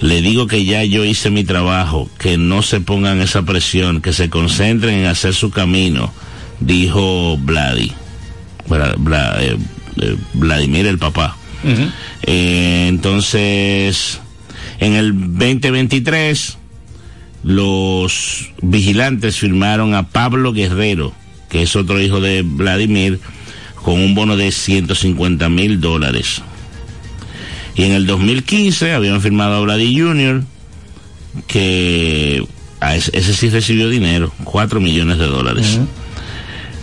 Le 0.03 0.21
digo 0.21 0.47
que 0.47 0.67
ya 0.67 0.85
yo 0.85 1.03
hice 1.07 1.31
mi 1.31 1.45
trabajo, 1.45 2.11
que 2.19 2.37
no 2.37 2.61
se 2.61 2.79
pongan 2.81 3.23
esa 3.23 3.45
presión, 3.45 4.03
que 4.03 4.13
se 4.13 4.29
concentren 4.29 4.99
en 4.99 5.07
hacer 5.07 5.33
su 5.33 5.51
camino, 5.51 6.13
dijo 6.61 7.39
Vladi. 7.39 7.91
Vla- 8.69 8.97
Vla- 8.97 9.37
eh, 9.41 9.57
eh, 10.03 10.17
Vladimir 10.35 10.87
el 10.89 10.99
papá. 10.99 11.39
Entonces, 12.23 14.21
en 14.81 14.95
el 14.95 15.13
2023, 15.13 16.59
los 17.43 18.51
vigilantes 18.63 19.37
firmaron 19.37 19.95
a 19.95 20.09
Pablo 20.09 20.53
Guerrero, 20.53 21.13
que 21.49 21.63
es 21.63 21.77
otro 21.77 22.01
hijo 22.01 22.21
de 22.21 22.43
Vladimir, 22.43 23.21
con 23.83 24.01
un 24.01 24.15
bono 24.15 24.37
de 24.37 24.51
150 24.51 25.49
mil 25.49 25.81
dólares. 25.81 26.43
Y 27.75 27.85
en 27.85 27.93
el 27.93 28.07
2015 28.07 28.95
habían 28.95 29.21
firmado 29.21 29.57
a 29.57 29.61
Vladi 29.61 29.99
Jr., 29.99 30.43
que 31.47 32.47
a 32.81 32.95
ese, 32.95 33.11
ese 33.17 33.35
sí 33.35 33.51
recibió 33.51 33.89
dinero, 33.89 34.33
4 34.45 34.81
millones 34.81 35.19
de 35.19 35.27
dólares. 35.27 35.81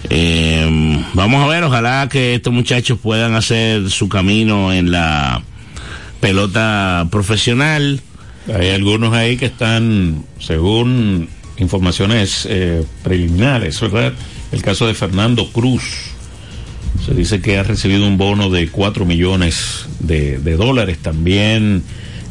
Eh, 0.10 1.04
vamos 1.14 1.44
a 1.44 1.48
ver, 1.48 1.64
ojalá 1.64 2.10
que 2.12 2.36
estos 2.36 2.52
muchachos 2.52 3.00
puedan 3.02 3.34
hacer 3.36 3.90
su 3.90 4.10
camino 4.10 4.74
en 4.74 4.92
la 4.92 5.42
pelota 6.22 7.08
profesional. 7.12 8.00
Hay 8.54 8.70
algunos 8.70 9.14
ahí 9.14 9.36
que 9.36 9.48
están, 9.48 10.24
según 10.40 11.28
informaciones 11.58 12.48
eh, 12.50 12.84
preliminares, 13.04 13.80
¿verdad? 13.82 14.14
El 14.52 14.62
caso 14.62 14.88
de 14.88 14.94
Fernando 14.94 15.52
Cruz. 15.52 15.84
Se 17.06 17.14
dice 17.14 17.42
que 17.42 17.58
ha 17.58 17.64
recibido 17.64 18.08
un 18.08 18.18
bono 18.18 18.50
de 18.50 18.70
4 18.70 19.06
millones 19.06 19.86
de, 20.00 20.38
de 20.40 20.56
dólares. 20.56 21.00
También 21.00 21.84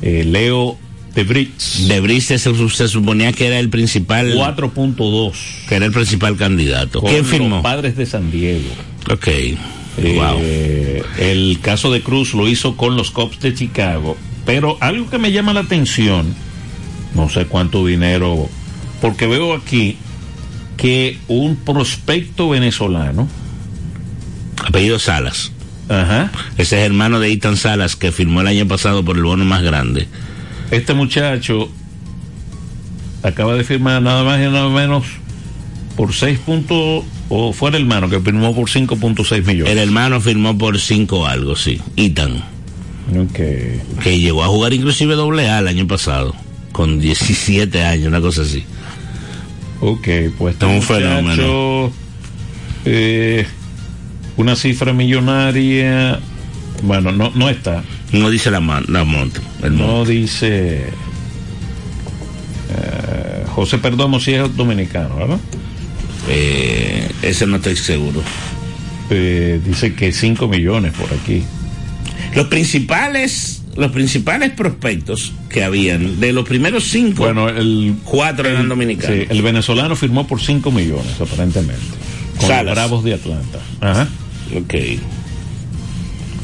eh, 0.03 0.24
Leo 0.24 0.78
de 1.14 1.24
Brits. 1.24 1.88
De 1.88 2.01
Brits 2.01 2.26
se, 2.26 2.38
se 2.38 2.88
suponía 2.88 3.32
que 3.32 3.47
era 3.47 3.59
el 3.59 3.68
principal. 3.68 4.34
4.2. 4.34 5.32
Que 5.68 5.76
era 5.76 5.86
el 5.86 5.93
principal 5.93 6.36
candidato. 6.36 7.01
Con 7.01 7.11
¿Quién 7.11 7.24
firmó? 7.24 7.57
Los 7.57 7.62
padres 7.62 7.97
de 7.97 8.07
San 8.07 8.30
Diego. 8.30 8.68
Ok. 9.11 9.28
Eh. 9.99 11.03
El 11.18 11.59
caso 11.61 11.91
de 11.91 12.03
Cruz 12.03 12.34
lo 12.34 12.49
hizo 12.49 12.76
con 12.76 12.97
los 12.97 13.11
Cubs 13.11 13.41
de 13.41 13.55
Chicago. 13.55 14.16
Pero 14.47 14.78
algo 14.80 15.11
que 15.11 15.18
me 15.18 15.32
llama 15.32 15.53
la 15.53 15.61
atención, 15.61 16.34
no 17.14 17.28
sé 17.28 17.47
cuánto 17.47 17.84
dinero, 17.86 18.49
porque 19.01 19.26
veo 19.26 19.55
aquí 19.55 19.97
que 20.76 21.18
un 21.28 21.57
prospecto 21.57 22.49
venezolano, 22.49 23.28
Apellido 24.64 24.99
Salas. 24.99 25.53
Ajá. 25.88 26.30
Ese 26.57 26.78
es 26.78 26.86
hermano 26.86 27.20
de 27.20 27.32
Ethan 27.32 27.57
Salas 27.57 27.97
que 27.97 28.12
firmó 28.12 28.41
el 28.41 28.47
año 28.47 28.66
pasado 28.68 29.05
por 29.05 29.16
el 29.16 29.24
bono 29.24 29.45
más 29.45 29.62
grande. 29.62 30.07
este 30.70 30.95
muchacho 30.95 31.68
acaba 33.22 33.55
de 33.55 33.64
firmar 33.64 34.01
nada 34.01 34.22
más 34.22 34.38
y 34.41 34.45
nada 34.45 34.68
menos 34.68 35.05
por 35.97 36.14
6 36.14 36.38
puntos, 36.38 37.05
o 37.31 37.53
fue 37.55 37.70
el 37.70 37.76
hermano 37.76 38.11
que 38.11 38.20
firmó 38.20 38.55
por 38.55 38.68
5.6 38.68 39.47
millones. 39.47 39.72
El 39.72 39.78
hermano 39.78 40.20
firmó 40.20 40.59
por 40.59 40.78
5 40.78 41.26
algo, 41.26 41.57
sí. 41.57 41.81
Ethan. 41.97 42.43
Que 44.03 44.18
llegó 44.20 44.45
a 44.45 44.49
jugar 44.49 44.72
inclusive 44.74 45.14
doble 45.14 45.49
A 45.49 45.61
el 45.61 45.68
año 45.68 45.87
pasado. 45.87 46.35
Con 46.72 47.01
17 47.01 47.83
años, 47.83 48.09
una 48.09 48.20
cosa 48.20 48.43
así. 48.43 48.64
Ok, 49.81 50.07
pues 50.39 50.55
este 50.55 50.66
Es 50.66 50.70
un 50.70 50.74
muchacho, 50.76 50.95
fenómeno. 50.95 51.93
eh, 52.85 53.47
una 54.37 54.55
cifra 54.55 54.93
millonaria. 54.93 56.20
Bueno, 56.83 57.11
no, 57.12 57.31
no 57.35 57.49
está. 57.49 57.83
No 58.12 58.28
dice 58.31 58.51
la, 58.51 58.61
man- 58.61 58.85
la 58.89 59.05
monta. 59.05 59.41
el 59.62 59.76
no 59.76 60.05
dice. 60.05 60.85
eh, 62.70 63.45
José 63.55 63.78
Perdomo 63.78 64.20
si 64.20 64.33
es 64.35 64.57
dominicano, 64.57 65.16
¿verdad? 65.16 65.39
Eh, 66.33 67.11
ese 67.22 67.47
no 67.47 67.57
estoy 67.57 67.76
seguro. 67.76 68.22
Eh, 69.11 69.61
dice 69.64 69.95
que 69.95 70.12
5 70.12 70.47
millones 70.49 70.93
por 70.93 71.12
aquí. 71.12 71.43
Los 72.37 72.47
principales, 72.47 73.62
los 73.76 73.91
principales 73.91 74.51
prospectos 74.53 75.33
que 75.49 75.64
habían, 75.64 76.20
de 76.20 76.33
los 76.33 76.47
primeros 76.47 76.85
cinco, 76.85 77.24
Bueno, 77.24 77.49
el. 77.49 77.97
cuatro 78.05 78.49
eran 78.49 78.68
dominicanos. 78.68 79.16
Sí, 79.18 79.26
el 79.28 79.43
venezolano 79.43 79.97
firmó 79.97 80.26
por 80.28 80.41
5 80.41 80.70
millones, 80.70 81.20
aparentemente. 81.20 81.83
Con 82.39 82.47
Salas. 82.49 82.64
los 82.66 82.74
Bravos 82.74 83.05
de 83.05 83.14
Atlanta. 83.14 83.59
Ajá. 83.81 84.09
Ok. 84.57 84.74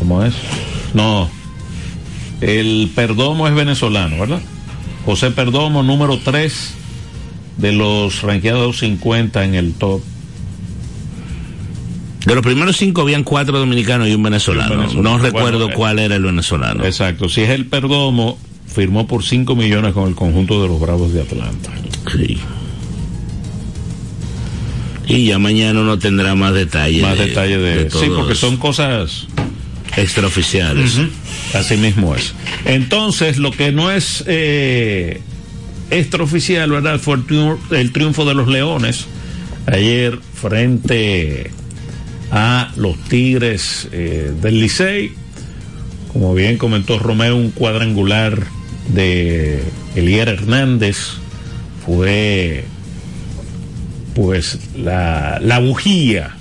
¿Cómo 0.01 0.25
es? 0.25 0.35
No. 0.93 1.31
El 2.41 2.91
Perdomo 2.95 3.47
es 3.49 3.55
venezolano, 3.55 4.19
¿verdad? 4.19 4.41
José 5.05 5.31
Perdomo, 5.31 5.83
número 5.85 6.19
3 6.19 6.75
de 7.57 7.73
los 7.73 8.23
ranqueados 8.23 8.79
50 8.79 9.45
en 9.45 9.55
el 9.55 9.75
top. 9.75 10.03
De 12.27 12.35
los 12.35 12.43
primeros 12.43 12.77
cinco 12.77 13.03
habían 13.03 13.23
cuatro 13.23 13.59
dominicanos 13.59 14.09
y 14.09 14.15
un 14.15 14.23
venezolano. 14.23 14.75
Un 14.75 14.81
venezolano. 14.81 15.11
No 15.11 15.19
recuerdo 15.19 15.59
Bueno, 15.59 15.73
eh, 15.73 15.77
cuál 15.77 15.99
era 16.01 16.17
el 16.17 16.23
venezolano. 16.23 16.85
Exacto. 16.85 17.29
Si 17.29 17.43
es 17.43 17.51
el 17.51 17.67
Perdomo, 17.67 18.37
firmó 18.67 19.07
por 19.07 19.23
5 19.23 19.55
millones 19.55 19.95
con 19.95 20.09
el 20.09 20.15
conjunto 20.15 20.61
de 20.61 20.69
los 20.69 20.81
Bravos 20.81 21.13
de 21.13 21.23
Atlanta. 21.23 21.71
Sí. 22.13 22.39
Y 25.07 25.27
ya 25.27 25.39
mañana 25.39 25.81
uno 25.81 25.99
tendrá 25.99 26.35
más 26.35 26.53
detalles. 26.53 27.01
Más 27.01 27.17
detalle 27.17 27.59
de, 27.59 27.91
Sí, 27.91 28.07
porque 28.15 28.35
son 28.35 28.57
cosas 28.57 29.29
extraoficiales. 29.97 30.99
Ujú. 30.99 31.09
Así 31.55 31.77
mismo 31.77 32.15
es. 32.17 32.35
Entonces, 32.65 33.39
lo 33.39 33.53
que 33.53 33.71
no 33.71 33.91
es 33.91 34.25
eh, 34.27 35.23
extraoficial, 35.91 36.71
¿verdad? 36.71 36.99
Fue 36.99 37.17
el 37.71 37.93
triunfo, 37.93 38.25
de 38.25 38.35
los 38.35 38.49
Leones 38.49 39.07
ayer 39.67 40.19
frente 40.35 41.51
a 42.31 42.73
los 42.77 42.97
Tigres 43.09 43.89
eh, 43.93 44.33
del 44.41 44.61
Licey. 44.61 45.13
Como 46.13 46.35
bien 46.35 46.57
comentó 46.59 46.99
Romeo, 46.99 47.37
un 47.37 47.51
cuadrangular 47.51 48.47
de 48.89 49.63
Elier 49.95 50.29
Hernández 50.29 50.97
fue 51.85 52.65
pues 54.15 54.59
la, 54.77 55.39
la 55.43 55.59
bujía 55.59 56.37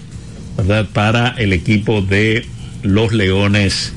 ¿verdad? 0.57 0.87
para 0.93 1.29
el 1.37 1.51
equipo 1.51 2.01
de 2.01 2.45
los 2.83 3.11
Leones 3.11 3.93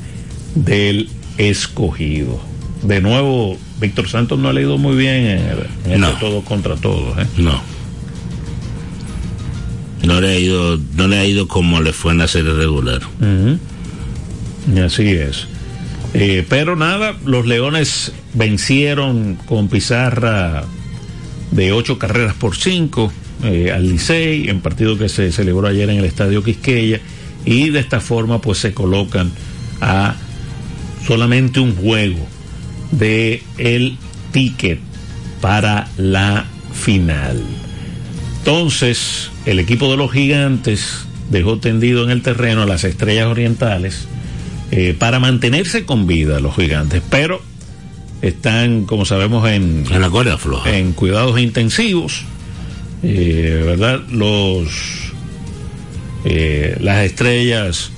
del 0.54 1.08
Escogido. 1.36 2.40
De 2.82 3.00
nuevo, 3.00 3.58
Víctor 3.80 4.08
Santos 4.08 4.38
no 4.38 4.48
ha 4.48 4.52
leído 4.52 4.76
muy 4.78 4.96
bien 4.96 5.14
en, 5.26 5.92
en 5.92 6.00
No. 6.00 6.08
este 6.08 6.20
todo 6.20 6.42
contra 6.42 6.74
todos. 6.76 7.16
¿eh? 7.18 7.26
No. 7.38 7.60
No 10.04 10.20
le 10.20 10.28
ha 10.28 10.38
ido, 10.38 10.78
no 10.96 11.08
le 11.08 11.18
ha 11.18 11.24
ido 11.26 11.48
como 11.48 11.80
le 11.80 11.92
fue 11.92 12.12
en 12.12 12.18
la 12.18 12.28
serie 12.28 12.52
regular. 12.52 13.00
Y 14.74 14.78
Así 14.80 15.08
es. 15.08 15.46
Eh, 16.14 16.44
pero 16.48 16.76
nada, 16.76 17.14
los 17.26 17.46
Leones 17.46 18.12
vencieron 18.34 19.36
con 19.46 19.68
pizarra 19.68 20.64
de 21.50 21.72
ocho 21.72 21.98
carreras 21.98 22.34
por 22.34 22.56
cinco 22.56 23.12
eh, 23.44 23.70
al 23.74 23.88
Licey, 23.88 24.48
en 24.48 24.60
partido 24.60 24.96
que 24.98 25.08
se 25.08 25.30
celebró 25.32 25.66
ayer 25.68 25.90
en 25.90 25.98
el 25.98 26.04
Estadio 26.04 26.42
Quisqueya, 26.42 27.00
y 27.44 27.70
de 27.70 27.80
esta 27.80 28.00
forma 28.00 28.40
pues 28.40 28.58
se 28.58 28.72
colocan 28.72 29.30
a 29.80 30.14
solamente 31.06 31.60
un 31.60 31.74
juego 31.76 32.26
de 32.90 33.42
el 33.58 33.96
ticket 34.32 34.80
para 35.40 35.88
la 35.96 36.46
final. 36.72 37.42
Entonces, 38.38 39.30
el 39.46 39.58
equipo 39.58 39.90
de 39.90 39.96
los 39.96 40.10
gigantes 40.12 41.06
dejó 41.30 41.58
tendido 41.58 42.04
en 42.04 42.10
el 42.10 42.22
terreno 42.22 42.62
a 42.62 42.66
las 42.66 42.84
estrellas 42.84 43.26
orientales 43.26 44.08
eh, 44.70 44.94
para 44.98 45.18
mantenerse 45.20 45.84
con 45.84 46.06
vida 46.06 46.40
los 46.40 46.54
gigantes, 46.54 47.02
pero 47.10 47.42
están, 48.22 48.84
como 48.84 49.04
sabemos, 49.04 49.48
en, 49.48 49.84
En 49.90 50.00
la 50.00 50.10
cuerda 50.10 50.38
floja. 50.38 50.76
en 50.76 50.92
cuidados 50.92 51.38
intensivos, 51.40 52.24
eh, 53.02 53.62
¿verdad? 53.64 54.00
Los 54.10 54.68
eh, 56.24 56.76
las 56.80 57.04
estrellas 57.04 57.90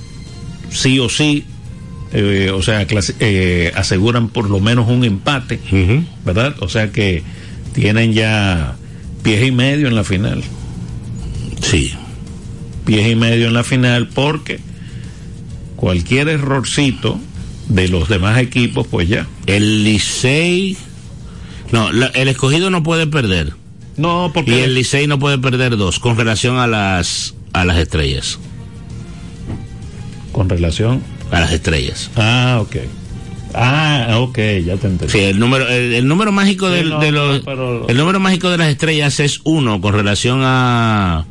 sí 0.69 0.99
o 0.99 1.09
sí, 1.09 1.45
eh, 2.13 2.51
o 2.53 2.61
sea, 2.61 2.85
eh, 3.19 3.71
aseguran 3.75 4.29
por 4.29 4.49
lo 4.49 4.59
menos 4.59 4.87
un 4.89 5.03
empate. 5.03 5.59
¿verdad? 6.25 6.55
O 6.59 6.69
sea 6.69 6.91
que 6.91 7.23
tienen 7.73 8.13
ya 8.13 8.75
pies 9.23 9.45
y 9.47 9.51
medio 9.51 9.87
en 9.87 9.95
la 9.95 10.03
final, 10.03 10.43
Sí. 11.61 11.93
pies 12.85 13.09
y 13.11 13.15
medio 13.15 13.47
en 13.47 13.53
la 13.53 13.63
final, 13.63 14.07
porque 14.09 14.59
cualquier 15.75 16.27
errorcito 16.29 17.19
de 17.69 17.87
los 17.87 18.09
demás 18.09 18.37
equipos, 18.39 18.87
pues 18.87 19.07
ya. 19.07 19.27
El 19.45 19.83
Licey. 19.83 20.75
No, 21.71 21.91
la- 21.91 22.07
el 22.07 22.27
escogido 22.27 22.69
no 22.69 22.83
puede 22.83 23.07
perder. 23.07 23.53
No, 23.97 24.27
Y 24.27 24.29
porque 24.31 24.63
el 24.65 24.75
Licey 24.75 25.07
no 25.07 25.19
puede 25.19 25.37
perder 25.37 25.77
dos 25.77 25.99
con 25.99 26.17
relación 26.17 26.57
a 26.57 26.67
las 26.67 27.35
a 27.53 27.63
las 27.65 27.77
estrellas. 27.77 28.39
con 30.31 30.47
relación. 30.49 31.01
A 31.31 31.39
las 31.39 31.51
estrellas. 31.51 32.11
Ah, 32.15 32.59
ok. 32.61 32.75
Ah, 33.53 34.17
ok, 34.19 34.37
ya 34.65 34.77
te 34.77 34.87
entendí. 34.87 35.09
Sí, 35.09 35.19
el 35.19 35.39
número, 35.39 35.67
el, 35.67 35.93
el 35.93 36.07
número 36.07 36.31
mágico 36.31 36.67
Sí, 36.69 36.75
del- 36.75 36.89
no, 36.89 36.99
de 36.99 37.11
los, 37.11 37.39
no, 37.39 37.43
pero- 37.45 37.87
el 37.89 37.97
número 37.97 38.19
mágico 38.19 38.49
de 38.49 38.57
las 38.57 38.69
estrellas 38.69 39.19
es 39.19 39.41
uno 39.43 39.81
con 39.81 39.93
relación 39.93 40.39
a, 40.43 41.25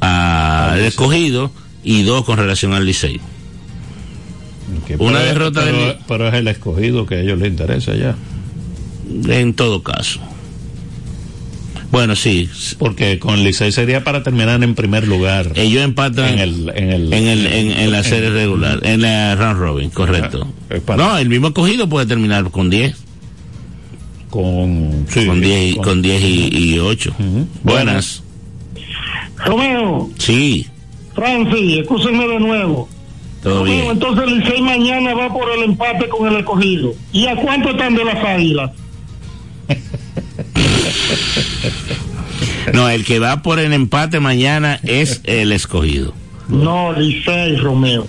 a 0.00 0.74
el 0.76 0.84
escogido 0.84 1.50
y 1.84 2.02
dos 2.02 2.24
con 2.24 2.38
relación 2.38 2.72
al 2.72 2.84
Licey. 2.86 3.16
Ok, 4.82 5.00
Una 5.00 5.18
pero- 5.18 5.28
derrota 5.32 5.60
pero, 5.64 5.78
del- 5.78 5.96
pero 6.08 6.28
es 6.28 6.34
el 6.34 6.48
escogido 6.48 7.06
que 7.06 7.14
a 7.16 7.20
ellos 7.20 7.38
les 7.38 7.48
interesa 7.48 7.94
ya. 7.94 8.16
En 9.28 9.54
todo 9.54 9.82
caso. 9.82 10.20
Bueno, 11.92 12.16
sí. 12.16 12.48
Porque 12.78 13.18
con 13.20 13.44
Licey 13.44 13.70
sería 13.70 14.02
para 14.02 14.22
terminar 14.24 14.62
en 14.64 14.74
primer 14.74 15.06
lugar. 15.06 15.52
Ellos 15.54 15.84
empatan 15.84 16.30
en 16.30 16.38
el, 16.40 16.72
en 16.74 16.90
el, 16.90 17.12
en, 17.12 17.28
el, 17.28 17.46
en, 17.46 17.70
en 17.80 17.92
la 17.92 18.02
serie 18.02 18.30
regular, 18.30 18.80
en 18.82 19.02
la 19.02 19.34
round 19.36 19.60
robin, 19.60 19.90
correcto. 19.90 20.48
Ah, 20.70 20.74
para- 20.84 21.04
No, 21.04 21.18
el 21.18 21.28
mismo 21.28 21.48
escogido 21.48 21.88
puede 21.88 22.06
terminar 22.06 22.50
con 22.50 22.70
10. 22.70 22.96
con 24.30 25.04
sí, 25.08 25.26
con 25.26 25.40
10 25.40 25.72
y, 25.72 25.74
con- 25.76 25.84
con 25.84 26.02
10 26.02 26.22
y, 26.22 26.72
y 26.74 26.78
8. 26.78 27.14
Ujú. 27.18 27.46
Buenas. 27.62 28.22
Romeo, 29.44 30.10
Sí, 30.18 30.66
Francis, 31.14 31.78
escúchenme 31.80 32.26
de 32.28 32.38
nuevo. 32.40 32.88
todo 33.42 33.58
Romeo, 33.60 33.74
bien. 33.74 33.90
entonces 33.90 34.24
el 34.26 34.38
Licey 34.38 34.62
mañana 34.62 35.14
va 35.14 35.32
por 35.32 35.50
el 35.50 35.64
empate 35.64 36.08
con 36.08 36.28
el 36.28 36.36
escogido. 36.38 36.94
¿Y 37.12 37.26
a 37.26 37.36
cuánto 37.36 37.70
están 37.70 37.94
de 37.94 38.04
las 38.04 38.24
águilas? 38.24 38.70
No, 42.72 42.88
el 42.88 43.04
que 43.04 43.18
va 43.18 43.42
por 43.42 43.58
el 43.58 43.72
empate 43.72 44.20
mañana 44.20 44.78
es 44.84 45.20
el 45.24 45.50
escogido. 45.52 46.14
No, 46.48 46.92
Licey, 46.92 47.56
Romeo. 47.56 48.06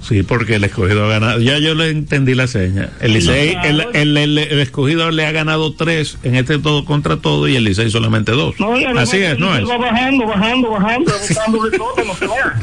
Sí, 0.00 0.22
porque 0.24 0.56
el 0.56 0.64
escogido 0.64 1.04
ha 1.04 1.08
ganado. 1.08 1.38
Ya 1.40 1.58
yo 1.58 1.74
le 1.74 1.90
entendí 1.90 2.34
la 2.34 2.46
seña. 2.48 2.88
El 3.00 3.12
Licey, 3.14 3.56
el, 3.62 3.86
el, 3.94 4.16
el- 4.16 4.38
el 4.38 4.58
escogido 4.60 5.10
le 5.12 5.24
ha 5.26 5.32
ganado 5.32 5.72
tres 5.74 6.18
en 6.24 6.34
este 6.34 6.58
todo 6.58 6.84
contra 6.84 7.18
todo 7.18 7.46
y 7.48 7.54
el 7.56 7.64
Licey 7.64 7.88
solamente 7.90 8.32
dos. 8.32 8.58
No, 8.58 8.76
y 8.78 8.84
además 8.84 9.08
Así 9.08 9.18
es, 9.18 9.32
el 9.32 9.40
¿no 9.40 9.56
es? 9.56 9.68
Va 9.68 9.76
bajando, 9.78 10.26
bajando, 10.26 10.70
bajando, 10.70 11.12
buscando 11.28 11.64
de 11.64 11.78
todo, 11.78 11.94
no 12.04 12.14
se 12.16 12.26
vaya. 12.26 12.54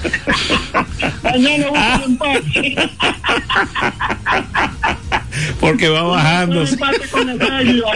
mañana 1.23 1.67
por 1.67 1.77
el 1.77 2.03
empate. 2.11 2.75
Porque 5.59 5.89
va 5.89 6.03
bajando. 6.03 6.63
Qué 6.65 6.75
barbaridad. 6.75 7.91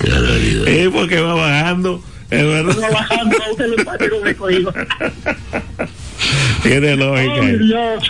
Qué 0.00 0.10
barbaridad. 0.10 0.64
Sí, 0.66 0.88
porque 0.92 1.20
va 1.20 1.34
bajando. 1.34 2.02
Es 2.30 2.42
Va 2.42 2.46
verdad. 2.48 2.90
bajando, 2.92 3.36
va 3.38 3.64
el 3.64 3.74
empate 3.78 4.10
con 4.10 4.20
el 4.22 4.28
escogido. 4.28 4.74
Tiene 6.62 6.96
lógica. 6.96 7.32
Ay, 7.40 7.58
Dios. 7.58 8.04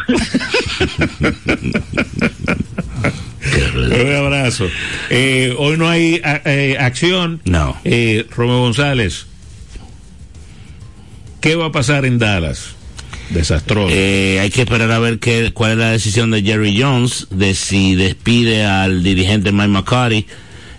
Qué 3.53 3.61
barbaridad. 3.63 4.21
Un 4.21 4.27
abrazo. 4.27 4.67
Eh, 5.11 5.55
hoy 5.59 5.77
no 5.77 5.89
hay 5.89 6.21
a- 6.25 6.41
eh, 6.45 6.77
acción. 6.79 7.41
No. 7.45 7.77
Eh, 7.85 8.27
Romeo 8.35 8.61
González, 8.61 9.27
¿qué 11.41 11.55
va 11.57 11.67
a 11.67 11.73
pasar 11.73 12.05
en 12.07 12.19
Dallas? 12.19 12.75
Desastroso. 13.31 13.89
Eh, 13.91 14.39
hay 14.41 14.51
que 14.51 14.63
esperar 14.63 14.91
a 14.93 14.99
ver 14.99 15.19
qué, 15.19 15.51
cuál 15.53 15.73
es 15.73 15.79
la 15.79 15.91
decisión 15.91 16.31
de 16.31 16.43
Jerry 16.43 16.81
Jones 16.81 17.27
de 17.31 17.55
si 17.55 17.95
despide 17.95 18.65
al 18.65 19.03
dirigente 19.03 19.53
Mike 19.53 19.69
McCarthy. 19.69 20.27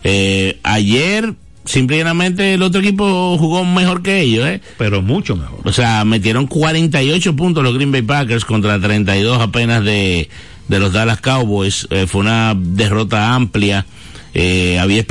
Eh, 0.03 0.59
ayer, 0.63 1.33
simplemente 1.65 2.53
el 2.53 2.61
otro 2.61 2.81
equipo 2.81 3.37
jugó 3.37 3.65
mejor 3.65 4.01
que 4.01 4.21
ellos, 4.21 4.47
¿eh? 4.47 4.61
pero 4.77 5.01
mucho 5.01 5.35
mejor. 5.35 5.59
O 5.65 5.73
sea, 5.73 6.05
metieron 6.05 6.47
48 6.47 7.35
puntos 7.35 7.63
los 7.63 7.73
Green 7.73 7.91
Bay 7.91 8.01
Packers 8.01 8.45
contra 8.45 8.79
32 8.79 9.41
apenas 9.41 9.83
de, 9.83 10.29
de 10.67 10.79
los 10.79 10.93
Dallas 10.93 11.19
Cowboys. 11.19 11.87
Eh, 11.91 12.07
fue 12.07 12.21
una 12.21 12.55
derrota 12.55 13.33
amplia. 13.33 13.85
Eh, 14.33 14.77
había 14.79 14.99